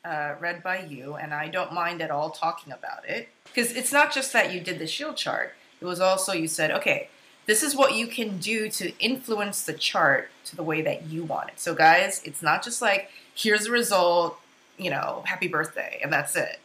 uh, 0.05 0.35
read 0.41 0.63
by 0.63 0.81
you, 0.85 1.15
and 1.15 1.33
I 1.35 1.49
don't 1.49 1.73
mind 1.73 2.03
at 2.03 2.11
all 2.11 2.31
talking 2.31 2.73
about 2.73 3.09
it 3.09 3.29
because 3.45 3.73
it's 3.73 3.93
not 3.93 4.13
just 4.13 4.33
that 4.33 4.53
you 4.53 4.61
did 4.61 4.79
the 4.79 4.87
shield 4.87 5.17
chart. 5.17 5.55
It 5.81 5.85
was 5.85 6.01
also 6.01 6.33
you 6.33 6.49
said, 6.49 6.71
okay, 6.73 7.09
this 7.49 7.63
is 7.63 7.75
what 7.75 7.95
you 7.95 8.07
can 8.07 8.37
do 8.37 8.69
to 8.69 8.93
influence 8.99 9.63
the 9.63 9.73
chart 9.73 10.31
to 10.45 10.55
the 10.55 10.63
way 10.63 10.83
that 10.83 11.07
you 11.07 11.25
want 11.25 11.49
it. 11.49 11.59
So, 11.59 11.75
guys, 11.75 12.21
it's 12.23 12.43
not 12.43 12.63
just 12.63 12.83
like 12.83 13.11
here's 13.35 13.65
the 13.65 13.71
result, 13.71 14.39
you 14.77 14.91
know, 14.91 15.23
happy 15.27 15.49
birthday, 15.49 15.99
and 16.03 16.13
that's 16.13 16.37
it. 16.37 16.61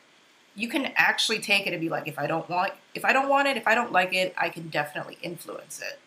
You 0.56 0.68
can 0.68 0.92
actually 0.98 1.40
take 1.40 1.66
it 1.66 1.72
and 1.72 1.80
be 1.80 1.88
like, 1.88 2.10
if 2.10 2.20
I 2.20 2.28
don't 2.28 2.48
want, 2.50 2.74
if 2.94 3.06
I 3.06 3.14
don't 3.14 3.30
want 3.30 3.48
it, 3.48 3.56
if 3.56 3.66
I 3.66 3.76
don't 3.76 3.94
like 3.94 4.14
it, 4.14 4.36
I 4.38 4.50
can 4.50 4.68
definitely 4.68 5.18
influence 5.24 5.82
it. 5.82 6.00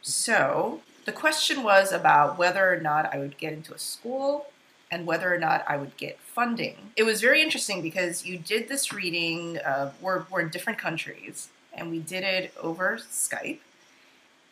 So 0.00 0.80
the 1.04 1.12
question 1.12 1.62
was 1.62 1.92
about 1.92 2.38
whether 2.38 2.72
or 2.72 2.80
not 2.80 3.14
I 3.14 3.18
would 3.18 3.36
get 3.36 3.52
into 3.52 3.74
a 3.74 3.78
school 3.78 4.46
and 4.90 5.06
whether 5.06 5.32
or 5.32 5.38
not 5.38 5.66
I 5.68 5.76
would 5.76 5.98
get 5.98 6.18
funding. 6.18 6.92
It 6.96 7.02
was 7.02 7.20
very 7.20 7.42
interesting 7.42 7.82
because 7.82 8.24
you 8.24 8.38
did 8.38 8.68
this 8.68 8.90
reading, 8.90 9.58
uh, 9.58 9.92
we're, 10.00 10.24
we're 10.30 10.40
in 10.40 10.48
different 10.48 10.78
countries, 10.78 11.50
and 11.74 11.90
we 11.90 11.98
did 11.98 12.24
it 12.24 12.54
over 12.60 12.98
Skype, 12.98 13.58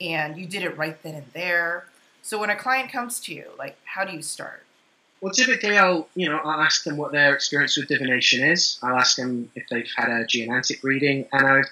and 0.02 0.36
you 0.36 0.46
did 0.46 0.62
it 0.62 0.76
right 0.76 1.00
then 1.02 1.14
and 1.14 1.26
there. 1.32 1.86
So 2.22 2.38
when 2.38 2.50
a 2.50 2.56
client 2.56 2.90
comes 2.90 3.20
to 3.20 3.34
you, 3.34 3.46
like, 3.58 3.76
how 3.84 4.04
do 4.04 4.12
you 4.12 4.22
start? 4.22 4.64
Well, 5.20 5.32
typically 5.32 5.78
I'll, 5.78 6.08
you 6.14 6.28
know, 6.28 6.38
I'll 6.38 6.60
ask 6.60 6.84
them 6.84 6.96
what 6.96 7.12
their 7.12 7.32
experience 7.34 7.76
with 7.76 7.88
divination 7.88 8.42
is. 8.44 8.78
I'll 8.82 8.98
ask 8.98 9.16
them 9.16 9.50
if 9.54 9.68
they've 9.70 9.88
had 9.96 10.08
a 10.08 10.26
geomantic 10.26 10.82
reading, 10.82 11.26
and 11.32 11.46
I've 11.46 11.70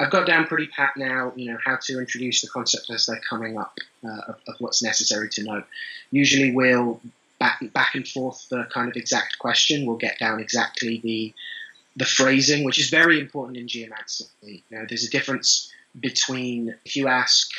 I've 0.00 0.10
got 0.10 0.26
down 0.26 0.46
pretty 0.46 0.66
pat 0.66 0.96
now, 0.96 1.32
you 1.36 1.52
know, 1.52 1.58
how 1.64 1.78
to 1.82 2.00
introduce 2.00 2.42
the 2.42 2.48
concept 2.48 2.90
as 2.90 3.06
they're 3.06 3.20
coming 3.28 3.56
up 3.56 3.78
uh, 4.04 4.20
of, 4.28 4.36
of, 4.48 4.54
what's 4.58 4.82
necessary 4.82 5.28
to 5.28 5.44
know. 5.44 5.62
Usually 6.10 6.50
we'll 6.50 7.00
back, 7.38 7.62
back 7.72 7.94
and 7.94 8.08
forth 8.08 8.48
the 8.48 8.66
kind 8.72 8.88
of 8.88 8.96
exact 8.96 9.38
question. 9.38 9.86
We'll 9.86 9.96
get 9.96 10.18
down 10.18 10.40
exactly 10.40 10.98
the 11.04 11.32
the 11.94 12.04
phrasing, 12.06 12.64
which 12.64 12.80
is 12.80 12.88
very 12.88 13.20
important 13.20 13.58
in 13.58 13.68
geomancy. 13.68 14.24
You 14.42 14.62
know, 14.70 14.86
there's 14.88 15.04
a 15.04 15.10
difference 15.10 15.70
between 15.98 16.74
if 16.84 16.96
you 16.96 17.08
ask, 17.08 17.50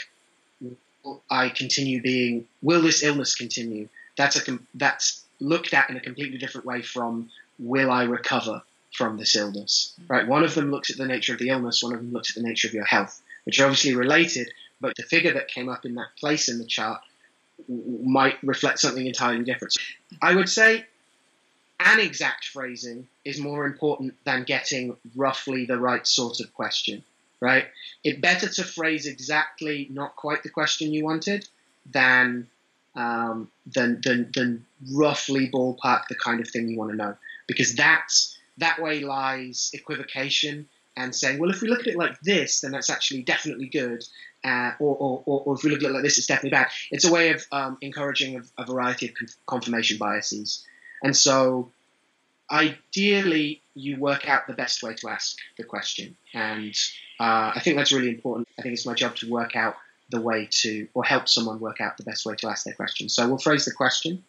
"I 1.29 1.49
continue 1.49 2.01
being," 2.01 2.47
will 2.61 2.81
this 2.81 3.03
illness 3.03 3.35
continue? 3.35 3.89
That's 4.15 4.35
a 4.35 4.59
that's 4.75 5.23
looked 5.39 5.73
at 5.73 5.89
in 5.89 5.97
a 5.97 6.01
completely 6.01 6.37
different 6.37 6.65
way 6.65 6.81
from 6.81 7.29
will 7.59 7.91
I 7.91 8.03
recover 8.03 8.63
from 8.93 9.17
this 9.17 9.35
illness? 9.35 9.93
Right. 10.07 10.27
One 10.27 10.43
of 10.43 10.55
them 10.55 10.71
looks 10.71 10.89
at 10.89 10.97
the 10.97 11.05
nature 11.05 11.33
of 11.33 11.39
the 11.39 11.49
illness. 11.49 11.83
One 11.83 11.93
of 11.93 11.99
them 11.99 12.13
looks 12.13 12.29
at 12.29 12.35
the 12.41 12.47
nature 12.47 12.67
of 12.67 12.73
your 12.73 12.85
health, 12.85 13.21
which 13.45 13.59
are 13.59 13.65
obviously 13.65 13.95
related. 13.95 14.51
But 14.79 14.95
the 14.95 15.03
figure 15.03 15.33
that 15.33 15.47
came 15.47 15.69
up 15.69 15.85
in 15.85 15.95
that 15.95 16.15
place 16.19 16.49
in 16.49 16.59
the 16.59 16.65
chart 16.65 17.01
might 17.67 18.37
reflect 18.43 18.79
something 18.79 19.05
entirely 19.05 19.43
different. 19.43 19.73
I 20.21 20.35
would 20.35 20.49
say 20.49 20.85
an 21.79 21.99
exact 21.99 22.45
phrasing 22.45 23.07
is 23.25 23.39
more 23.39 23.65
important 23.65 24.13
than 24.25 24.43
getting 24.43 24.95
roughly 25.15 25.65
the 25.65 25.79
right 25.79 26.05
sort 26.05 26.39
of 26.39 26.53
question, 26.53 27.03
right? 27.43 27.65
It's 28.03 28.19
better 28.19 28.47
to 28.47 28.63
phrase 28.63 29.05
exactly 29.05 29.87
not 29.91 30.15
quite 30.15 30.43
the 30.43 30.49
question 30.49 30.93
you 30.93 31.03
wanted 31.03 31.47
than 31.85 32.47
um, 32.95 33.49
than, 33.65 33.99
than 34.03 34.31
than 34.33 34.65
roughly 34.93 35.49
ballpark 35.49 36.07
the 36.07 36.15
kind 36.15 36.39
of 36.39 36.47
thing 36.47 36.69
you 36.69 36.77
want 36.77 36.91
to 36.91 36.97
know, 36.97 37.15
because 37.47 37.75
that's 37.75 38.37
that 38.57 38.81
way 38.81 39.01
lies 39.01 39.71
equivocation 39.73 40.69
and 40.95 41.13
saying, 41.15 41.39
well, 41.39 41.49
if 41.49 41.61
we 41.61 41.67
look 41.67 41.81
at 41.81 41.87
it 41.87 41.97
like 41.97 42.19
this, 42.21 42.61
then 42.61 42.71
that's 42.71 42.89
actually 42.89 43.23
definitely 43.23 43.67
good, 43.67 44.03
uh, 44.43 44.71
or, 44.79 44.95
or, 44.95 45.23
or, 45.25 45.41
or, 45.45 45.55
if 45.55 45.63
we 45.63 45.71
look 45.71 45.81
at 45.81 45.89
it 45.89 45.93
like 45.93 46.03
this, 46.03 46.19
it's 46.19 46.27
definitely 46.27 46.51
bad. 46.51 46.67
It's 46.91 47.03
a 47.03 47.11
way 47.11 47.31
of 47.31 47.43
um, 47.51 47.77
encouraging 47.81 48.37
a, 48.37 48.61
a, 48.61 48.65
variety 48.65 49.07
of 49.07 49.15
confirmation 49.47 49.97
biases. 49.97 50.63
And 51.01 51.17
so, 51.17 51.71
ideally, 52.53 53.61
you 53.73 53.99
work 53.99 54.29
out 54.29 54.47
the 54.47 54.53
best 54.53 54.83
way 54.83 54.93
to 54.93 55.09
ask 55.09 55.37
the 55.57 55.63
question. 55.63 56.15
And 56.33 56.75
uh, 57.19 57.51
I 57.55 57.59
think 57.61 57.77
that's 57.77 57.91
really 57.91 58.09
important. 58.09 58.47
I 58.57 58.61
think 58.61 58.73
it's 58.73 58.85
my 58.85 58.93
job 58.93 59.15
to 59.17 59.29
work 59.29 59.55
out 59.55 59.75
the 60.09 60.21
way 60.21 60.47
to, 60.61 60.87
or 60.93 61.03
help 61.03 61.27
someone 61.27 61.59
work 61.59 61.81
out 61.81 61.97
the 61.97 62.03
best 62.03 62.25
way 62.25 62.35
to 62.35 62.47
ask 62.47 62.63
their 62.65 62.75
question. 62.75 63.09
So, 63.09 63.27
we'll 63.27 63.39
phrase 63.39 63.65
the 63.65 63.73
question. 63.73 64.23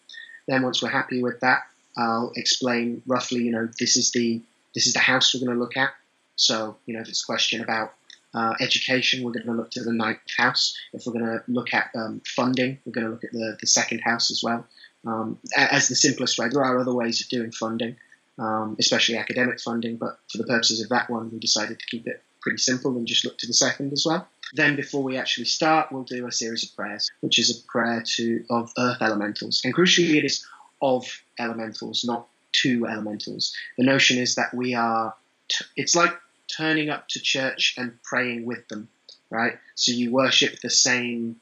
Then, 0.49 0.63
once 0.63 0.83
we're 0.83 0.89
happy 0.89 1.23
with 1.23 1.41
that, 1.41 1.65
I'll 1.97 2.33
explain 2.37 3.03
roughly, 3.07 3.43
you 3.43 3.53
know, 3.53 3.69
this 3.79 3.97
is 3.97 4.11
the 4.13 4.41
this 4.75 4.87
is 4.87 4.95
the 4.95 4.99
house 5.01 5.33
we're 5.33 5.47
going 5.47 5.57
to 5.57 5.63
look 5.63 5.77
at. 5.77 5.91
So, 6.37 6.77
you 6.87 6.95
know, 6.95 7.01
if 7.01 7.09
it's 7.09 7.23
a 7.23 7.27
question 7.27 7.63
about 7.63 7.95
uh, 8.35 8.55
education, 8.61 9.23
we're 9.23 9.33
going 9.33 9.47
to 9.47 9.53
look 9.53 9.71
to 9.73 9.85
the 9.85 9.93
ninth 9.93 10.19
house. 10.37 10.77
If 10.93 11.07
we're 11.07 11.13
going 11.13 11.27
to 11.27 11.43
look 11.47 11.73
at 11.73 11.91
um, 11.95 12.21
funding, 12.27 12.79
we're 12.85 12.93
going 12.93 13.07
to 13.07 13.13
look 13.13 13.23
at 13.23 13.31
the, 13.31 13.57
the 13.61 13.67
second 13.69 14.01
house 14.01 14.33
as 14.33 14.43
well. 14.43 14.67
Um, 15.07 15.39
as 15.57 15.89
the 15.89 15.95
simplest 15.95 16.39
way, 16.39 16.49
there 16.49 16.65
are 16.65 16.79
other 16.79 16.95
ways 16.95 17.21
of 17.21 17.29
doing 17.29 17.53
funding, 17.53 17.97
um, 18.39 18.77
especially 18.79 19.17
academic 19.17 19.61
funding, 19.61 19.97
but 19.97 20.19
for 20.31 20.39
the 20.39 20.45
purposes 20.45 20.83
of 20.83 20.89
that 20.89 21.11
one, 21.11 21.31
we 21.31 21.39
decided 21.39 21.79
to 21.79 21.87
keep 21.87 22.07
it 22.07 22.23
pretty 22.41 22.59
simple 22.59 22.97
and 22.97 23.07
just 23.07 23.25
look 23.25 23.39
to 23.39 23.47
the 23.47 23.55
second 23.55 23.93
as 23.93 24.05
well. 24.07 24.29
Then, 24.53 24.77
before 24.77 25.03
we 25.03 25.17
actually 25.17 25.47
start, 25.47 25.91
we'll 25.91 26.05
do 26.05 26.27
a 26.27 26.33
series 26.33 26.65
of 26.65 26.77
prayers, 26.77 27.11
which 27.21 27.39
is 27.39 27.51
a 27.51 27.63
prayer 27.67 28.03
to 28.17 28.45
of 28.51 28.71
earth 28.79 28.99
elementals, 29.01 29.63
and 29.65 29.75
crucially, 29.75 30.17
it 30.17 30.25
is 30.25 30.47
of 30.83 31.07
elementals, 31.39 32.05
not 32.05 32.29
to 32.63 32.87
elementals. 32.87 33.55
The 33.79 33.85
notion 33.85 34.19
is 34.19 34.35
that 34.37 34.55
we 34.55 34.75
are. 34.75 35.15
T- 35.49 35.65
it's 35.77 35.97
like 35.97 36.13
turning 36.57 36.91
up 36.91 37.09
to 37.09 37.21
church 37.21 37.75
and 37.77 38.01
praying 38.03 38.45
with 38.45 38.69
them, 38.69 38.89
right? 39.31 39.59
So 39.75 39.93
you 39.93 40.13
worship 40.13 40.61
the 40.61 40.71
same 40.71 41.37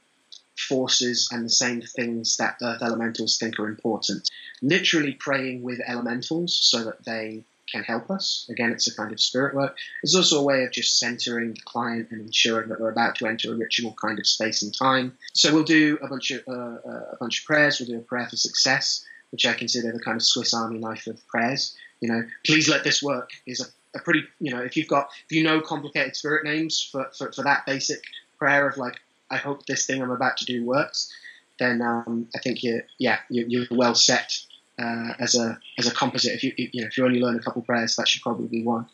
forces 0.56 1.28
and 1.32 1.44
the 1.44 1.50
same 1.50 1.82
things 1.82 2.36
that 2.36 2.56
earth 2.62 2.82
elementals 2.82 3.38
think 3.38 3.58
are 3.58 3.68
important. 3.68 4.30
Literally 4.62 5.12
praying 5.12 5.62
with 5.62 5.80
elementals 5.86 6.56
so 6.56 6.84
that 6.84 7.04
they 7.04 7.44
can 7.70 7.84
help 7.84 8.10
us. 8.10 8.46
Again, 8.50 8.70
it's 8.72 8.86
a 8.86 8.94
kind 8.94 9.12
of 9.12 9.20
spirit 9.20 9.54
work. 9.54 9.76
It's 10.02 10.14
also 10.14 10.40
a 10.40 10.42
way 10.42 10.64
of 10.64 10.72
just 10.72 10.98
centering 10.98 11.54
the 11.54 11.60
client 11.64 12.08
and 12.10 12.20
ensuring 12.20 12.68
that 12.68 12.80
we're 12.80 12.90
about 12.90 13.16
to 13.16 13.26
enter 13.26 13.52
a 13.52 13.56
ritual 13.56 13.94
kind 14.00 14.18
of 14.18 14.26
space 14.26 14.62
and 14.62 14.76
time. 14.76 15.16
So 15.32 15.52
we'll 15.52 15.64
do 15.64 15.98
a 16.02 16.08
bunch 16.08 16.30
of 16.30 16.42
uh, 16.46 16.52
uh, 16.52 17.04
a 17.12 17.16
bunch 17.18 17.40
of 17.40 17.46
prayers. 17.46 17.80
We'll 17.80 17.88
do 17.88 17.98
a 17.98 18.02
prayer 18.02 18.26
for 18.28 18.36
success, 18.36 19.04
which 19.30 19.46
I 19.46 19.54
consider 19.54 19.92
the 19.92 20.00
kind 20.00 20.16
of 20.16 20.22
Swiss 20.22 20.54
Army 20.54 20.78
knife 20.78 21.06
of 21.06 21.26
prayers. 21.28 21.76
You 22.00 22.08
know, 22.12 22.24
please 22.44 22.68
let 22.68 22.84
this 22.84 23.02
work 23.02 23.30
is 23.46 23.60
a 23.60 23.66
a 23.94 23.98
pretty, 23.98 24.24
you 24.40 24.52
know, 24.52 24.62
if 24.62 24.76
you've 24.76 24.88
got, 24.88 25.08
if 25.28 25.36
you 25.36 25.42
know 25.42 25.60
complicated 25.60 26.16
spirit 26.16 26.44
names 26.44 26.88
for, 26.90 27.10
for, 27.16 27.32
for 27.32 27.42
that 27.42 27.66
basic 27.66 28.02
prayer 28.38 28.68
of 28.68 28.76
like, 28.76 28.96
I 29.30 29.36
hope 29.36 29.66
this 29.66 29.86
thing 29.86 30.02
I'm 30.02 30.10
about 30.10 30.38
to 30.38 30.44
do 30.44 30.64
works, 30.64 31.12
then 31.58 31.82
um, 31.82 32.28
I 32.34 32.38
think 32.38 32.62
you're, 32.62 32.82
yeah, 32.98 33.18
you're 33.28 33.66
well 33.70 33.94
set 33.94 34.38
uh, 34.78 35.14
as 35.18 35.34
a 35.34 35.58
as 35.78 35.86
a 35.86 35.94
composite. 35.94 36.34
If 36.34 36.44
you, 36.44 36.52
you 36.56 36.80
know, 36.80 36.86
if 36.86 36.96
you 36.96 37.04
only 37.04 37.20
learn 37.20 37.36
a 37.36 37.42
couple 37.42 37.62
prayers, 37.62 37.96
that 37.96 38.08
should 38.08 38.22
probably 38.22 38.48
be 38.48 38.62
one. 38.62 38.86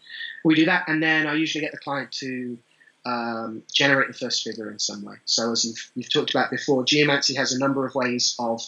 We 0.44 0.54
do 0.54 0.66
that, 0.66 0.88
and 0.88 1.02
then 1.02 1.26
I 1.26 1.34
usually 1.34 1.62
get 1.62 1.72
the 1.72 1.78
client 1.78 2.12
to 2.12 2.58
um, 3.06 3.62
generate 3.72 4.08
the 4.08 4.18
first 4.18 4.42
figure 4.42 4.70
in 4.70 4.78
some 4.78 5.04
way. 5.04 5.16
So 5.24 5.52
as 5.52 5.64
you've, 5.64 5.90
you've 5.94 6.12
talked 6.12 6.30
about 6.30 6.50
before, 6.50 6.84
geomancy 6.84 7.34
has 7.34 7.52
a 7.52 7.58
number 7.58 7.86
of 7.86 7.94
ways 7.94 8.36
of 8.38 8.62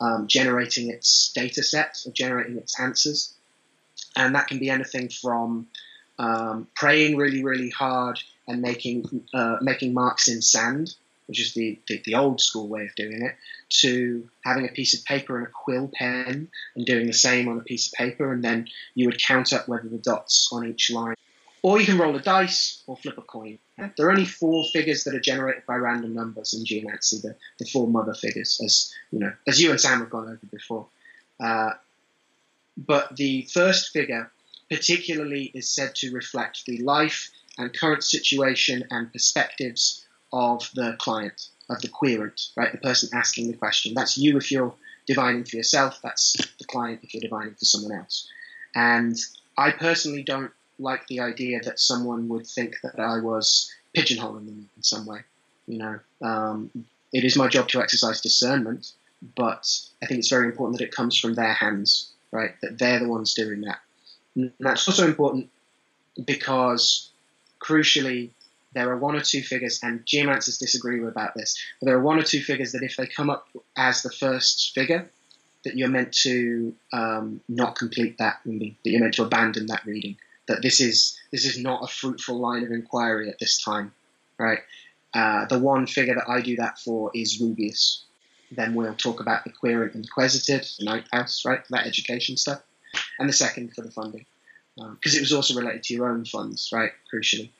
um, 0.00 0.26
generating 0.26 0.90
its 0.90 1.32
data 1.34 1.62
set, 1.62 1.98
of 2.06 2.14
generating 2.14 2.56
its 2.56 2.78
answers 2.80 3.34
and 4.16 4.34
that 4.34 4.48
can 4.48 4.58
be 4.58 4.70
anything 4.70 5.08
from 5.08 5.66
um, 6.18 6.66
praying 6.74 7.16
really, 7.16 7.42
really 7.42 7.70
hard 7.70 8.18
and 8.46 8.60
making 8.60 9.24
uh, 9.32 9.56
making 9.60 9.94
marks 9.94 10.28
in 10.28 10.42
sand, 10.42 10.94
which 11.26 11.40
is 11.40 11.54
the, 11.54 11.78
the, 11.88 12.02
the 12.04 12.14
old 12.14 12.40
school 12.40 12.68
way 12.68 12.84
of 12.84 12.94
doing 12.94 13.22
it, 13.22 13.34
to 13.68 14.28
having 14.44 14.66
a 14.66 14.72
piece 14.72 14.94
of 14.94 15.04
paper 15.04 15.38
and 15.38 15.46
a 15.46 15.50
quill 15.50 15.90
pen 15.92 16.48
and 16.74 16.86
doing 16.86 17.06
the 17.06 17.12
same 17.12 17.48
on 17.48 17.58
a 17.58 17.62
piece 17.62 17.86
of 17.86 17.92
paper, 17.94 18.32
and 18.32 18.44
then 18.44 18.68
you 18.94 19.06
would 19.06 19.22
count 19.22 19.52
up 19.52 19.68
whether 19.68 19.88
the 19.88 19.98
dots 19.98 20.48
on 20.52 20.66
each 20.66 20.90
line. 20.90 21.14
Or 21.62 21.78
you 21.78 21.86
can 21.86 21.98
roll 21.98 22.16
a 22.16 22.20
dice 22.20 22.82
or 22.88 22.96
flip 22.96 23.18
a 23.18 23.22
coin. 23.22 23.58
There 23.96 24.06
are 24.06 24.10
only 24.10 24.24
four 24.24 24.64
figures 24.72 25.04
that 25.04 25.14
are 25.14 25.20
generated 25.20 25.64
by 25.64 25.76
random 25.76 26.12
numbers 26.12 26.54
in 26.54 26.64
geomancy, 26.64 27.18
the, 27.18 27.36
the 27.58 27.66
four 27.66 27.86
mother 27.86 28.14
figures, 28.14 28.60
as 28.64 28.92
you 29.12 29.20
know, 29.20 29.32
as 29.46 29.60
you 29.60 29.70
and 29.70 29.80
Sam 29.80 30.00
have 30.00 30.10
gone 30.10 30.24
over 30.24 30.40
before. 30.50 30.86
Uh, 31.38 31.70
but 32.76 33.16
the 33.16 33.42
first 33.52 33.92
figure 33.92 34.30
particularly 34.68 35.50
is 35.54 35.68
said 35.68 35.94
to 35.96 36.12
reflect 36.12 36.64
the 36.66 36.78
life 36.78 37.30
and 37.58 37.72
current 37.78 38.02
situation 38.02 38.84
and 38.90 39.12
perspectives 39.12 40.04
of 40.32 40.70
the 40.74 40.96
client, 40.98 41.48
of 41.68 41.80
the 41.82 41.88
querent, 41.88 42.48
right? 42.56 42.72
The 42.72 42.78
person 42.78 43.10
asking 43.12 43.50
the 43.50 43.56
question. 43.56 43.94
That's 43.94 44.16
you 44.18 44.36
if 44.36 44.50
you're 44.50 44.74
divining 45.06 45.44
for 45.44 45.56
yourself, 45.56 46.00
that's 46.02 46.34
the 46.58 46.64
client 46.64 47.00
if 47.02 47.14
you're 47.14 47.20
divining 47.20 47.54
for 47.54 47.64
someone 47.64 47.98
else. 47.98 48.28
And 48.74 49.16
I 49.58 49.70
personally 49.70 50.22
don't 50.22 50.52
like 50.78 51.06
the 51.06 51.20
idea 51.20 51.60
that 51.60 51.78
someone 51.78 52.28
would 52.28 52.46
think 52.46 52.76
that 52.82 52.98
I 52.98 53.18
was 53.20 53.72
pigeonholing 53.96 54.46
them 54.46 54.68
in 54.76 54.82
some 54.82 55.06
way. 55.06 55.20
You 55.66 55.78
know, 55.78 56.00
um, 56.22 56.70
it 57.12 57.24
is 57.24 57.36
my 57.36 57.48
job 57.48 57.68
to 57.68 57.80
exercise 57.80 58.20
discernment, 58.20 58.92
but 59.36 59.68
I 60.02 60.06
think 60.06 60.18
it's 60.18 60.28
very 60.30 60.46
important 60.46 60.78
that 60.78 60.84
it 60.84 60.94
comes 60.94 61.16
from 61.16 61.34
their 61.34 61.52
hands, 61.52 62.10
right? 62.30 62.52
That 62.62 62.78
they're 62.78 62.98
the 62.98 63.08
ones 63.08 63.34
doing 63.34 63.60
that. 63.62 63.78
And 64.34 64.52
that's 64.58 64.88
also 64.88 65.06
important 65.06 65.50
because, 66.24 67.10
crucially, 67.60 68.30
there 68.74 68.90
are 68.90 68.96
one 68.96 69.16
or 69.16 69.20
two 69.20 69.42
figures, 69.42 69.80
and 69.82 70.04
geomancers 70.06 70.58
disagree 70.58 71.04
about 71.04 71.34
this, 71.34 71.60
but 71.80 71.86
there 71.86 71.96
are 71.96 72.02
one 72.02 72.18
or 72.18 72.22
two 72.22 72.40
figures 72.40 72.72
that 72.72 72.82
if 72.82 72.96
they 72.96 73.06
come 73.06 73.30
up 73.30 73.48
as 73.76 74.02
the 74.02 74.10
first 74.10 74.72
figure, 74.74 75.10
that 75.64 75.76
you're 75.76 75.88
meant 75.88 76.12
to 76.12 76.74
um, 76.92 77.40
not 77.48 77.76
complete 77.76 78.18
that 78.18 78.40
reading, 78.44 78.76
that 78.84 78.90
you're 78.90 79.00
meant 79.00 79.14
to 79.14 79.22
abandon 79.22 79.66
that 79.66 79.84
reading, 79.84 80.16
that 80.48 80.62
this 80.62 80.80
is 80.80 81.18
this 81.30 81.44
is 81.44 81.58
not 81.58 81.84
a 81.84 81.86
fruitful 81.86 82.38
line 82.38 82.64
of 82.64 82.70
inquiry 82.70 83.28
at 83.28 83.38
this 83.38 83.62
time, 83.62 83.92
right? 84.38 84.60
Uh, 85.14 85.44
the 85.46 85.58
one 85.58 85.86
figure 85.86 86.14
that 86.14 86.28
I 86.28 86.40
do 86.40 86.56
that 86.56 86.78
for 86.78 87.10
is 87.14 87.40
Rubeus. 87.40 88.02
Then 88.50 88.74
we'll 88.74 88.94
talk 88.94 89.20
about 89.20 89.44
the 89.44 89.50
querent 89.50 89.94
and 89.94 90.04
the 90.04 90.08
quaesitive, 90.08 90.76
the 90.78 90.84
ninth 90.84 91.06
house, 91.12 91.44
right, 91.44 91.60
that 91.70 91.86
education 91.86 92.36
stuff, 92.36 92.62
and 93.18 93.28
the 93.28 93.32
second 93.32 93.74
for 93.74 93.82
the 93.82 93.90
funding, 93.90 94.26
because 94.74 95.14
um, 95.14 95.18
it 95.18 95.20
was 95.20 95.32
also 95.32 95.54
related 95.54 95.82
to 95.84 95.94
your 95.94 96.10
own 96.10 96.24
funds, 96.24 96.70
right, 96.72 96.92
crucially. 97.12 97.50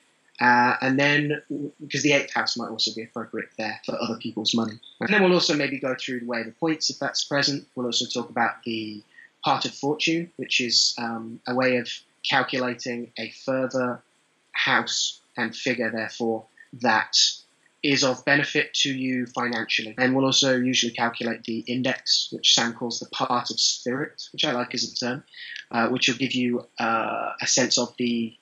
Uh, 0.41 0.75
and 0.81 0.99
then, 0.99 1.41
because 1.79 2.03
the 2.03 2.13
eighth 2.13 2.33
house 2.33 2.57
might 2.57 2.69
also 2.69 2.91
be 2.93 3.03
appropriate 3.03 3.49
there 3.57 3.79
for 3.85 3.95
other 4.01 4.17
people's 4.17 4.55
money. 4.55 4.73
And 4.99 5.13
then 5.13 5.21
we'll 5.21 5.33
also 5.33 5.55
maybe 5.55 5.79
go 5.79 5.95
through 5.95 6.21
the 6.21 6.25
way 6.25 6.41
of 6.41 6.47
the 6.47 6.53
points 6.53 6.89
if 6.89 6.99
that's 6.99 7.23
present. 7.23 7.67
We'll 7.75 7.85
also 7.85 8.05
talk 8.05 8.29
about 8.29 8.63
the 8.63 9.03
part 9.45 9.65
of 9.65 9.73
fortune, 9.73 10.31
which 10.37 10.59
is 10.59 10.95
um, 10.97 11.39
a 11.47 11.53
way 11.53 11.77
of 11.77 11.89
calculating 12.27 13.11
a 13.17 13.29
further 13.45 14.01
house 14.53 15.21
and 15.37 15.55
figure, 15.55 15.91
therefore, 15.91 16.45
that 16.81 17.17
is 17.83 18.03
of 18.03 18.23
benefit 18.23 18.73
to 18.73 18.89
you 18.89 19.25
financially. 19.25 19.93
And 19.97 20.15
we'll 20.15 20.25
also 20.25 20.57
usually 20.57 20.93
calculate 20.93 21.43
the 21.43 21.59
index, 21.59 22.29
which 22.31 22.55
Sam 22.55 22.73
calls 22.73 22.99
the 22.99 23.07
part 23.07 23.51
of 23.51 23.59
spirit, 23.59 24.29
which 24.31 24.45
I 24.45 24.53
like 24.53 24.73
as 24.73 24.83
a 24.85 24.95
term, 24.95 25.23
uh, 25.69 25.89
which 25.89 26.07
will 26.07 26.15
give 26.15 26.33
you 26.33 26.65
uh, 26.79 27.33
a 27.41 27.47
sense 27.47 27.77
of 27.77 27.93
the 27.97 28.35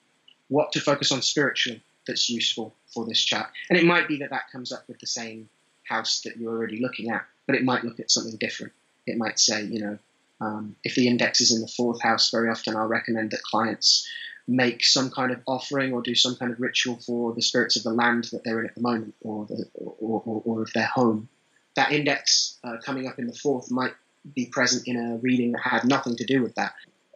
what 0.52 0.72
to 0.72 0.80
focus 0.80 1.10
on 1.10 1.22
spiritually 1.22 1.82
that's 2.06 2.28
useful 2.28 2.74
for 2.92 3.06
this 3.06 3.20
chart. 3.20 3.48
And 3.70 3.78
it 3.78 3.84
might 3.84 4.06
be 4.06 4.18
that 4.18 4.30
that 4.30 4.50
comes 4.52 4.72
up 4.72 4.86
with 4.86 4.98
the 4.98 5.06
same 5.06 5.48
house 5.84 6.20
that 6.24 6.36
you're 6.36 6.52
already 6.52 6.80
looking 6.80 7.10
at, 7.10 7.24
but 7.46 7.56
it 7.56 7.64
might 7.64 7.84
look 7.84 8.00
at 8.00 8.10
something 8.10 8.36
different. 8.36 8.72
It 9.06 9.16
might 9.16 9.38
say, 9.38 9.64
you 9.64 9.80
know, 9.80 9.98
um, 10.40 10.76
if 10.84 10.94
the 10.94 11.08
index 11.08 11.40
is 11.40 11.52
in 11.54 11.60
the 11.60 11.68
fourth 11.68 12.02
house, 12.02 12.30
very 12.30 12.50
often 12.50 12.76
I'll 12.76 12.86
recommend 12.86 13.30
that 13.30 13.42
clients 13.42 14.06
make 14.48 14.84
some 14.84 15.10
kind 15.10 15.32
of 15.32 15.40
offering 15.46 15.92
or 15.92 16.02
do 16.02 16.14
some 16.14 16.36
kind 16.36 16.52
of 16.52 16.60
ritual 16.60 16.96
for 16.96 17.32
the 17.32 17.42
spirits 17.42 17.76
of 17.76 17.84
the 17.84 17.92
land 17.92 18.24
that 18.32 18.42
they're 18.44 18.60
in 18.60 18.66
at 18.66 18.74
the 18.74 18.80
moment 18.80 19.14
or, 19.20 19.46
the, 19.46 19.64
or, 19.74 20.22
or, 20.26 20.42
or 20.44 20.62
of 20.62 20.72
their 20.72 20.86
home. 20.86 21.28
That 21.76 21.92
index 21.92 22.58
uh, 22.64 22.76
coming 22.84 23.06
up 23.06 23.18
in 23.18 23.26
the 23.26 23.34
fourth 23.34 23.70
might 23.70 23.94
be 24.34 24.46
present 24.46 24.86
in 24.86 24.96
a 24.96 25.16
reading 25.18 25.52
that 25.52 25.62
had 25.62 25.84
nothing 25.84 26.16
to 26.16 26.24
do 26.24 26.42
with 26.42 26.54
that. 26.56 26.74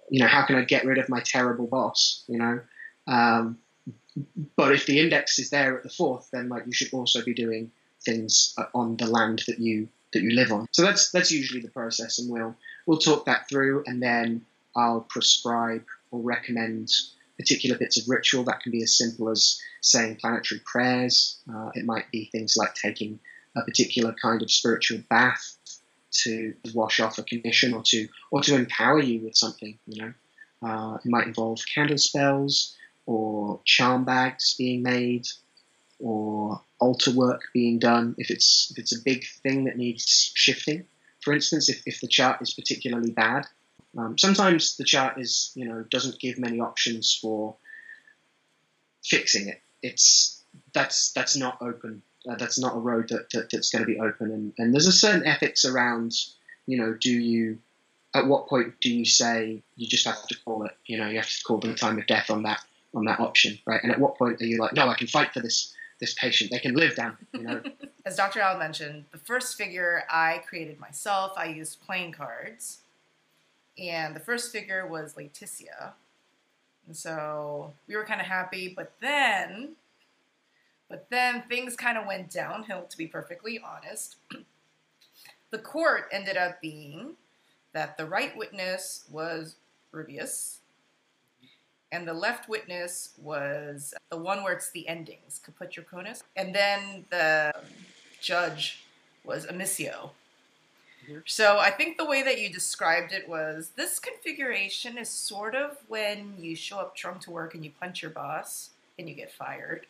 You 0.09 0.21
know, 0.21 0.29
how 0.29 0.47
can 0.47 0.57
I 0.57 0.63
get 0.63 0.85
rid 0.85 0.99
of 0.99 1.09
my 1.09 1.21
terrible 1.21 1.67
boss? 1.67 2.23
You 2.29 2.39
know, 2.39 2.61
um, 3.07 3.59
but 4.57 4.73
if 4.73 4.87
the 4.87 4.99
index 4.99 5.39
is 5.39 5.51
there 5.51 5.77
at 5.77 5.83
the 5.83 5.91
fourth, 5.91 6.29
then 6.33 6.49
like 6.49 6.67
you 6.67 6.73
should 6.73 6.93
also 6.93 7.25
be 7.25 7.35
doing 7.35 7.71
things 8.05 8.55
uh, 8.59 8.65
on 8.75 8.97
the 8.97 9.07
land 9.07 9.43
that 9.47 9.59
you 9.59 9.89
that 10.13 10.23
you 10.23 10.31
live 10.31 10.53
on. 10.53 10.67
So 10.73 10.83
that's 10.83 11.11
that's 11.11 11.31
usually 11.31 11.61
the 11.61 11.71
process, 11.71 12.19
and 12.19 12.31
we'll 12.31 12.57
we'll 12.87 12.99
talk 12.99 13.27
that 13.27 13.49
through, 13.49 13.85
and 13.87 14.03
then 14.03 14.45
I'll 14.75 15.03
prescribe 15.03 15.85
or 16.11 16.21
recommend 16.21 16.91
particular 17.39 17.77
bits 17.77 18.01
of 18.01 18.09
ritual 18.09 18.45
that 18.45 18.61
can 18.61 18.73
be 18.73 18.83
as 18.83 18.97
simple 18.97 19.29
as 19.29 19.61
saying 19.83 20.17
planetary 20.17 20.61
prayers. 20.65 21.39
Uh, 21.53 21.71
it 21.75 21.85
might 21.85 22.11
be 22.11 22.31
things 22.33 22.57
like 22.57 22.75
taking 22.75 23.19
a 23.55 23.63
particular 23.63 24.15
kind 24.21 24.41
of 24.41 24.51
spiritual 24.51 25.01
bath 25.11 25.57
to 26.11 26.55
wash 26.73 27.01
off 27.01 27.19
a 27.19 27.23
condition 27.23 27.75
or 27.75 27.83
to 27.83 28.09
or 28.31 28.41
to 28.43 28.55
empower 28.55 29.01
you 29.01 29.21
with 29.21 29.37
something. 29.37 29.79
You 29.87 30.03
know, 30.03 30.13
uh, 30.67 30.97
it 30.97 31.09
might 31.09 31.27
involve 31.27 31.61
candle 31.75 31.99
spells 31.99 32.75
or 33.07 33.61
charm 33.65 34.05
bags 34.05 34.55
being 34.57 34.83
made 34.83 35.27
or 35.99 36.61
altar 36.79 37.11
work 37.11 37.43
being 37.55 37.79
done 37.79 38.15
if 38.19 38.31
it's 38.31 38.71
if 38.71 38.79
it's 38.79 38.95
a 38.95 39.03
big 39.03 39.25
thing 39.43 39.65
that 39.65 39.77
needs 39.77 40.33
shifting. 40.35 40.85
For 41.23 41.33
instance 41.33 41.69
if, 41.69 41.83
if 41.87 42.01
the 42.01 42.09
chart 42.09 42.43
is 42.43 42.55
particularly 42.55 43.11
bad 43.11 43.47
um, 43.97 44.19
sometimes 44.19 44.77
the 44.77 44.85
chart 44.85 45.19
is 45.19 45.53
you 45.55 45.67
know 45.67 45.85
doesn't 45.91 46.21
give 46.21 46.39
many 46.39 46.61
options 46.61 47.19
for 47.21 47.57
fixing 49.05 49.49
it. 49.49 49.61
It's 49.83 50.43
that's 50.73 51.13
that's 51.13 51.37
not 51.37 51.59
open 51.63 52.03
uh, 52.29 52.37
that's 52.37 52.59
not 52.59 52.77
a 52.77 52.79
road 52.79 53.09
that, 53.11 53.31
that 53.31 53.51
that's 53.51 53.71
going 53.71 53.85
to 53.85 53.87
be 53.87 53.99
open. 53.99 54.31
And, 54.31 54.53
and 54.59 54.75
there's 54.75 54.87
a 54.87 54.93
certain 54.93 55.27
ethics 55.27 55.65
around 55.65 56.15
you 56.67 56.79
know 56.79 56.93
do 56.93 57.11
you 57.11 57.59
at 58.15 58.27
what 58.27 58.49
point 58.49 58.75
do 58.81 58.93
you 58.93 59.05
say 59.05 59.63
you 59.77 59.87
just 59.87 60.07
have 60.07 60.27
to 60.29 60.37
call 60.45 60.65
it 60.65 60.77
you 60.87 60.99
know 60.99 61.09
you 61.09 61.17
have 61.17 61.31
to 61.31 61.45
call 61.45 61.59
the 61.59 61.75
time 61.75 61.99
of 61.99 62.07
death 62.07 62.31
on 62.31 62.43
that 62.43 62.63
on 62.97 63.05
that 63.05 63.21
option, 63.21 63.59
right? 63.67 63.83
And 63.83 63.93
at 63.93 64.01
what 64.01 64.17
point 64.17 64.41
are 64.41 64.47
you 64.47 64.59
like, 64.59 64.73
no, 64.73 64.89
I 64.89 64.95
can 64.95 65.07
fight 65.07 65.33
for 65.33 65.41
this 65.41 65.73
this 66.01 66.15
patient. 66.15 66.51
They 66.51 66.59
can 66.59 66.75
live 66.75 66.95
down, 66.95 67.17
you 67.33 67.43
know. 67.43 67.63
As 68.05 68.17
Dr. 68.17 68.41
Al 68.41 68.59
mentioned, 68.59 69.07
the 69.13 69.19
first 69.19 69.57
figure 69.57 70.05
I 70.11 70.43
created 70.47 70.79
myself. 70.79 71.33
I 71.37 71.47
used 71.47 71.81
playing 71.81 72.13
cards, 72.13 72.79
and 73.79 74.15
the 74.15 74.21
first 74.21 74.53
figure 74.53 74.87
was 74.87 75.17
Laetitia, 75.17 75.95
and 76.87 76.97
so 76.97 77.73
we 77.87 77.97
were 77.97 78.05
kind 78.05 78.21
of 78.21 78.27
happy. 78.27 78.73
But 78.75 78.93
then, 79.01 79.71
but 80.89 81.07
then 81.11 81.45
things 81.49 81.77
kind 81.77 81.97
of 81.97 82.07
went 82.07 82.31
downhill. 82.31 82.87
To 82.89 82.97
be 82.99 83.07
perfectly 83.07 83.59
honest, 83.59 84.17
the 85.51 85.59
court 85.59 86.09
ended 86.13 86.37
up 86.37 86.61
being 86.61 87.15
that 87.73 87.97
the 87.97 88.07
right 88.07 88.37
witness 88.37 89.05
was 89.11 89.57
Rubeus 89.93 90.59
and 91.93 92.07
the 92.07 92.15
left 92.15 92.49
witness 92.49 93.11
was 93.23 93.95
the 94.11 94.17
one 94.17 94.43
where 94.43 94.53
it's 94.53 94.71
the 94.71 94.89
endings, 94.89 95.41
caput 95.45 95.73
draconis. 95.73 96.23
And 96.35 96.55
then 96.55 97.05
the 97.11 97.53
judge 98.21 98.85
was 99.25 99.47
Amissio. 99.47 100.11
Mm-hmm. 101.05 101.19
So 101.25 101.59
I 101.59 101.71
think 101.71 101.97
the 101.97 102.05
way 102.05 102.23
that 102.23 102.41
you 102.41 102.53
described 102.53 103.13
it 103.13 103.29
was 103.29 103.71
this 103.77 103.99
configuration 103.99 104.99
is 104.99 105.09
sort 105.09 105.55
of 105.55 105.79
when 105.89 106.35
you 106.39 106.57
show 106.57 106.79
up 106.79 106.97
drunk 106.97 107.21
to 107.23 107.31
work 107.31 107.55
and 107.55 107.65
you 107.65 107.71
punch 107.81 108.03
your 108.03 108.11
boss 108.11 108.71
and 108.99 109.09
you 109.09 109.15
get 109.15 109.33
fired. 109.33 109.87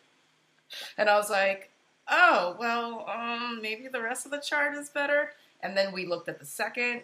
And 0.97 1.09
I 1.09 1.15
was 1.15 1.29
like, 1.29 1.71
oh, 2.09 2.55
well, 2.59 3.09
um, 3.09 3.59
maybe 3.61 3.87
the 3.87 4.01
rest 4.01 4.25
of 4.25 4.31
the 4.31 4.39
chart 4.39 4.75
is 4.75 4.89
better. 4.89 5.31
And 5.61 5.75
then 5.75 5.91
we 5.91 6.05
looked 6.05 6.29
at 6.29 6.39
the 6.39 6.45
second 6.45 7.01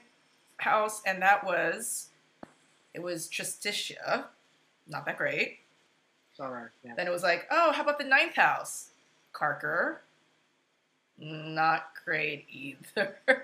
house, 0.57 1.01
and 1.05 1.21
that 1.21 1.43
was, 1.43 2.09
it 2.93 3.01
was 3.01 3.27
Tristitia, 3.27 4.25
not 4.87 5.05
that 5.05 5.17
great. 5.17 5.59
Right. 6.39 6.67
Yeah. 6.83 6.95
Then 6.95 7.07
it 7.07 7.11
was 7.11 7.23
like, 7.23 7.47
oh, 7.51 7.71
how 7.71 7.83
about 7.83 7.99
the 7.99 8.05
ninth 8.05 8.35
house? 8.35 8.89
Carcer. 9.33 9.97
Not 11.19 11.89
great 12.03 12.45
either. 12.51 13.15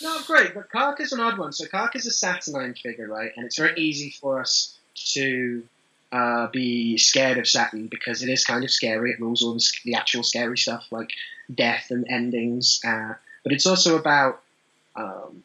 Not 0.00 0.24
great, 0.26 0.54
but 0.54 0.70
Kark 0.70 1.00
is 1.00 1.12
an 1.12 1.20
odd 1.20 1.36
one. 1.36 1.52
So 1.52 1.66
Kark 1.66 1.96
is 1.96 2.06
a 2.06 2.12
Saturnine 2.12 2.74
figure, 2.74 3.08
right? 3.08 3.32
And 3.36 3.44
it's 3.44 3.58
very 3.58 3.76
easy 3.76 4.10
for 4.10 4.40
us 4.40 4.78
to 5.12 5.64
uh, 6.12 6.46
be 6.48 6.96
scared 6.96 7.38
of 7.38 7.48
Saturn 7.48 7.88
because 7.88 8.22
it 8.22 8.28
is 8.28 8.44
kind 8.44 8.62
of 8.62 8.70
scary. 8.70 9.10
It 9.10 9.20
rules 9.20 9.42
all 9.42 9.54
the, 9.54 9.64
the 9.84 9.94
actual 9.94 10.22
scary 10.22 10.56
stuff 10.58 10.86
like 10.92 11.10
death 11.52 11.88
and 11.90 12.06
endings. 12.08 12.80
Uh, 12.84 13.14
but 13.42 13.52
it's 13.52 13.66
also 13.66 13.98
about 13.98 14.42
um, 14.94 15.42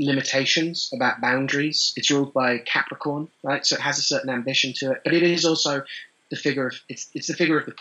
limitations, 0.00 0.90
about 0.94 1.20
boundaries. 1.20 1.92
It's 1.96 2.10
ruled 2.10 2.32
by 2.32 2.58
Capricorn, 2.58 3.28
right? 3.42 3.64
So 3.64 3.76
it 3.76 3.80
has 3.80 3.98
a 3.98 4.02
certain 4.02 4.30
ambition 4.30 4.72
to 4.78 4.92
it, 4.92 5.02
but 5.04 5.12
it 5.12 5.22
is 5.22 5.44
also 5.44 5.84
the 6.30 6.36
figure 6.36 6.68
of 6.68 6.80
it's, 6.88 7.10
it's 7.14 7.26
the 7.26 7.34
figure 7.34 7.58
of 7.58 7.66
the 7.66 7.74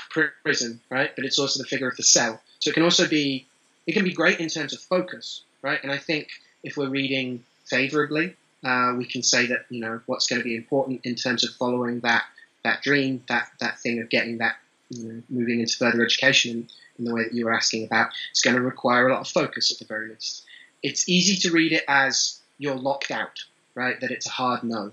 prison, 0.43 0.81
right? 0.89 1.15
But 1.15 1.25
it's 1.25 1.39
also 1.39 1.61
the 1.61 1.67
figure 1.67 1.87
of 1.87 1.95
the 1.95 2.03
cell. 2.03 2.41
So 2.59 2.69
it 2.69 2.73
can 2.73 2.83
also 2.83 3.07
be 3.07 3.47
it 3.87 3.93
can 3.93 4.03
be 4.03 4.13
great 4.13 4.39
in 4.39 4.49
terms 4.49 4.73
of 4.73 4.81
focus, 4.81 5.41
right? 5.61 5.81
And 5.81 5.91
I 5.91 5.97
think 5.97 6.27
if 6.63 6.77
we're 6.77 6.89
reading 6.89 7.43
favorably, 7.65 8.35
uh, 8.63 8.93
we 8.97 9.05
can 9.05 9.23
say 9.23 9.47
that 9.47 9.65
you 9.69 9.79
know 9.79 10.01
what's 10.05 10.27
going 10.27 10.41
to 10.41 10.43
be 10.43 10.55
important 10.55 11.01
in 11.05 11.15
terms 11.15 11.43
of 11.43 11.51
following 11.55 12.01
that 12.01 12.23
that 12.63 12.81
dream, 12.81 13.23
that 13.29 13.49
that 13.61 13.79
thing 13.79 13.99
of 13.99 14.09
getting 14.09 14.39
that 14.39 14.55
you 14.89 15.03
know 15.03 15.21
moving 15.29 15.61
into 15.61 15.77
further 15.77 16.03
education 16.03 16.51
in, 16.51 16.67
in 16.99 17.05
the 17.05 17.13
way 17.13 17.23
that 17.23 17.33
you 17.33 17.45
were 17.45 17.53
asking 17.53 17.85
about. 17.85 18.09
It's 18.31 18.41
going 18.41 18.57
to 18.57 18.61
require 18.61 19.07
a 19.07 19.13
lot 19.13 19.21
of 19.21 19.27
focus 19.27 19.71
at 19.71 19.79
the 19.79 19.85
very 19.85 20.09
least 20.09 20.43
it's 20.83 21.07
easy 21.09 21.35
to 21.47 21.51
read 21.51 21.71
it 21.71 21.83
as 21.87 22.39
you're 22.57 22.75
locked 22.75 23.11
out, 23.11 23.43
right? 23.75 23.99
That 23.99 24.11
it's 24.11 24.27
a 24.27 24.31
hard 24.31 24.63
no. 24.63 24.91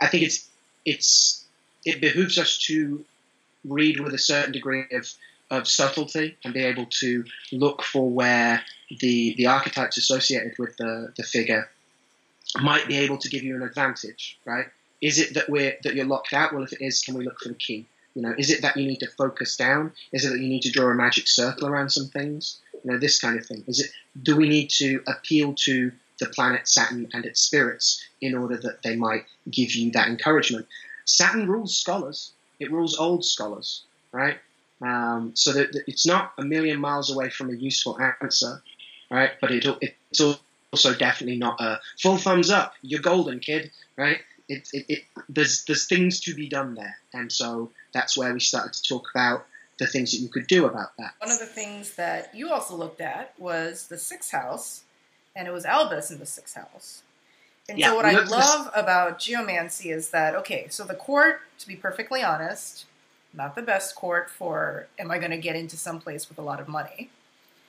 I 0.00 0.06
think 0.06 0.24
it's 0.24 0.48
it's 0.84 1.44
it 1.84 2.00
behooves 2.00 2.38
us 2.38 2.58
to 2.66 3.04
read 3.64 4.00
with 4.00 4.14
a 4.14 4.18
certain 4.18 4.52
degree 4.52 4.84
of, 4.92 5.10
of 5.50 5.68
subtlety 5.68 6.36
and 6.44 6.54
be 6.54 6.64
able 6.64 6.86
to 6.86 7.24
look 7.52 7.82
for 7.82 8.08
where 8.08 8.62
the 9.00 9.34
the 9.36 9.46
archetypes 9.46 9.96
associated 9.96 10.54
with 10.58 10.76
the, 10.76 11.12
the 11.16 11.22
figure 11.22 11.68
might 12.60 12.86
be 12.86 12.96
able 12.98 13.18
to 13.18 13.28
give 13.28 13.42
you 13.42 13.56
an 13.56 13.62
advantage, 13.62 14.38
right? 14.44 14.66
Is 15.00 15.18
it 15.18 15.34
that 15.34 15.48
we're 15.48 15.76
that 15.82 15.94
you're 15.94 16.06
locked 16.06 16.32
out? 16.32 16.52
Well, 16.52 16.64
if 16.64 16.72
it 16.72 16.80
is, 16.80 17.00
can 17.00 17.14
we 17.14 17.24
look 17.24 17.40
for 17.40 17.48
the 17.48 17.54
key? 17.54 17.86
You 18.14 18.22
know, 18.22 18.34
is 18.36 18.50
it 18.50 18.62
that 18.62 18.76
you 18.76 18.86
need 18.86 19.00
to 19.00 19.10
focus 19.10 19.56
down? 19.56 19.92
Is 20.12 20.24
it 20.24 20.30
that 20.30 20.40
you 20.40 20.48
need 20.48 20.62
to 20.62 20.70
draw 20.70 20.90
a 20.90 20.94
magic 20.94 21.28
circle 21.28 21.68
around 21.68 21.90
some 21.90 22.08
things? 22.08 22.58
You 22.84 22.92
know, 22.92 22.98
this 22.98 23.20
kind 23.20 23.38
of 23.38 23.46
thing. 23.46 23.64
Is 23.66 23.80
it? 23.80 23.90
Do 24.22 24.36
we 24.36 24.48
need 24.48 24.70
to 24.70 25.02
appeal 25.06 25.54
to 25.54 25.92
the 26.20 26.26
planet 26.26 26.68
Saturn 26.68 27.08
and 27.12 27.24
its 27.24 27.40
spirits 27.40 28.04
in 28.20 28.34
order 28.34 28.56
that 28.56 28.82
they 28.82 28.96
might 28.96 29.24
give 29.50 29.74
you 29.74 29.90
that 29.92 30.08
encouragement? 30.08 30.66
Saturn 31.04 31.48
rules 31.48 31.76
scholars. 31.76 32.32
It 32.60 32.72
rules 32.72 32.98
old 32.98 33.24
scholars, 33.24 33.84
right? 34.12 34.38
Um, 34.82 35.32
so 35.34 35.52
that, 35.52 35.72
that 35.72 35.84
it's 35.86 36.06
not 36.06 36.32
a 36.38 36.44
million 36.44 36.80
miles 36.80 37.10
away 37.10 37.30
from 37.30 37.50
a 37.50 37.54
useful 37.54 37.98
answer, 38.22 38.62
right? 39.10 39.32
But 39.40 39.50
it, 39.50 39.66
it's 39.80 40.20
also 40.20 40.94
definitely 40.94 41.38
not 41.38 41.60
a 41.60 41.80
full 42.00 42.16
thumbs 42.16 42.50
up. 42.50 42.74
You're 42.82 43.00
golden, 43.00 43.40
kid, 43.40 43.70
right? 43.96 44.18
It, 44.48 44.68
it, 44.72 44.86
it, 44.88 45.04
there's 45.28 45.64
there's 45.64 45.86
things 45.86 46.20
to 46.20 46.34
be 46.34 46.48
done 46.48 46.74
there, 46.74 46.96
and 47.12 47.30
so 47.30 47.70
that's 47.92 48.16
where 48.16 48.32
we 48.32 48.40
started 48.40 48.72
to 48.72 48.82
talk 48.82 49.08
about 49.14 49.46
the 49.78 49.86
things 49.86 50.12
that 50.12 50.18
you 50.18 50.28
could 50.28 50.46
do 50.46 50.66
about 50.66 50.96
that. 50.98 51.14
One 51.20 51.30
of 51.30 51.38
the 51.38 51.46
things 51.46 51.94
that 51.94 52.34
you 52.34 52.50
also 52.50 52.76
looked 52.76 53.00
at 53.00 53.32
was 53.38 53.86
the 53.86 53.98
sixth 53.98 54.32
house, 54.32 54.82
and 55.36 55.46
it 55.46 55.52
was 55.52 55.64
Albus 55.64 56.10
in 56.10 56.18
the 56.18 56.26
sixth 56.26 56.54
house. 56.54 57.02
And 57.68 57.78
Yeah, 57.78 57.88
so 57.88 57.96
what 57.96 58.06
I 58.06 58.24
love 58.24 58.70
about 58.74 59.18
geomancy 59.18 59.90
is 59.90 60.10
that 60.10 60.34
okay, 60.34 60.66
so 60.70 60.84
the 60.84 60.94
court, 60.94 61.40
to 61.58 61.68
be 61.68 61.76
perfectly 61.76 62.22
honest, 62.22 62.86
not 63.34 63.54
the 63.54 63.62
best 63.62 63.94
court 63.94 64.30
for 64.30 64.86
am 64.98 65.10
I 65.10 65.18
going 65.18 65.30
to 65.30 65.36
get 65.36 65.54
into 65.54 65.76
some 65.76 66.00
place 66.00 66.28
with 66.28 66.38
a 66.38 66.42
lot 66.42 66.60
of 66.60 66.68
money. 66.68 67.10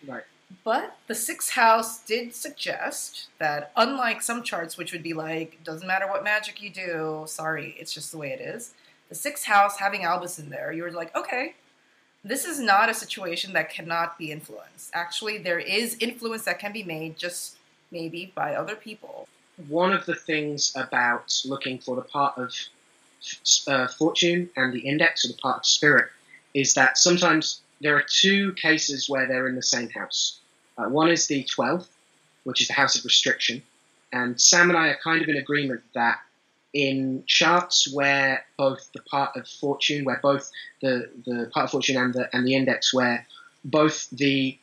Right. 0.07 0.23
But 0.63 0.97
the 1.07 1.15
sixth 1.15 1.51
house 1.51 1.99
did 1.99 2.33
suggest 2.33 3.27
that, 3.37 3.71
unlike 3.75 4.21
some 4.21 4.41
charts, 4.41 4.77
which 4.77 4.91
would 4.91 5.03
be 5.03 5.13
like, 5.13 5.63
doesn't 5.63 5.87
matter 5.87 6.07
what 6.07 6.23
magic 6.23 6.61
you 6.61 6.71
do, 6.71 7.25
sorry, 7.27 7.75
it's 7.77 7.93
just 7.93 8.11
the 8.11 8.17
way 8.17 8.31
it 8.31 8.41
is. 8.41 8.73
The 9.09 9.15
sixth 9.15 9.45
house 9.45 9.77
having 9.77 10.03
Albus 10.03 10.39
in 10.39 10.49
there, 10.49 10.71
you 10.71 10.83
were 10.83 10.91
like, 10.91 11.15
okay, 11.15 11.53
this 12.23 12.45
is 12.45 12.59
not 12.59 12.89
a 12.89 12.93
situation 12.93 13.53
that 13.53 13.69
cannot 13.69 14.17
be 14.17 14.31
influenced. 14.31 14.91
Actually, 14.93 15.37
there 15.37 15.59
is 15.59 15.97
influence 15.99 16.43
that 16.45 16.59
can 16.59 16.73
be 16.73 16.83
made 16.83 17.17
just 17.17 17.57
maybe 17.91 18.31
by 18.35 18.55
other 18.55 18.75
people. 18.75 19.27
One 19.67 19.93
of 19.93 20.05
the 20.05 20.15
things 20.15 20.73
about 20.75 21.41
looking 21.45 21.79
for 21.79 21.95
the 21.95 22.01
part 22.01 22.37
of 22.37 22.53
uh, 23.67 23.87
fortune 23.87 24.49
and 24.55 24.73
the 24.73 24.79
index, 24.79 25.25
or 25.25 25.29
the 25.29 25.37
part 25.37 25.59
of 25.59 25.65
spirit, 25.65 26.09
is 26.53 26.73
that 26.73 26.97
sometimes 26.97 27.61
there 27.81 27.95
are 27.95 28.05
two 28.07 28.53
cases 28.53 29.09
where 29.09 29.27
they're 29.27 29.47
in 29.47 29.55
the 29.55 29.63
same 29.63 29.89
house. 29.89 30.39
Uh, 30.77 30.85
one 30.85 31.09
is 31.09 31.27
the 31.27 31.43
12th, 31.45 31.87
which 32.43 32.61
is 32.61 32.67
the 32.67 32.73
house 32.73 32.97
of 32.97 33.03
restriction. 33.03 33.61
And 34.11 34.39
Sam 34.39 34.69
and 34.69 34.77
I 34.77 34.87
are 34.87 34.97
kind 35.03 35.21
of 35.21 35.29
in 35.29 35.37
agreement 35.37 35.81
that 35.93 36.19
in 36.73 37.23
charts 37.25 37.91
where 37.91 38.45
both 38.57 38.89
the 38.93 39.01
part 39.01 39.35
of 39.35 39.47
fortune, 39.47 40.05
where 40.05 40.19
both 40.21 40.51
the, 40.81 41.09
the 41.25 41.49
part 41.53 41.65
of 41.65 41.71
fortune 41.71 41.97
and 41.97 42.13
the, 42.13 42.29
and 42.35 42.45
the 42.45 42.55
index, 42.55 42.93
where 42.93 43.25
both 43.63 44.09
the 44.11 44.57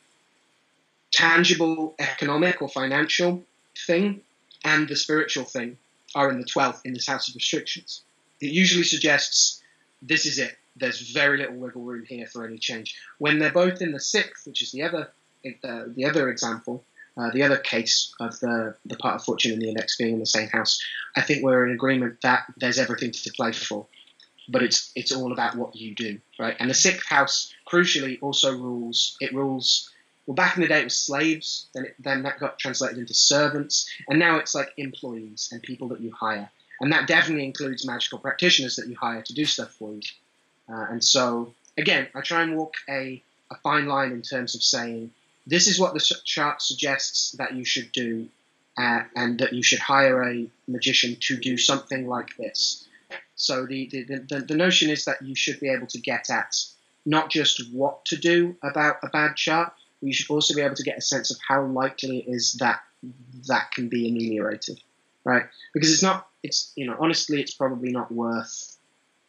tangible 1.11 1.95
economic 1.99 2.61
or 2.61 2.69
financial 2.69 3.43
thing 3.85 4.21
and 4.63 4.87
the 4.87 4.95
spiritual 4.95 5.43
thing 5.43 5.77
are 6.15 6.29
in 6.31 6.39
the 6.39 6.45
12th 6.45 6.81
in 6.85 6.93
this 6.93 7.07
house 7.07 7.27
of 7.27 7.35
restrictions. 7.35 8.01
It 8.39 8.51
usually 8.51 8.83
suggests 8.83 9.61
this 10.01 10.25
is 10.25 10.39
it. 10.39 10.57
There's 10.75 11.11
very 11.11 11.39
little 11.39 11.55
wiggle 11.55 11.81
room 11.81 12.05
here 12.07 12.27
for 12.27 12.45
any 12.45 12.57
change. 12.57 12.95
When 13.17 13.39
they're 13.39 13.51
both 13.51 13.81
in 13.81 13.91
the 13.91 13.99
sixth, 13.99 14.45
which 14.45 14.61
is 14.61 14.71
the 14.71 14.83
other 14.83 15.11
uh, 15.63 15.83
the 15.95 16.05
other 16.05 16.29
example, 16.29 16.83
uh, 17.17 17.31
the 17.31 17.43
other 17.43 17.57
case 17.57 18.13
of 18.19 18.39
the 18.39 18.75
the 18.85 18.97
part 18.97 19.15
of 19.15 19.23
fortune 19.23 19.53
and 19.53 19.61
the 19.61 19.69
index 19.69 19.97
being 19.97 20.13
in 20.13 20.19
the 20.19 20.25
same 20.25 20.47
house, 20.49 20.79
I 21.15 21.21
think 21.21 21.43
we're 21.43 21.65
in 21.65 21.73
agreement 21.73 22.21
that 22.21 22.45
there's 22.57 22.77
everything 22.77 23.11
to 23.11 23.31
play 23.31 23.51
for. 23.51 23.87
But 24.49 24.63
it's 24.63 24.91
it's 24.95 25.11
all 25.11 25.33
about 25.33 25.55
what 25.55 25.75
you 25.75 25.95
do, 25.95 26.19
right? 26.39 26.55
And 26.59 26.69
the 26.69 26.75
sixth 26.75 27.07
house, 27.07 27.53
crucially, 27.67 28.17
also 28.21 28.55
rules. 28.55 29.17
It 29.19 29.33
rules. 29.33 29.89
Well, 30.25 30.35
back 30.35 30.57
in 30.57 30.61
the 30.61 30.67
day, 30.67 30.81
it 30.81 30.85
was 30.85 30.97
slaves. 30.97 31.67
Then 31.73 31.85
it, 31.85 31.95
then 31.99 32.23
that 32.23 32.39
got 32.39 32.59
translated 32.59 32.97
into 32.97 33.13
servants, 33.13 33.89
and 34.07 34.19
now 34.19 34.37
it's 34.37 34.53
like 34.53 34.69
employees 34.77 35.49
and 35.51 35.61
people 35.61 35.87
that 35.89 36.01
you 36.01 36.11
hire. 36.11 36.49
And 36.79 36.93
that 36.93 37.07
definitely 37.07 37.45
includes 37.45 37.87
magical 37.87 38.19
practitioners 38.19 38.75
that 38.75 38.87
you 38.87 38.95
hire 38.95 39.23
to 39.23 39.33
do 39.33 39.45
stuff 39.45 39.71
for 39.71 39.93
you. 39.93 40.01
Uh, 40.69 40.85
and 40.91 41.03
so, 41.03 41.53
again, 41.77 42.07
I 42.13 42.21
try 42.21 42.43
and 42.43 42.55
walk 42.55 42.75
a, 42.87 43.21
a 43.49 43.55
fine 43.63 43.87
line 43.87 44.11
in 44.11 44.21
terms 44.21 44.53
of 44.53 44.61
saying 44.61 45.11
this 45.47 45.67
is 45.67 45.79
what 45.79 45.93
the 45.93 46.15
chart 46.25 46.61
suggests 46.61 47.31
that 47.39 47.55
you 47.55 47.65
should 47.65 47.91
do, 47.93 48.27
uh, 48.77 49.01
and 49.15 49.39
that 49.39 49.53
you 49.53 49.63
should 49.63 49.79
hire 49.79 50.21
a 50.29 50.47
magician 50.67 51.17
to 51.21 51.37
do 51.37 51.57
something 51.57 52.07
like 52.07 52.35
this. 52.37 52.85
So 53.35 53.65
the, 53.65 53.87
the, 53.87 54.25
the, 54.29 54.39
the 54.41 54.55
notion 54.55 54.89
is 54.89 55.05
that 55.05 55.21
you 55.21 55.35
should 55.35 55.59
be 55.59 55.69
able 55.69 55.87
to 55.87 55.99
get 55.99 56.29
at 56.29 56.55
not 57.05 57.29
just 57.29 57.71
what 57.71 58.03
to 58.05 58.17
do 58.17 58.55
about 58.61 58.97
a 59.03 59.07
bad 59.07 59.35
chart, 59.35 59.71
but 60.01 60.07
you 60.07 60.13
should 60.13 60.29
also 60.29 60.53
be 60.53 60.61
able 60.61 60.75
to 60.75 60.83
get 60.83 60.97
a 60.97 61.01
sense 61.01 61.31
of 61.31 61.37
how 61.47 61.63
likely 61.63 62.19
it 62.19 62.27
is 62.27 62.53
that 62.59 62.81
that 63.47 63.71
can 63.71 63.87
be 63.87 64.09
ameliorated, 64.09 64.81
right? 65.23 65.45
Because 65.73 65.93
it's 65.93 66.03
not, 66.03 66.27
it's 66.43 66.73
you 66.75 66.85
know, 66.85 66.97
honestly, 66.99 67.39
it's 67.39 67.53
probably 67.53 67.91
not 67.91 68.11
worth 68.11 68.76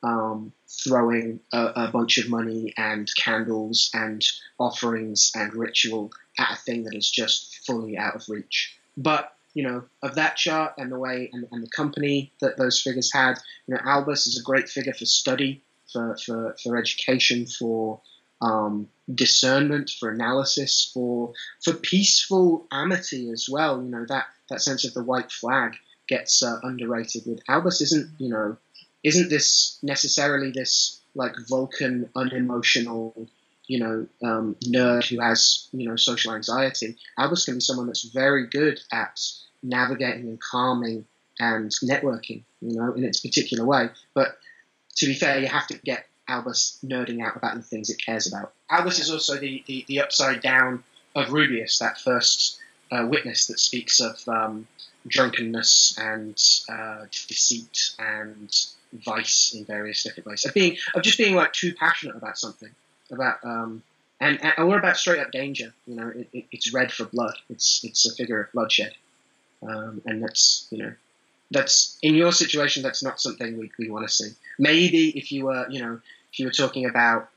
um, 0.02 0.52
throwing 0.68 1.40
a, 1.52 1.66
a 1.76 1.90
bunch 1.92 2.18
of 2.18 2.28
money 2.28 2.72
and 2.76 3.10
candles 3.16 3.90
and 3.94 4.24
offerings 4.58 5.32
and 5.34 5.52
ritual 5.54 6.12
at 6.38 6.52
a 6.52 6.56
thing 6.56 6.84
that 6.84 6.94
is 6.94 7.10
just 7.10 7.58
fully 7.66 7.96
out 7.96 8.14
of 8.14 8.28
reach. 8.28 8.76
But 8.96 9.32
you 9.54 9.64
know, 9.64 9.84
of 10.02 10.14
that 10.14 10.36
chart 10.36 10.74
and 10.78 10.92
the 10.92 10.98
way 10.98 11.30
and, 11.32 11.46
and 11.50 11.62
the 11.62 11.70
company 11.70 12.30
that 12.40 12.56
those 12.58 12.80
figures 12.80 13.12
had, 13.12 13.38
you 13.66 13.74
know, 13.74 13.80
Albus 13.84 14.26
is 14.26 14.38
a 14.38 14.42
great 14.42 14.68
figure 14.68 14.92
for 14.92 15.06
study, 15.06 15.62
for 15.92 16.16
for, 16.24 16.54
for 16.62 16.76
education, 16.76 17.46
for 17.46 18.00
um, 18.40 18.88
discernment, 19.12 19.90
for 19.98 20.10
analysis, 20.10 20.90
for 20.94 21.32
for 21.64 21.72
peaceful 21.72 22.66
amity 22.70 23.30
as 23.30 23.48
well. 23.50 23.82
You 23.82 23.88
know 23.88 24.04
that 24.08 24.26
that 24.50 24.60
sense 24.62 24.84
of 24.84 24.94
the 24.94 25.02
white 25.02 25.32
flag 25.32 25.76
gets 26.08 26.42
uh, 26.42 26.60
underrated. 26.62 27.22
With 27.26 27.40
Albus, 27.48 27.80
isn't 27.80 28.10
you 28.18 28.28
know, 28.28 28.56
isn't 29.02 29.30
this 29.30 29.78
necessarily 29.82 30.50
this 30.50 31.00
like 31.14 31.34
Vulcan 31.48 32.08
unemotional, 32.14 33.28
you 33.66 33.80
know, 33.80 34.06
um, 34.22 34.56
nerd 34.64 35.08
who 35.08 35.20
has 35.20 35.68
you 35.72 35.88
know 35.88 35.96
social 35.96 36.34
anxiety? 36.34 36.96
Albus 37.18 37.44
can 37.44 37.54
be 37.54 37.60
someone 37.60 37.86
that's 37.86 38.04
very 38.04 38.46
good 38.46 38.80
at 38.92 39.20
navigating 39.62 40.28
and 40.28 40.40
calming 40.40 41.04
and 41.40 41.70
networking, 41.84 42.42
you 42.60 42.76
know, 42.76 42.92
in 42.92 43.04
its 43.04 43.20
particular 43.20 43.64
way. 43.64 43.90
But 44.14 44.38
to 44.96 45.06
be 45.06 45.14
fair, 45.14 45.38
you 45.38 45.46
have 45.46 45.66
to 45.68 45.78
get 45.78 46.06
Albus 46.26 46.78
nerding 46.84 47.24
out 47.24 47.36
about 47.36 47.54
the 47.54 47.62
things 47.62 47.90
it 47.90 48.04
cares 48.04 48.26
about. 48.26 48.52
Albus 48.70 48.98
is 48.98 49.10
also 49.10 49.36
the, 49.36 49.62
the, 49.66 49.84
the 49.88 50.00
upside 50.00 50.42
down 50.42 50.84
of 51.14 51.28
Rubeus, 51.28 51.78
that 51.78 51.98
first 52.00 52.58
uh, 52.92 53.06
witness 53.08 53.46
that 53.46 53.58
speaks 53.58 54.00
of 54.00 54.16
um, 54.28 54.66
drunkenness 55.06 55.96
and 55.98 56.36
uh, 56.68 57.06
deceit 57.10 57.92
and 57.98 58.54
vice 58.92 59.54
in 59.54 59.64
various 59.64 60.02
different 60.02 60.26
ways. 60.26 60.44
Of 60.44 60.54
being 60.54 60.76
of 60.94 61.02
just 61.02 61.18
being 61.18 61.34
like 61.34 61.52
too 61.52 61.74
passionate 61.74 62.16
about 62.16 62.38
something, 62.38 62.70
about 63.10 63.38
um, 63.44 63.82
and, 64.20 64.42
and 64.42 64.54
or 64.58 64.78
about 64.78 64.96
straight 64.96 65.20
up 65.20 65.30
danger. 65.30 65.72
You 65.86 65.94
know, 65.96 66.08
it, 66.08 66.28
it, 66.32 66.44
it's 66.52 66.72
red 66.72 66.92
for 66.92 67.04
blood. 67.04 67.34
It's 67.48 67.84
it's 67.84 68.06
a 68.06 68.14
figure 68.14 68.40
of 68.40 68.52
bloodshed, 68.52 68.94
um, 69.62 70.02
and 70.06 70.22
that's 70.22 70.66
you 70.70 70.78
know 70.78 70.92
that's 71.50 71.98
in 72.02 72.14
your 72.14 72.32
situation. 72.32 72.82
That's 72.82 73.02
not 73.02 73.20
something 73.20 73.58
we, 73.58 73.70
we 73.78 73.90
want 73.90 74.06
to 74.08 74.12
see. 74.12 74.30
Maybe 74.58 75.10
if 75.10 75.32
you 75.32 75.46
were 75.46 75.66
you 75.70 75.80
know 75.80 76.00
if 76.32 76.38
you 76.38 76.46
were 76.46 76.52
talking 76.52 76.86
about 76.86 77.30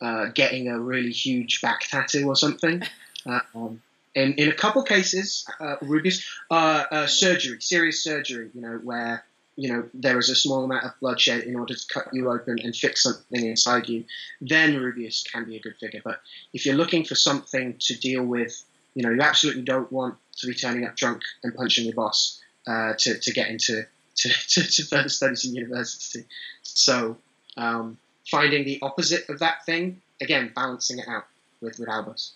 uh, 0.00 0.26
getting 0.26 0.68
a 0.68 0.78
really 0.78 1.10
huge 1.12 1.60
back 1.60 1.80
tattoo 1.80 2.28
or 2.28 2.36
something. 2.36 2.82
Uh, 3.26 3.40
um, 3.54 3.82
in, 4.14 4.32
in 4.34 4.48
a 4.48 4.54
couple 4.54 4.82
cases, 4.82 5.46
uh, 5.60 5.76
Rubeus, 5.82 6.24
uh, 6.50 6.84
uh, 6.90 7.06
surgery, 7.06 7.60
serious 7.60 8.02
surgery, 8.02 8.50
you 8.54 8.60
know, 8.60 8.80
where 8.82 9.24
you 9.58 9.68
know 9.68 9.88
there 9.92 10.18
is 10.18 10.28
a 10.28 10.36
small 10.36 10.62
amount 10.62 10.84
of 10.84 10.92
bloodshed 11.00 11.42
in 11.42 11.56
order 11.56 11.74
to 11.74 11.84
cut 11.92 12.06
you 12.12 12.30
open 12.30 12.60
and 12.62 12.74
fix 12.74 13.02
something 13.02 13.44
inside 13.44 13.88
you, 13.88 14.04
then 14.40 14.76
Rubeus 14.76 15.24
can 15.30 15.44
be 15.44 15.56
a 15.56 15.60
good 15.60 15.76
figure. 15.80 16.00
But 16.02 16.20
if 16.54 16.64
you're 16.64 16.76
looking 16.76 17.04
for 17.04 17.16
something 17.16 17.74
to 17.80 17.98
deal 17.98 18.22
with, 18.22 18.64
you 18.94 19.02
know, 19.02 19.10
you 19.10 19.20
absolutely 19.20 19.62
don't 19.62 19.90
want 19.90 20.14
to 20.38 20.46
be 20.46 20.54
turning 20.54 20.86
up 20.86 20.96
drunk 20.96 21.22
and 21.42 21.52
punching 21.52 21.86
your 21.86 21.94
boss 21.94 22.40
uh, 22.68 22.92
to, 22.98 23.18
to 23.18 23.32
get 23.32 23.48
into 23.48 23.84
to, 24.14 24.28
to, 24.48 24.62
to 24.62 24.84
further 24.84 25.08
studies 25.08 25.44
in 25.44 25.56
university. 25.56 26.24
So 26.62 27.16
um, 27.56 27.98
finding 28.30 28.64
the 28.64 28.78
opposite 28.80 29.28
of 29.28 29.40
that 29.40 29.66
thing, 29.66 30.00
again, 30.20 30.52
balancing 30.54 31.00
it 31.00 31.08
out 31.08 31.26
with, 31.60 31.80
with 31.80 31.88
Albus. 31.88 32.32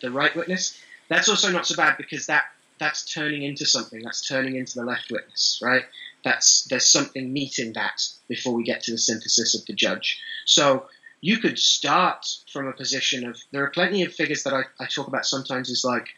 The 0.00 0.10
right 0.10 0.34
witness, 0.34 0.80
that's 1.08 1.28
also 1.28 1.52
not 1.52 1.66
so 1.66 1.76
bad 1.76 1.98
because 1.98 2.26
that 2.26 2.44
that's 2.78 3.04
turning 3.12 3.42
into 3.42 3.64
something. 3.64 4.02
That's 4.02 4.26
turning 4.26 4.56
into 4.56 4.74
the 4.74 4.84
left 4.84 5.10
witness, 5.10 5.60
right? 5.62 5.84
That's 6.24 6.64
there's 6.64 6.88
something 6.88 7.32
meeting 7.32 7.72
that 7.74 8.02
before 8.28 8.54
we 8.54 8.64
get 8.64 8.82
to 8.84 8.92
the 8.92 8.98
synthesis 8.98 9.54
of 9.54 9.66
the 9.66 9.72
judge. 9.72 10.20
So 10.46 10.86
you 11.20 11.38
could 11.38 11.58
start 11.58 12.26
from 12.52 12.66
a 12.66 12.72
position 12.72 13.26
of 13.26 13.40
there 13.50 13.64
are 13.64 13.70
plenty 13.70 14.02
of 14.02 14.12
figures 14.12 14.42
that 14.44 14.52
I, 14.52 14.62
I 14.80 14.86
talk 14.86 15.08
about 15.08 15.26
sometimes 15.26 15.70
is 15.70 15.84
like 15.84 16.08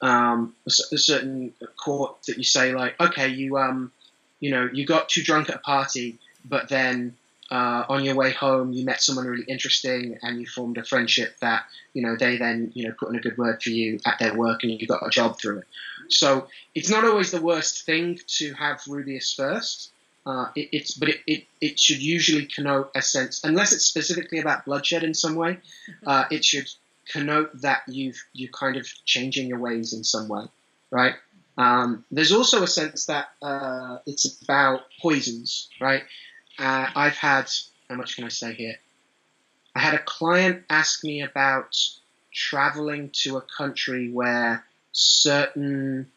um, 0.00 0.54
a, 0.66 0.94
a 0.94 0.98
certain 0.98 1.54
court 1.76 2.16
that 2.26 2.36
you 2.36 2.44
say 2.44 2.74
like 2.74 3.00
okay 3.00 3.28
you 3.28 3.58
um 3.58 3.92
you 4.42 4.50
know, 4.50 4.68
you 4.72 4.84
got 4.84 5.08
too 5.08 5.22
drunk 5.22 5.48
at 5.48 5.54
a 5.54 5.60
party, 5.60 6.18
but 6.44 6.68
then 6.68 7.16
uh, 7.52 7.84
on 7.90 8.02
your 8.02 8.14
way 8.14 8.32
home 8.32 8.72
you 8.72 8.82
met 8.82 9.02
someone 9.02 9.26
really 9.26 9.44
interesting 9.46 10.18
and 10.22 10.40
you 10.40 10.46
formed 10.46 10.78
a 10.78 10.84
friendship 10.84 11.36
that 11.40 11.64
you 11.92 12.00
know 12.00 12.16
they 12.16 12.38
then 12.38 12.72
you 12.74 12.88
know 12.88 12.94
put 12.98 13.10
in 13.10 13.16
a 13.16 13.20
good 13.20 13.36
word 13.36 13.62
for 13.62 13.68
you 13.68 14.00
at 14.06 14.18
their 14.18 14.34
work 14.34 14.62
and 14.62 14.72
you 14.72 14.86
got 14.86 15.06
a 15.06 15.10
job 15.10 15.38
through 15.38 15.58
it. 15.58 15.64
So 16.08 16.48
it's 16.74 16.88
not 16.88 17.04
always 17.04 17.30
the 17.30 17.42
worst 17.42 17.84
thing 17.84 18.18
to 18.38 18.54
have 18.54 18.80
Rubeus 18.88 19.34
first. 19.36 19.90
Uh, 20.24 20.46
it, 20.56 20.70
it's 20.72 20.94
but 20.94 21.10
it, 21.10 21.20
it, 21.26 21.44
it 21.60 21.78
should 21.78 22.00
usually 22.00 22.46
connote 22.46 22.90
a 22.94 23.02
sense 23.02 23.44
unless 23.44 23.72
it's 23.72 23.84
specifically 23.84 24.38
about 24.38 24.64
bloodshed 24.64 25.04
in 25.04 25.12
some 25.12 25.34
way. 25.34 25.58
Uh, 26.06 26.24
it 26.30 26.42
should 26.42 26.68
connote 27.10 27.50
that 27.60 27.82
you've 27.86 28.24
you 28.32 28.48
kind 28.48 28.78
of 28.78 28.86
changing 29.04 29.46
your 29.48 29.58
ways 29.58 29.92
in 29.92 30.04
some 30.04 30.26
way, 30.26 30.44
right? 30.90 31.16
Um, 31.58 32.06
there's 32.10 32.32
also 32.32 32.62
a 32.62 32.66
sense 32.66 33.06
that 33.06 33.28
uh, 33.42 33.98
it's 34.06 34.40
about 34.42 34.80
poisons, 35.02 35.68
right? 35.80 36.04
Uh, 36.58 36.88
I've 36.94 37.16
had 37.16 37.50
how 37.88 37.96
much 37.96 38.16
can 38.16 38.24
I 38.24 38.28
say 38.28 38.54
here? 38.54 38.76
I 39.74 39.80
had 39.80 39.94
a 39.94 40.02
client 40.02 40.64
ask 40.70 41.02
me 41.04 41.22
about 41.22 41.76
traveling 42.32 43.10
to 43.22 43.36
a 43.36 43.42
country 43.42 44.10
where 44.10 44.64
certain 44.92 46.10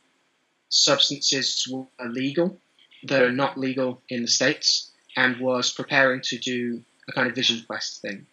substances 0.70 1.68
were 1.72 1.86
illegal 2.00 2.58
that 3.04 3.22
are 3.22 3.32
not 3.32 3.58
legal 3.58 4.02
in 4.10 4.22
the 4.22 4.28
states, 4.28 4.92
and 5.16 5.40
was 5.40 5.72
preparing 5.72 6.22
to 6.22 6.38
do 6.38 6.84
a 7.08 7.12
kind 7.12 7.28
of 7.28 7.36
vision 7.36 7.64
quest 7.66 8.02
thing, 8.02 8.26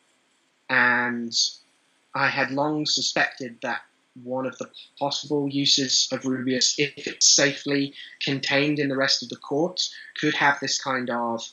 and 0.69 1.33
I 2.15 2.29
had 2.29 2.51
long 2.51 2.87
suspected 2.87 3.59
that 3.63 3.83
one 4.23 4.47
of 4.47 4.59
the 4.59 4.71
possible 4.99 5.49
uses 5.49 6.09
of 6.13 6.25
Rubeus, 6.25 6.75
if 6.79 7.07
it's 7.07 7.35
safely 7.35 7.95
contained 8.21 8.79
in 8.79 8.89
the 8.89 8.97
rest 8.97 9.23
of 9.23 9.29
the 9.29 9.37
court, 9.37 9.89
could 10.21 10.35
have 10.35 10.61
this 10.61 10.83
kind 10.83 11.09
of 11.11 11.47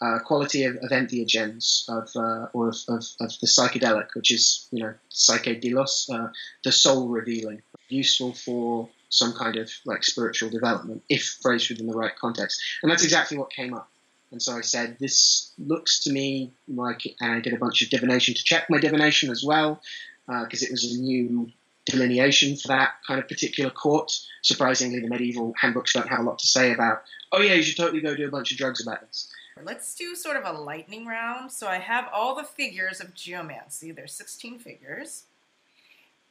uh, 0.00 0.18
quality 0.20 0.64
of, 0.64 0.76
of 0.76 0.90
entheogens 0.90 1.88
of, 1.88 2.08
uh, 2.16 2.46
or 2.52 2.68
of, 2.68 2.76
of, 2.88 3.04
of, 3.20 3.38
the 3.40 3.46
psychedelic, 3.46 4.08
which 4.14 4.30
is, 4.30 4.66
you 4.70 4.82
know, 4.82 4.94
psychedelos, 5.12 6.08
uh, 6.10 6.28
the 6.64 6.72
soul 6.72 7.08
revealing, 7.08 7.60
useful 7.88 8.32
for 8.32 8.88
some 9.10 9.34
kind 9.34 9.56
of 9.56 9.70
like 9.84 10.02
spiritual 10.04 10.48
development, 10.48 11.02
if 11.08 11.38
phrased 11.42 11.68
within 11.68 11.86
the 11.86 11.96
right 11.96 12.16
context. 12.16 12.62
And 12.82 12.90
that's 12.90 13.04
exactly 13.04 13.36
what 13.36 13.50
came 13.50 13.74
up. 13.74 13.90
And 14.32 14.40
so 14.40 14.56
I 14.56 14.60
said, 14.60 14.96
this 15.00 15.52
looks 15.58 16.04
to 16.04 16.12
me 16.12 16.52
like, 16.68 17.02
and 17.20 17.32
I 17.32 17.40
did 17.40 17.52
a 17.52 17.58
bunch 17.58 17.82
of 17.82 17.90
divination 17.90 18.34
to 18.34 18.44
check 18.44 18.70
my 18.70 18.78
divination 18.78 19.30
as 19.30 19.44
well, 19.44 19.82
because 20.26 20.62
uh, 20.62 20.66
it 20.66 20.70
was 20.70 20.84
a 20.84 21.00
new 21.00 21.50
delineation 21.84 22.56
for 22.56 22.68
that 22.68 22.92
kind 23.06 23.20
of 23.20 23.28
particular 23.28 23.70
court. 23.70 24.12
Surprisingly, 24.42 25.00
the 25.00 25.08
medieval 25.08 25.52
handbooks 25.60 25.92
don't 25.92 26.08
have 26.08 26.20
a 26.20 26.22
lot 26.22 26.38
to 26.38 26.46
say 26.46 26.72
about, 26.72 27.02
oh 27.32 27.40
yeah, 27.40 27.54
you 27.54 27.62
should 27.62 27.76
totally 27.76 28.00
go 28.00 28.14
do 28.14 28.28
a 28.28 28.30
bunch 28.30 28.52
of 28.52 28.58
drugs 28.58 28.80
about 28.80 29.00
this. 29.00 29.32
Let's 29.64 29.94
do 29.94 30.14
sort 30.14 30.36
of 30.36 30.44
a 30.44 30.58
lightning 30.58 31.06
round. 31.06 31.52
So 31.52 31.68
I 31.68 31.78
have 31.78 32.08
all 32.12 32.34
the 32.34 32.44
figures 32.44 33.00
of 33.00 33.14
geomancy. 33.14 33.92
There's 33.92 34.12
16 34.12 34.58
figures. 34.58 35.24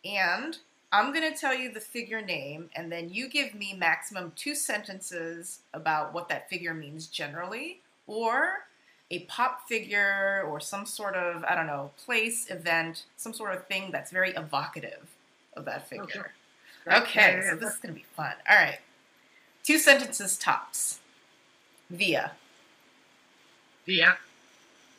And 0.03 0.57
I'm 0.91 1.13
going 1.13 1.31
to 1.31 1.37
tell 1.37 1.53
you 1.53 1.71
the 1.71 1.79
figure 1.79 2.21
name, 2.21 2.69
and 2.75 2.91
then 2.91 3.09
you 3.09 3.29
give 3.29 3.53
me 3.53 3.73
maximum 3.73 4.31
two 4.35 4.55
sentences 4.55 5.59
about 5.73 6.13
what 6.13 6.29
that 6.29 6.49
figure 6.49 6.73
means 6.73 7.07
generally 7.07 7.81
or 8.07 8.65
a 9.11 9.19
pop 9.21 9.67
figure 9.67 10.43
or 10.47 10.59
some 10.59 10.85
sort 10.85 11.15
of, 11.15 11.43
I 11.43 11.55
don't 11.55 11.67
know, 11.67 11.91
place, 12.03 12.49
event, 12.49 13.03
some 13.17 13.33
sort 13.33 13.53
of 13.53 13.67
thing 13.67 13.91
that's 13.91 14.11
very 14.11 14.31
evocative 14.31 15.07
of 15.55 15.65
that 15.65 15.87
figure. 15.87 16.31
Okay, 16.87 16.97
okay 16.97 17.41
so 17.47 17.55
this 17.55 17.73
is 17.73 17.79
going 17.79 17.93
to 17.93 17.99
be 17.99 18.05
fun. 18.15 18.33
All 18.49 18.55
right. 18.55 18.79
Two 19.63 19.77
sentences 19.77 20.37
tops. 20.37 20.99
Via. 21.89 22.31
Via. 23.89 24.15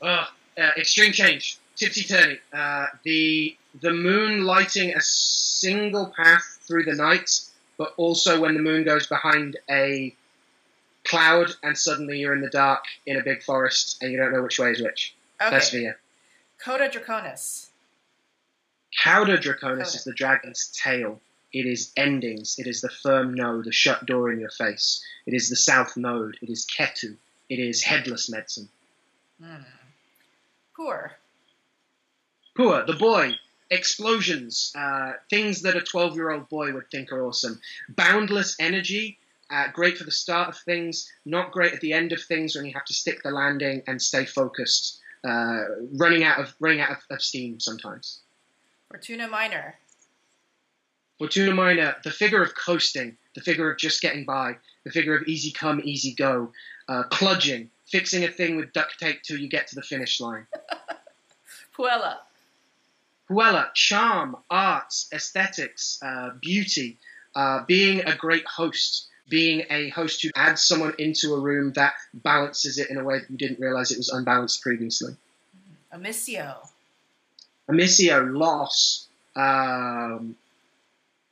Uh, 0.03 0.25
uh, 0.59 0.71
extreme 0.77 1.13
change. 1.13 1.59
Tipsy 1.77 2.03
turny. 2.03 2.41
Uh, 2.53 2.87
the 3.05 3.57
the 3.81 3.93
moon 3.93 4.43
lighting 4.43 4.93
a 4.97 5.01
single 5.01 6.13
path 6.17 6.59
through 6.67 6.83
the 6.83 6.95
night, 6.95 7.31
but 7.79 7.95
also 7.97 8.41
when 8.41 8.55
the 8.55 8.61
moon 8.61 8.83
goes 8.83 9.07
behind 9.07 9.57
a 9.71 10.13
cloud 11.05 11.53
and 11.63 11.79
suddenly 11.79 12.19
you're 12.19 12.35
in 12.35 12.41
the 12.41 12.51
dark 12.51 12.83
in 13.07 13.17
a 13.17 13.23
big 13.23 13.45
forest 13.45 14.03
and 14.03 14.11
you 14.11 14.19
don't 14.19 14.33
know 14.33 14.43
which 14.43 14.59
way 14.59 14.73
is 14.73 14.83
which. 14.83 15.15
Okay. 15.41 15.51
That's 15.51 15.71
Via. 15.71 15.95
Cauda 16.61 16.91
Draconis. 16.91 17.69
Cauda 19.05 19.39
Draconis 19.39 19.61
Coda. 19.61 19.83
is 19.83 20.03
the 20.05 20.13
dragon's 20.13 20.67
tail. 20.75 21.21
It 21.53 21.65
is 21.65 21.93
endings. 21.97 22.57
It 22.59 22.67
is 22.67 22.81
the 22.81 22.91
firm 22.91 23.35
no, 23.35 23.63
the 23.63 23.71
shut 23.73 24.05
door 24.05 24.33
in 24.33 24.41
your 24.41 24.51
face. 24.51 25.01
It 25.27 25.35
is 25.35 25.49
the 25.49 25.57
south 25.57 25.97
node. 25.97 26.39
It 26.43 26.51
is 26.51 26.67
Ketu. 26.67 27.17
It 27.49 27.59
is 27.59 27.83
headless 27.83 28.31
medicine. 28.31 28.69
Mm. 29.43 29.65
Puer. 30.77 31.13
Puer, 32.57 32.85
the 32.87 32.95
boy. 32.95 33.35
Explosions. 33.71 34.73
Uh, 34.77 35.13
things 35.29 35.63
that 35.63 35.77
a 35.77 35.81
12 35.81 36.17
year 36.17 36.31
old 36.31 36.49
boy 36.49 36.73
would 36.73 36.91
think 36.91 37.13
are 37.13 37.25
awesome. 37.25 37.61
Boundless 37.89 38.57
energy 38.59 39.19
uh, 39.51 39.69
great 39.73 39.99
for 39.99 40.05
the 40.05 40.11
start 40.11 40.49
of 40.49 40.57
things, 40.59 41.11
not 41.25 41.53
great 41.53 41.73
at 41.73 41.81
the 41.81 41.93
end 41.93 42.13
of 42.13 42.23
things 42.23 42.55
when 42.55 42.65
you 42.65 42.73
have 42.73 42.85
to 42.85 42.95
stick 42.95 43.23
the 43.23 43.31
landing 43.31 43.83
and 43.87 44.01
stay 44.01 44.25
focused. 44.25 44.99
Uh, 45.23 45.65
running 45.93 46.25
out 46.25 46.41
of 46.41 46.55
running 46.61 46.81
out 46.81 46.93
of, 46.93 46.99
of, 47.11 47.21
steam 47.21 47.61
sometimes. 47.61 48.21
Fortuna 48.89 49.29
Minor. 49.29 49.75
Fortuna 51.19 51.53
Minor, 51.53 51.97
the 52.05 52.11
figure 52.11 52.43
of 52.43 52.55
coasting, 52.55 53.19
the 53.35 53.43
figure 53.43 53.71
of 53.71 53.77
just 53.77 54.01
getting 54.01 54.25
by, 54.25 54.57
the 54.85 54.91
figure 54.91 55.15
of 55.15 55.29
easy 55.29 55.51
come, 55.51 55.83
easy 55.85 56.15
go, 56.15 56.53
uh, 56.91 57.05
cludging, 57.05 57.69
fixing 57.87 58.25
a 58.25 58.29
thing 58.29 58.57
with 58.57 58.73
duct 58.73 58.99
tape 58.99 59.23
till 59.23 59.39
you 59.39 59.49
get 59.49 59.69
to 59.69 59.77
the 59.77 59.83
finish 59.83 60.21
line. 60.21 60.47
Puella. 61.77 62.17
Puella, 63.31 63.73
charm, 63.75 64.37
arts, 64.51 65.09
aesthetics, 65.13 66.01
uh, 66.03 66.31
beauty, 66.41 66.99
uh, 67.37 67.63
being 67.67 68.01
a 68.01 68.17
great 68.17 68.45
host, 68.45 69.07
being 69.29 69.65
a 69.71 69.89
host 69.91 70.21
who 70.21 70.31
adds 70.35 70.63
someone 70.63 70.93
into 70.99 71.33
a 71.35 71.41
room 71.41 71.73
that 71.75 71.95
balances 72.13 72.77
it 72.79 72.91
in 72.91 72.97
a 72.97 73.05
way 73.05 73.21
that 73.21 73.31
you 73.31 73.37
didn't 73.37 73.61
realize 73.61 73.93
it 73.93 73.99
was 73.99 74.09
unbalanced 74.09 74.61
previously. 74.61 75.15
Amissio. 75.95 76.57
Amissio, 77.71 78.37
loss, 78.37 79.07
um, 79.37 80.35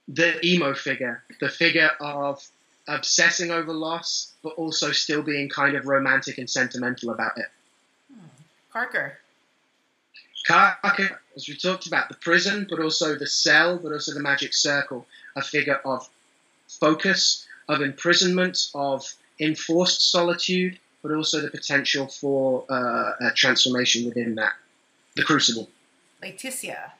the 0.06 0.46
emo 0.46 0.72
figure, 0.72 1.24
the 1.40 1.48
figure 1.48 1.90
of 2.00 2.48
obsessing 2.88 3.50
over 3.50 3.72
loss, 3.72 4.32
but 4.42 4.54
also 4.54 4.92
still 4.92 5.22
being 5.22 5.48
kind 5.48 5.76
of 5.76 5.86
romantic 5.86 6.38
and 6.38 6.48
sentimental 6.48 7.10
about 7.10 7.38
it. 7.38 7.46
Carcer. 8.72 9.12
Carcer. 10.48 10.76
Carcer, 10.82 11.18
as 11.36 11.48
we 11.48 11.56
talked 11.56 11.86
about, 11.86 12.08
the 12.08 12.16
prison, 12.16 12.66
but 12.68 12.80
also 12.80 13.14
the 13.14 13.26
cell, 13.26 13.78
but 13.78 13.92
also 13.92 14.14
the 14.14 14.20
magic 14.20 14.54
circle, 14.54 15.06
a 15.36 15.42
figure 15.42 15.80
of 15.84 16.08
focus, 16.66 17.46
of 17.68 17.82
imprisonment, 17.82 18.70
of 18.74 19.06
enforced 19.40 20.10
solitude, 20.10 20.78
but 21.02 21.12
also 21.12 21.40
the 21.40 21.50
potential 21.50 22.06
for 22.08 22.64
uh, 22.70 23.12
a 23.20 23.30
transformation 23.34 24.06
within 24.06 24.34
that. 24.36 24.52
The 25.16 25.22
crucible. 25.22 25.68
Laetitia. 26.22 26.92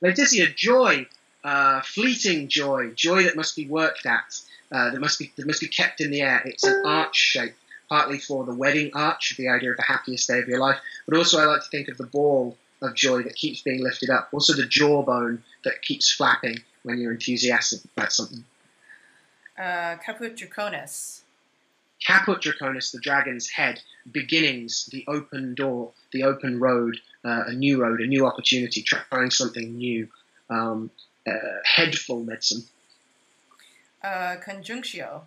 Laetitia, 0.00 0.48
joy, 0.50 1.06
uh, 1.44 1.80
fleeting 1.82 2.48
joy, 2.48 2.90
joy 2.90 3.24
that 3.24 3.36
must 3.36 3.56
be 3.56 3.66
worked 3.66 4.06
at, 4.06 4.40
uh, 4.72 4.90
that 4.90 5.00
must 5.00 5.18
be 5.18 5.30
that 5.36 5.46
must 5.46 5.60
be 5.60 5.68
kept 5.68 6.00
in 6.00 6.10
the 6.10 6.22
air. 6.22 6.42
It's 6.44 6.64
an 6.64 6.82
arch 6.84 7.16
shape, 7.16 7.54
partly 7.88 8.18
for 8.18 8.44
the 8.44 8.54
wedding 8.54 8.90
arch, 8.94 9.34
the 9.36 9.48
idea 9.48 9.70
of 9.70 9.76
the 9.76 9.82
happiest 9.82 10.28
day 10.28 10.38
of 10.38 10.48
your 10.48 10.58
life, 10.58 10.78
but 11.06 11.16
also 11.16 11.38
I 11.38 11.44
like 11.44 11.62
to 11.62 11.68
think 11.68 11.88
of 11.88 11.98
the 11.98 12.06
ball 12.06 12.56
of 12.80 12.94
joy 12.94 13.22
that 13.22 13.36
keeps 13.36 13.62
being 13.62 13.82
lifted 13.82 14.10
up. 14.10 14.28
Also 14.32 14.54
the 14.54 14.66
jawbone 14.66 15.42
that 15.64 15.82
keeps 15.82 16.10
flapping 16.12 16.56
when 16.82 16.98
you're 16.98 17.12
enthusiastic 17.12 17.80
about 17.96 18.12
something. 18.12 18.44
Uh, 19.56 19.96
Caput 19.96 20.36
Draconis. 20.36 21.20
Caput 22.04 22.42
Draconis, 22.42 22.90
the 22.90 22.98
dragon's 22.98 23.48
head, 23.48 23.80
beginnings, 24.10 24.86
the 24.86 25.04
open 25.06 25.54
door, 25.54 25.92
the 26.12 26.24
open 26.24 26.58
road, 26.58 26.96
uh, 27.24 27.44
a 27.46 27.52
new 27.52 27.80
road, 27.80 28.00
a 28.00 28.06
new 28.06 28.26
opportunity, 28.26 28.82
trying 28.82 29.30
something 29.30 29.76
new. 29.76 30.08
Um, 30.50 30.90
uh, 31.26 31.32
headful 31.64 32.24
medicine. 32.24 32.62
Uh, 34.02 34.36
conjunctio. 34.36 35.22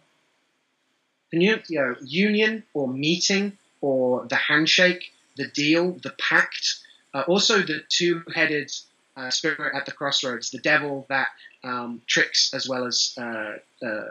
Conjunctio, 1.33 1.97
union 2.01 2.63
or 2.73 2.87
meeting 2.87 3.57
or 3.81 4.25
the 4.27 4.35
handshake, 4.35 5.11
the 5.37 5.47
deal, 5.47 5.93
the 6.03 6.13
pact. 6.19 6.75
Uh, 7.13 7.23
also, 7.27 7.59
the 7.59 7.81
two-headed 7.87 8.71
uh, 9.15 9.29
spirit 9.29 9.73
at 9.75 9.85
the 9.85 9.91
crossroads, 9.91 10.51
the 10.51 10.59
devil 10.59 11.05
that 11.09 11.27
um, 11.63 12.01
tricks 12.07 12.53
as 12.53 12.67
well 12.67 12.85
as 12.85 13.13
uh, 13.17 13.53
uh, 13.85 14.03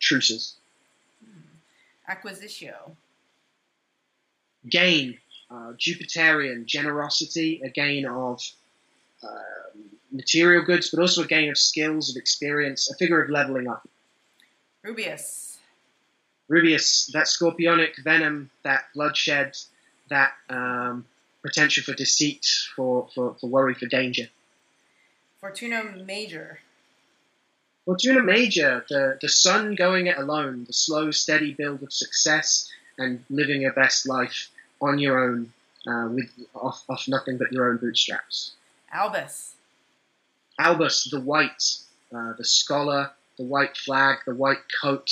truces. 0.00 0.56
Acquisitio. 2.08 2.96
Gain, 4.68 5.18
uh, 5.50 5.72
Jupiterian, 5.78 6.64
generosity, 6.64 7.60
a 7.64 7.68
gain 7.68 8.06
of 8.06 8.42
uh, 9.22 9.28
material 10.14 10.64
goods, 10.64 10.90
but 10.90 11.00
also 11.00 11.24
a 11.24 11.26
gain 11.26 11.50
of 11.50 11.58
skills, 11.58 12.08
of 12.08 12.16
experience, 12.16 12.90
a 12.90 12.94
figure 12.94 13.22
of 13.22 13.28
leveling 13.28 13.68
up. 13.68 13.86
Rubeus. 14.84 15.58
Rubeus, 16.48 17.10
that 17.12 17.26
scorpionic 17.26 18.02
venom, 18.02 18.50
that 18.62 18.84
bloodshed, 18.94 19.56
that 20.10 20.32
um, 20.48 21.04
potential 21.42 21.82
for 21.82 21.94
deceit, 21.94 22.46
for, 22.76 23.08
for, 23.14 23.34
for 23.40 23.48
worry, 23.48 23.74
for 23.74 23.86
danger. 23.86 24.28
Fortuna 25.40 25.84
Major. 26.04 26.60
Fortuna 27.84 28.22
Major, 28.22 28.84
the, 28.88 29.18
the 29.20 29.28
sun 29.28 29.74
going 29.74 30.06
it 30.06 30.16
alone, 30.16 30.64
the 30.64 30.72
slow, 30.72 31.10
steady 31.10 31.52
build 31.52 31.82
of 31.82 31.92
success 31.92 32.70
and 32.98 33.24
living 33.28 33.62
your 33.62 33.72
best 33.72 34.06
life 34.06 34.50
on 34.80 34.98
your 34.98 35.18
own, 35.22 35.52
uh, 35.86 36.08
with 36.08 36.30
off, 36.54 36.84
off 36.88 37.08
nothing 37.08 37.36
but 37.36 37.52
your 37.52 37.68
own 37.70 37.78
bootstraps. 37.78 38.52
Albus. 38.92 39.53
Albus, 40.58 41.08
the 41.10 41.20
white, 41.20 41.62
uh, 42.14 42.32
the 42.38 42.44
scholar, 42.44 43.10
the 43.38 43.44
white 43.44 43.76
flag, 43.76 44.18
the 44.26 44.34
white 44.34 44.62
coat, 44.82 45.10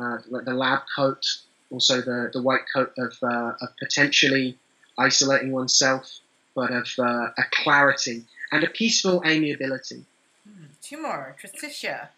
uh, 0.00 0.18
the 0.28 0.54
lab 0.54 0.80
coat, 0.94 1.24
also 1.70 2.00
the, 2.00 2.30
the 2.32 2.42
white 2.42 2.64
coat 2.72 2.92
of, 2.98 3.16
uh, 3.22 3.52
of 3.60 3.68
potentially 3.78 4.58
isolating 4.98 5.52
oneself, 5.52 6.20
but 6.54 6.70
of 6.70 6.88
uh, 6.98 7.28
a 7.38 7.44
clarity 7.50 8.24
and 8.50 8.64
a 8.64 8.68
peaceful 8.68 9.22
amiability. 9.24 10.04
Hmm. 10.46 10.64
Two 10.82 11.00
more. 11.00 11.36
Tristitia. 11.40 12.08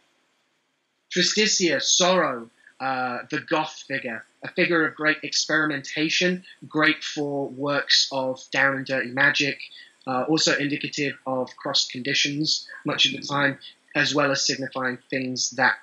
Tristitia, 1.15 1.81
sorrow, 1.81 2.51
uh, 2.81 3.19
the 3.31 3.41
goth 3.41 3.85
figure, 3.87 4.25
a 4.43 4.49
figure 4.49 4.87
of 4.87 4.95
great 4.95 5.19
experimentation, 5.23 6.43
great 6.69 7.05
for 7.05 7.49
works 7.49 8.09
of 8.11 8.41
down 8.51 8.77
and 8.77 8.87
dirty 8.87 9.11
magic, 9.11 9.59
uh, 10.07 10.25
also 10.29 10.57
indicative 10.57 11.15
of 11.27 11.55
crossed 11.57 11.91
conditions 11.91 12.69
much 12.85 13.07
of 13.07 13.13
the 13.13 13.27
time, 13.27 13.59
as 13.95 14.15
well 14.15 14.31
as 14.31 14.47
signifying 14.47 14.99
things 15.11 15.51
that 15.51 15.77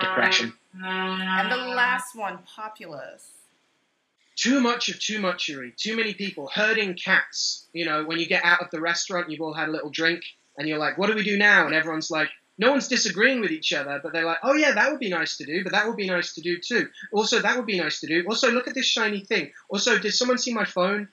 depression. 0.00 0.52
And 0.74 1.50
the 1.50 1.56
last 1.56 2.14
one, 2.14 2.38
Populus. 2.56 3.30
Too 4.36 4.60
much 4.60 4.88
of 4.88 5.00
too 5.00 5.18
much, 5.18 5.48
muchery, 5.48 5.72
too 5.76 5.96
many 5.96 6.14
people, 6.14 6.48
herding 6.54 6.94
cats. 6.94 7.66
You 7.72 7.86
know, 7.86 8.04
when 8.04 8.18
you 8.18 8.26
get 8.26 8.44
out 8.44 8.62
of 8.62 8.70
the 8.70 8.80
restaurant, 8.80 9.30
you've 9.30 9.40
all 9.40 9.54
had 9.54 9.68
a 9.68 9.72
little 9.72 9.90
drink, 9.90 10.22
and 10.56 10.68
you're 10.68 10.78
like, 10.78 10.96
what 10.96 11.08
do 11.08 11.14
we 11.14 11.24
do 11.24 11.36
now? 11.36 11.66
And 11.66 11.74
everyone's 11.74 12.10
like, 12.10 12.28
no 12.58 12.70
one's 12.70 12.88
disagreeing 12.88 13.40
with 13.40 13.52
each 13.52 13.72
other, 13.72 14.00
but 14.02 14.12
they're 14.12 14.24
like, 14.24 14.38
oh 14.42 14.54
yeah, 14.54 14.72
that 14.72 14.90
would 14.90 14.98
be 14.98 15.08
nice 15.08 15.36
to 15.36 15.44
do, 15.44 15.62
but 15.62 15.72
that 15.72 15.86
would 15.86 15.96
be 15.96 16.08
nice 16.08 16.34
to 16.34 16.40
do 16.40 16.58
too. 16.58 16.88
Also, 17.12 17.40
that 17.40 17.56
would 17.56 17.66
be 17.66 17.78
nice 17.78 18.00
to 18.00 18.06
do. 18.06 18.24
Also, 18.28 18.50
look 18.50 18.66
at 18.66 18.74
this 18.74 18.86
shiny 18.86 19.20
thing. 19.20 19.52
Also, 19.68 19.98
did 19.98 20.12
someone 20.12 20.38
see 20.38 20.52
my 20.52 20.64
phone? 20.64 21.08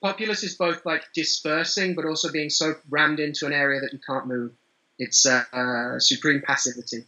Populus 0.00 0.44
is 0.44 0.54
both 0.54 0.86
like 0.86 1.04
dispersing, 1.14 1.94
but 1.94 2.04
also 2.04 2.30
being 2.30 2.50
so 2.50 2.74
rammed 2.88 3.20
into 3.20 3.46
an 3.46 3.52
area 3.52 3.80
that 3.80 3.92
you 3.92 3.98
can't 4.06 4.26
move. 4.26 4.52
It's 4.98 5.26
uh, 5.26 5.44
uh, 5.52 5.98
supreme 5.98 6.42
passivity. 6.44 7.04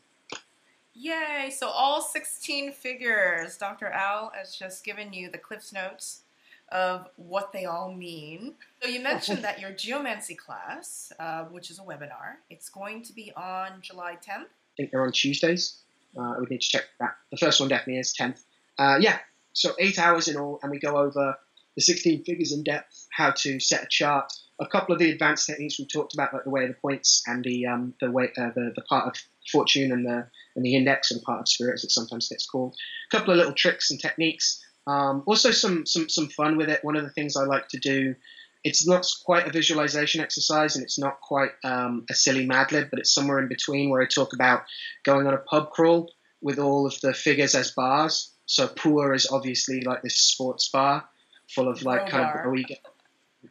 Yay! 0.95 1.51
So 1.51 1.69
all 1.69 2.03
16 2.03 2.73
figures. 2.73 3.57
Dr. 3.57 3.87
Al 3.87 4.33
has 4.35 4.55
just 4.55 4.85
given 4.85 5.13
you 5.13 5.31
the 5.31 5.39
Cliff's 5.39 5.73
Notes 5.73 6.23
of 6.71 7.09
what 7.17 7.53
they 7.53 7.65
all 7.65 7.93
mean. 7.93 8.55
So 8.83 8.89
you 8.89 9.01
mentioned 9.01 9.43
that 9.43 9.61
your 9.61 9.73
geomancy 9.73 10.35
class, 10.35 11.13
uh, 11.19 11.45
which 11.45 11.71
is 11.71 11.79
a 11.79 11.83
webinar, 11.83 12.37
it's 12.49 12.69
going 12.69 13.03
to 13.05 13.13
be 13.13 13.33
on 13.37 13.81
July 13.81 14.17
10th. 14.17 14.43
I 14.43 14.77
think 14.77 14.91
they're 14.91 15.03
on 15.03 15.13
Tuesdays. 15.13 15.79
Uh, 16.17 16.35
we 16.39 16.47
need 16.51 16.61
to 16.61 16.69
check 16.69 16.85
that. 17.01 17.17
The 17.31 17.37
first 17.37 17.61
one 17.61 17.69
definitely 17.69 18.01
is 18.01 18.15
10th. 18.19 18.43
Uh, 18.79 18.99
yeah, 19.01 19.19
so 19.53 19.75
eight 19.79 19.99
hours 19.99 20.29
in 20.29 20.37
all, 20.37 20.61
and 20.63 20.71
we 20.71 20.79
go 20.79 20.97
over 20.97 21.37
the 21.77 21.83
16 21.83 22.25
figures 22.25 22.53
in 22.53 22.63
depth, 22.63 23.07
how 23.13 23.31
to 23.31 23.61
set 23.61 23.85
a 23.85 23.89
chart, 23.89 24.33
a 24.61 24.67
couple 24.67 24.93
of 24.93 24.99
the 24.99 25.11
advanced 25.11 25.47
techniques 25.47 25.79
we 25.79 25.87
talked 25.87 26.15
about, 26.15 26.35
like 26.35 26.45
the 26.45 26.51
way 26.51 26.65
of 26.65 26.69
the 26.69 26.75
points 26.75 27.23
and 27.27 27.43
the 27.43 27.67
um, 27.67 27.95
the 28.01 28.11
way 28.11 28.31
uh, 28.37 28.51
the, 28.55 28.73
the 28.77 28.83
part 28.83 29.07
of 29.07 29.23
fortune 29.51 29.91
and 29.91 30.05
the 30.05 30.29
and 30.55 30.65
the 30.65 30.77
index 30.77 31.11
and 31.11 31.23
part 31.23 31.41
of 31.41 31.49
spirit 31.49 31.75
as 31.75 31.85
it 31.85 31.91
sometimes 31.91 32.29
gets 32.29 32.47
called. 32.47 32.77
A 33.11 33.17
couple 33.17 33.33
of 33.33 33.39
little 33.39 33.55
tricks 33.55 33.91
and 33.91 33.99
techniques. 33.99 34.63
Um, 34.87 35.23
also 35.27 35.51
some 35.51 35.87
some 35.87 36.09
some 36.09 36.29
fun 36.29 36.57
with 36.57 36.69
it. 36.69 36.85
One 36.85 36.97
of 36.97 37.05
the 37.05 37.11
things 37.11 37.37
I 37.37 37.45
like 37.45 37.69
to 37.69 37.79
do. 37.79 38.15
It's 38.63 38.87
not 38.87 39.07
quite 39.25 39.47
a 39.47 39.53
visualization 39.53 40.21
exercise, 40.21 40.77
and 40.77 40.85
it's 40.85 40.99
not 40.99 41.23
quite 41.23 41.53
um, 41.65 42.05
a 42.11 42.15
silly 42.15 42.45
Mad 42.45 42.73
Lib, 42.73 42.91
but 42.91 42.99
it's 42.99 43.15
somewhere 43.15 43.39
in 43.39 43.49
between 43.49 43.89
where 43.89 44.03
I 44.03 44.07
talk 44.07 44.35
about 44.35 44.65
going 45.03 45.27
on 45.27 45.33
a 45.33 45.39
pub 45.39 45.71
crawl 45.71 46.13
with 46.43 46.59
all 46.59 46.87
of 46.87 47.01
the 47.01 47.15
figures 47.15 47.55
as 47.55 47.71
bars. 47.71 48.35
So 48.45 48.69
puer 48.69 49.15
is 49.15 49.31
obviously 49.33 49.81
like 49.81 50.03
this 50.03 50.17
sports 50.17 50.69
bar 50.69 51.09
full 51.55 51.69
of 51.69 51.83
like 51.83 52.09
kind 52.09 52.25
of 52.25 52.65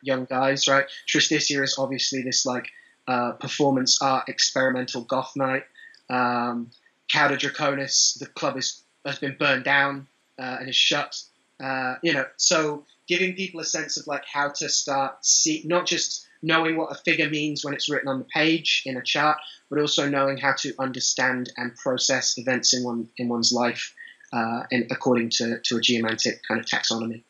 young 0.01 0.25
guys, 0.25 0.67
right? 0.67 0.85
Tristitia 1.07 1.63
is 1.63 1.75
obviously 1.77 2.21
this 2.21 2.45
like 2.45 2.69
uh, 3.07 3.33
performance 3.33 4.01
art 4.01 4.29
experimental 4.29 5.01
goth 5.01 5.35
night. 5.35 5.63
Um, 6.09 6.71
Cauda 7.11 7.37
Draconis, 7.37 8.19
the 8.19 8.27
club 8.27 8.57
is, 8.57 8.83
has 9.05 9.19
been 9.19 9.35
burned 9.39 9.63
down 9.63 10.07
uh, 10.37 10.57
and 10.59 10.69
is 10.69 10.75
shut. 10.75 11.21
Uh, 11.59 11.95
you 12.03 12.13
know, 12.13 12.25
so 12.37 12.85
giving 13.07 13.33
people 13.33 13.59
a 13.59 13.65
sense 13.65 13.97
of 13.97 14.07
like 14.07 14.23
how 14.31 14.49
to 14.49 14.69
start 14.69 15.25
see 15.25 15.63
not 15.65 15.85
just 15.85 16.27
knowing 16.41 16.77
what 16.77 16.91
a 16.91 16.95
figure 16.95 17.29
means 17.29 17.65
when 17.65 17.73
it's 17.73 17.89
written 17.89 18.07
on 18.07 18.19
the 18.19 18.25
page 18.25 18.83
in 18.85 18.95
a 18.95 19.01
chart, 19.01 19.37
but 19.69 19.79
also 19.79 20.07
knowing 20.07 20.37
how 20.37 20.53
to 20.53 20.73
understand 20.79 21.51
and 21.57 21.75
process 21.75 22.37
events 22.37 22.73
in 22.73 22.83
one 22.83 23.09
in 23.17 23.27
one's 23.27 23.51
life, 23.51 23.93
uh, 24.31 24.63
in, 24.71 24.87
according 24.91 25.29
to, 25.29 25.59
to 25.63 25.77
a 25.77 25.81
geomantic 25.81 26.41
kind 26.47 26.59
of 26.59 26.65
taxonomy. 26.65 27.23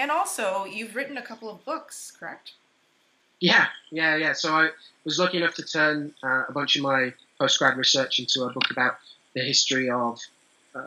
And 0.00 0.10
also, 0.10 0.64
you've 0.64 0.96
written 0.96 1.18
a 1.18 1.22
couple 1.22 1.50
of 1.50 1.62
books, 1.66 2.10
correct? 2.18 2.52
Yeah, 3.38 3.66
yeah, 3.90 4.16
yeah. 4.16 4.32
So 4.32 4.54
I 4.54 4.70
was 5.04 5.18
lucky 5.18 5.36
enough 5.36 5.54
to 5.56 5.62
turn 5.62 6.14
uh, 6.24 6.44
a 6.48 6.52
bunch 6.52 6.74
of 6.76 6.82
my 6.82 7.12
postgrad 7.38 7.76
research 7.76 8.18
into 8.18 8.44
a 8.44 8.50
book 8.50 8.70
about 8.70 8.96
the 9.34 9.42
history 9.42 9.90
of 9.90 10.18
uh, 10.74 10.86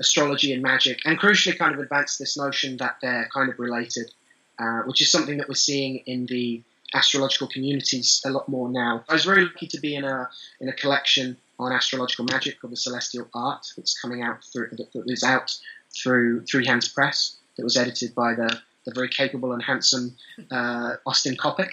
astrology 0.00 0.54
and 0.54 0.62
magic, 0.62 0.98
and 1.04 1.18
crucially, 1.18 1.58
kind 1.58 1.74
of 1.74 1.80
advance 1.80 2.16
this 2.16 2.38
notion 2.38 2.78
that 2.78 2.96
they're 3.02 3.28
kind 3.34 3.50
of 3.50 3.58
related, 3.58 4.10
uh, 4.58 4.80
which 4.86 5.02
is 5.02 5.12
something 5.12 5.36
that 5.36 5.46
we're 5.46 5.54
seeing 5.54 5.98
in 6.06 6.24
the 6.24 6.62
astrological 6.94 7.48
communities 7.48 8.22
a 8.24 8.30
lot 8.30 8.48
more 8.48 8.70
now. 8.70 9.04
I 9.10 9.12
was 9.12 9.26
very 9.26 9.44
lucky 9.44 9.66
to 9.66 9.78
be 9.78 9.94
in 9.94 10.04
a 10.04 10.30
in 10.62 10.70
a 10.70 10.72
collection 10.72 11.36
on 11.58 11.70
astrological 11.70 12.24
magic 12.30 12.62
called 12.62 12.72
the 12.72 12.78
Celestial 12.78 13.28
Art 13.34 13.66
that's 13.76 14.00
coming 14.00 14.22
out 14.22 14.42
through 14.42 14.70
that 14.72 14.88
is 15.06 15.22
out 15.22 15.54
through 15.94 16.46
Three 16.46 16.64
Hands 16.64 16.88
Press 16.88 17.36
that 17.56 17.64
was 17.64 17.76
edited 17.76 18.14
by 18.14 18.34
the, 18.34 18.60
the 18.84 18.92
very 18.94 19.08
capable 19.08 19.52
and 19.52 19.62
handsome 19.62 20.16
uh, 20.50 20.94
Austin 21.06 21.36
Coppock, 21.36 21.70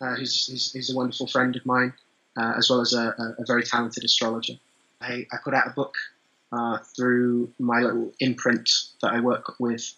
uh, 0.00 0.14
who's, 0.14 0.46
who's, 0.46 0.72
who's, 0.72 0.92
a 0.92 0.96
wonderful 0.96 1.26
friend 1.26 1.56
of 1.56 1.64
mine, 1.64 1.92
uh, 2.36 2.54
as 2.56 2.68
well 2.68 2.80
as 2.80 2.92
a, 2.92 3.34
a, 3.38 3.44
very 3.46 3.62
talented 3.62 4.04
astrologer. 4.04 4.54
I, 5.00 5.26
I 5.32 5.36
put 5.42 5.54
out 5.54 5.66
a 5.66 5.70
book 5.70 5.94
uh, 6.52 6.78
through 6.78 7.50
my 7.58 7.80
little 7.80 8.12
imprint 8.20 8.70
that 9.00 9.12
I 9.12 9.20
work 9.20 9.58
with 9.58 9.94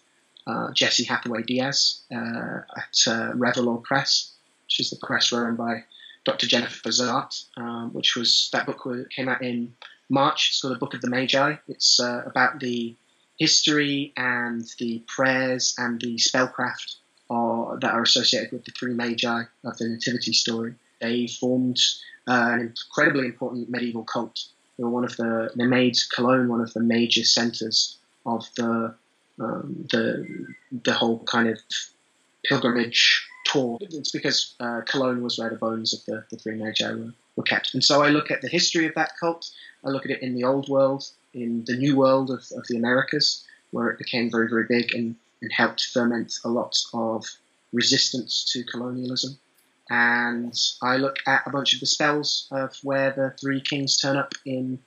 uh, 0.47 0.71
Jesse 0.73 1.03
Hathaway 1.03 1.43
Diaz 1.43 2.01
uh, 2.13 2.61
at 2.77 2.93
Revelore 3.35 3.83
Press, 3.83 4.31
which 4.65 4.79
is 4.79 4.89
the 4.89 4.97
press 4.97 5.31
run 5.31 5.55
by 5.55 5.83
Dr. 6.23 6.47
Jennifer 6.47 6.89
Zahrt, 6.89 7.45
um, 7.57 7.93
which 7.93 8.15
was 8.15 8.49
that 8.53 8.65
book 8.65 8.87
came 9.09 9.29
out 9.29 9.43
in 9.43 9.75
March. 10.09 10.49
It's 10.49 10.61
called 10.61 10.75
the 10.75 10.79
Book 10.79 10.93
of 10.93 11.01
the 11.01 11.09
Magi. 11.09 11.55
It's 11.67 11.99
about 11.99 12.59
the 12.59 12.95
history 13.37 14.13
and 14.17 14.63
the 14.79 15.03
prayers 15.07 15.75
and 15.77 15.99
the 16.01 16.15
spellcraft 16.15 16.95
are, 17.29 17.77
that 17.79 17.93
are 17.93 18.03
associated 18.03 18.51
with 18.51 18.65
the 18.65 18.71
three 18.71 18.93
magi 18.93 19.43
of 19.63 19.77
the 19.77 19.87
Nativity 19.87 20.33
story. 20.33 20.75
They 21.01 21.27
formed 21.27 21.79
uh, 22.27 22.51
an 22.53 22.59
incredibly 22.61 23.25
important 23.25 23.69
medieval 23.69 24.03
cult. 24.03 24.45
They 24.77 24.83
were 24.83 24.89
one 24.89 25.05
of 25.05 25.15
the 25.17 25.51
they 25.55 25.65
made 25.65 25.95
Cologne 26.13 26.49
one 26.49 26.61
of 26.61 26.73
the 26.73 26.81
major 26.81 27.23
centres 27.23 27.97
of 28.25 28.45
the 28.57 28.93
um, 29.39 29.85
the 29.91 30.47
the 30.83 30.93
whole 30.93 31.19
kind 31.23 31.49
of 31.49 31.59
pilgrimage 32.43 33.25
tour. 33.45 33.77
It's 33.81 34.11
because 34.11 34.55
uh, 34.59 34.81
Cologne 34.85 35.21
was 35.21 35.37
where 35.37 35.49
the 35.49 35.55
bones 35.55 35.93
of 35.93 36.03
the, 36.05 36.25
the 36.29 36.37
three 36.37 36.55
magi 36.55 36.91
were, 36.93 37.13
were 37.35 37.43
kept. 37.43 37.73
And 37.73 37.83
so 37.83 38.01
I 38.01 38.09
look 38.09 38.31
at 38.31 38.41
the 38.41 38.49
history 38.49 38.85
of 38.85 38.95
that 38.95 39.11
cult. 39.19 39.49
I 39.85 39.89
look 39.89 40.05
at 40.05 40.11
it 40.11 40.21
in 40.21 40.35
the 40.35 40.43
old 40.43 40.67
world, 40.67 41.05
in 41.35 41.63
the 41.65 41.75
new 41.75 41.95
world 41.95 42.31
of, 42.31 42.43
of 42.55 42.65
the 42.67 42.77
Americas, 42.77 43.45
where 43.71 43.89
it 43.89 43.99
became 43.99 44.31
very, 44.31 44.47
very 44.49 44.65
big 44.67 44.95
and, 44.95 45.15
and 45.41 45.51
helped 45.51 45.85
ferment 45.93 46.33
a 46.43 46.49
lot 46.49 46.75
of 46.93 47.25
resistance 47.73 48.49
to 48.53 48.63
colonialism. 48.63 49.37
And 49.89 50.57
I 50.81 50.97
look 50.97 51.17
at 51.27 51.43
a 51.45 51.51
bunch 51.51 51.73
of 51.73 51.79
the 51.79 51.85
spells 51.85 52.47
of 52.51 52.75
where 52.81 53.11
the 53.11 53.35
three 53.39 53.61
kings 53.61 53.97
turn 53.97 54.17
up 54.17 54.33
in 54.45 54.79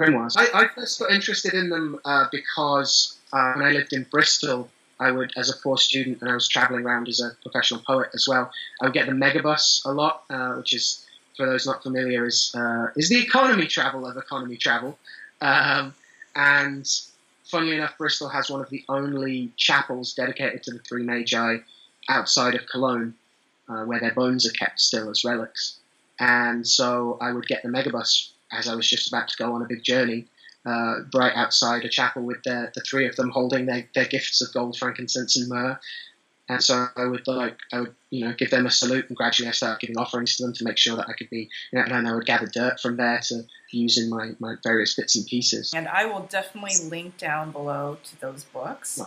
grimoires. 0.00 0.34
I, 0.36 0.62
I 0.62 0.68
first 0.68 0.98
got 0.98 1.12
interested 1.12 1.54
in 1.54 1.68
them 1.68 2.00
uh, 2.04 2.24
because 2.32 3.18
uh, 3.32 3.52
when 3.52 3.66
I 3.66 3.70
lived 3.70 3.92
in 3.92 4.04
Bristol, 4.10 4.68
I 4.98 5.10
would, 5.10 5.32
as 5.36 5.48
a 5.50 5.56
poor 5.62 5.78
student, 5.78 6.20
and 6.20 6.30
I 6.30 6.34
was 6.34 6.48
traveling 6.48 6.84
around 6.84 7.08
as 7.08 7.20
a 7.20 7.36
professional 7.42 7.80
poet 7.86 8.10
as 8.12 8.26
well, 8.28 8.50
I 8.80 8.86
would 8.86 8.92
get 8.92 9.06
the 9.06 9.12
megabus 9.12 9.84
a 9.84 9.92
lot, 9.92 10.24
uh, 10.30 10.54
which 10.54 10.74
is, 10.74 11.06
for 11.36 11.46
those 11.46 11.66
not 11.66 11.82
familiar, 11.82 12.26
is 12.26 12.52
uh, 12.54 12.88
is 12.96 13.08
the 13.08 13.18
economy 13.18 13.66
travel 13.66 14.06
of 14.06 14.16
economy 14.16 14.56
travel. 14.56 14.98
Um, 15.40 15.94
and 16.34 16.88
funnily 17.44 17.76
enough, 17.76 17.96
Bristol 17.98 18.28
has 18.28 18.50
one 18.50 18.60
of 18.60 18.70
the 18.70 18.84
only 18.88 19.52
chapels 19.56 20.14
dedicated 20.14 20.62
to 20.64 20.72
the 20.72 20.78
three 20.80 21.02
magi 21.02 21.58
outside 22.08 22.54
of 22.54 22.66
Cologne, 22.66 23.14
uh, 23.68 23.84
where 23.84 24.00
their 24.00 24.14
bones 24.14 24.46
are 24.46 24.52
kept 24.52 24.80
still 24.80 25.10
as 25.10 25.24
relics. 25.24 25.78
And 26.18 26.66
so 26.66 27.18
I 27.20 27.32
would 27.32 27.46
get 27.46 27.62
the 27.62 27.68
megabus 27.68 28.30
as 28.52 28.68
I 28.68 28.74
was 28.74 28.88
just 28.88 29.08
about 29.08 29.28
to 29.28 29.36
go 29.36 29.54
on 29.54 29.62
a 29.62 29.66
big 29.66 29.82
journey 29.82 30.26
uh, 30.66 30.96
right 31.14 31.32
outside 31.34 31.84
a 31.84 31.88
chapel 31.88 32.22
with 32.22 32.42
the 32.42 32.70
three 32.86 33.06
of 33.06 33.16
them 33.16 33.30
holding 33.30 33.66
their, 33.66 33.88
their 33.94 34.04
gifts 34.04 34.42
of 34.42 34.52
gold, 34.52 34.76
frankincense, 34.76 35.36
and 35.36 35.48
myrrh. 35.48 35.78
And 36.48 36.62
so 36.62 36.88
I 36.96 37.04
would 37.04 37.26
like 37.28 37.56
I 37.72 37.80
would 37.80 37.94
you 38.10 38.24
know 38.24 38.34
give 38.34 38.50
them 38.50 38.66
a 38.66 38.70
salute, 38.70 39.06
and 39.08 39.16
gradually 39.16 39.48
I 39.48 39.52
started 39.52 39.80
giving 39.80 39.96
offerings 39.96 40.36
to 40.36 40.42
them 40.42 40.52
to 40.54 40.64
make 40.64 40.78
sure 40.78 40.96
that 40.96 41.08
I 41.08 41.12
could 41.12 41.30
be 41.30 41.48
you 41.72 41.78
know, 41.78 41.84
and 41.84 41.92
then 41.92 42.06
I 42.06 42.14
would 42.14 42.26
gather 42.26 42.46
dirt 42.46 42.80
from 42.80 42.96
there 42.96 43.20
to 43.28 43.44
use 43.72 43.98
in 43.98 44.10
my, 44.10 44.32
my 44.38 44.56
various 44.62 44.94
bits 44.94 45.16
and 45.16 45.26
pieces. 45.26 45.72
And 45.74 45.88
I 45.88 46.04
will 46.04 46.20
definitely 46.20 46.76
link 46.88 47.18
down 47.18 47.50
below 47.52 47.98
to 48.04 48.20
those 48.20 48.44
books. 48.44 49.00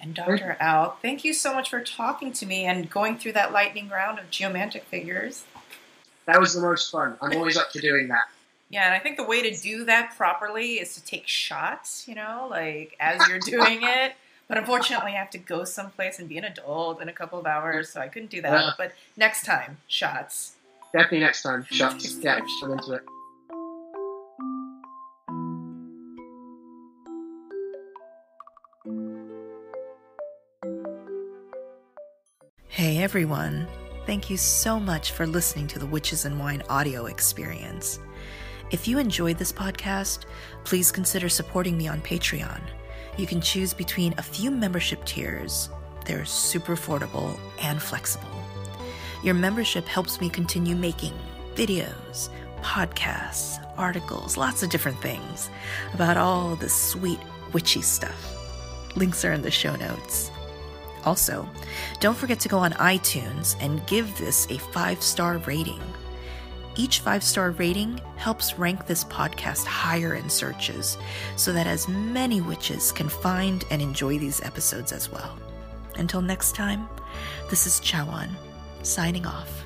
And 0.00 0.14
Dr. 0.14 0.56
Al, 0.60 0.96
thank 1.00 1.24
you 1.24 1.32
so 1.32 1.54
much 1.54 1.70
for 1.70 1.80
talking 1.80 2.32
to 2.34 2.46
me 2.46 2.64
and 2.64 2.90
going 2.90 3.16
through 3.16 3.32
that 3.32 3.52
lightning 3.52 3.88
round 3.88 4.18
of 4.18 4.30
geomantic 4.30 4.84
figures. 4.84 5.44
That 6.26 6.40
was 6.40 6.54
the 6.54 6.60
most 6.60 6.90
fun. 6.90 7.16
I'm 7.22 7.36
always 7.36 7.56
up 7.56 7.72
for 7.72 7.80
doing 7.80 8.08
that. 8.08 8.24
Yeah, 8.70 8.86
and 8.86 8.94
I 8.94 8.98
think 8.98 9.16
the 9.16 9.24
way 9.24 9.48
to 9.48 9.62
do 9.62 9.84
that 9.84 10.14
properly 10.16 10.74
is 10.74 10.94
to 10.94 11.04
take 11.04 11.28
shots, 11.28 12.08
you 12.08 12.14
know, 12.14 12.48
like 12.50 12.96
as 12.98 13.26
you're 13.28 13.38
doing 13.38 13.80
it. 13.82 14.14
But 14.48 14.58
unfortunately, 14.58 15.12
I 15.12 15.16
have 15.16 15.30
to 15.30 15.38
go 15.38 15.64
someplace 15.64 16.18
and 16.18 16.28
be 16.28 16.36
an 16.38 16.44
adult 16.44 17.00
in 17.00 17.08
a 17.08 17.12
couple 17.12 17.38
of 17.38 17.46
hours, 17.46 17.88
so 17.88 18.00
I 18.00 18.08
couldn't 18.08 18.30
do 18.30 18.42
that. 18.42 18.52
Yeah. 18.52 18.70
But 18.76 18.92
next 19.16 19.46
time, 19.46 19.78
shots. 19.86 20.56
Definitely 20.92 21.20
next 21.20 21.42
time. 21.42 21.64
Shots. 21.70 22.18
Yeah, 22.20 22.40
I'm 22.62 22.72
into 22.72 22.92
it. 22.92 23.02
Everyone, 33.14 33.64
thank 34.06 34.28
you 34.28 34.36
so 34.36 34.80
much 34.80 35.12
for 35.12 35.24
listening 35.24 35.68
to 35.68 35.78
the 35.78 35.86
Witches 35.86 36.24
and 36.24 36.36
Wine 36.36 36.64
audio 36.68 37.06
experience. 37.06 38.00
If 38.72 38.88
you 38.88 38.98
enjoyed 38.98 39.38
this 39.38 39.52
podcast, 39.52 40.24
please 40.64 40.90
consider 40.90 41.28
supporting 41.28 41.78
me 41.78 41.86
on 41.86 42.00
Patreon. 42.00 42.60
You 43.16 43.28
can 43.28 43.40
choose 43.40 43.72
between 43.72 44.16
a 44.18 44.22
few 44.22 44.50
membership 44.50 45.04
tiers, 45.04 45.70
they're 46.04 46.24
super 46.24 46.74
affordable 46.74 47.38
and 47.62 47.80
flexible. 47.80 48.26
Your 49.22 49.34
membership 49.34 49.86
helps 49.86 50.20
me 50.20 50.28
continue 50.28 50.74
making 50.74 51.12
videos, 51.54 52.30
podcasts, 52.62 53.64
articles, 53.78 54.36
lots 54.36 54.64
of 54.64 54.70
different 54.70 55.00
things 55.00 55.50
about 55.92 56.16
all 56.16 56.56
the 56.56 56.68
sweet 56.68 57.20
witchy 57.52 57.80
stuff. 57.80 58.34
Links 58.96 59.24
are 59.24 59.32
in 59.32 59.42
the 59.42 59.52
show 59.52 59.76
notes. 59.76 60.32
Also, 61.04 61.48
don't 62.00 62.16
forget 62.16 62.40
to 62.40 62.48
go 62.48 62.58
on 62.58 62.72
iTunes 62.72 63.56
and 63.60 63.86
give 63.86 64.16
this 64.16 64.46
a 64.50 64.58
five 64.58 65.02
star 65.02 65.38
rating. 65.38 65.80
Each 66.76 67.00
five 67.00 67.22
star 67.22 67.52
rating 67.52 68.00
helps 68.16 68.58
rank 68.58 68.86
this 68.86 69.04
podcast 69.04 69.64
higher 69.64 70.14
in 70.14 70.28
searches 70.28 70.98
so 71.36 71.52
that 71.52 71.66
as 71.66 71.88
many 71.88 72.40
witches 72.40 72.90
can 72.90 73.08
find 73.08 73.64
and 73.70 73.80
enjoy 73.80 74.18
these 74.18 74.42
episodes 74.42 74.92
as 74.92 75.10
well. 75.10 75.38
Until 75.96 76.22
next 76.22 76.54
time, 76.54 76.88
this 77.50 77.66
is 77.66 77.80
Chawan, 77.80 78.30
signing 78.82 79.26
off. 79.26 79.63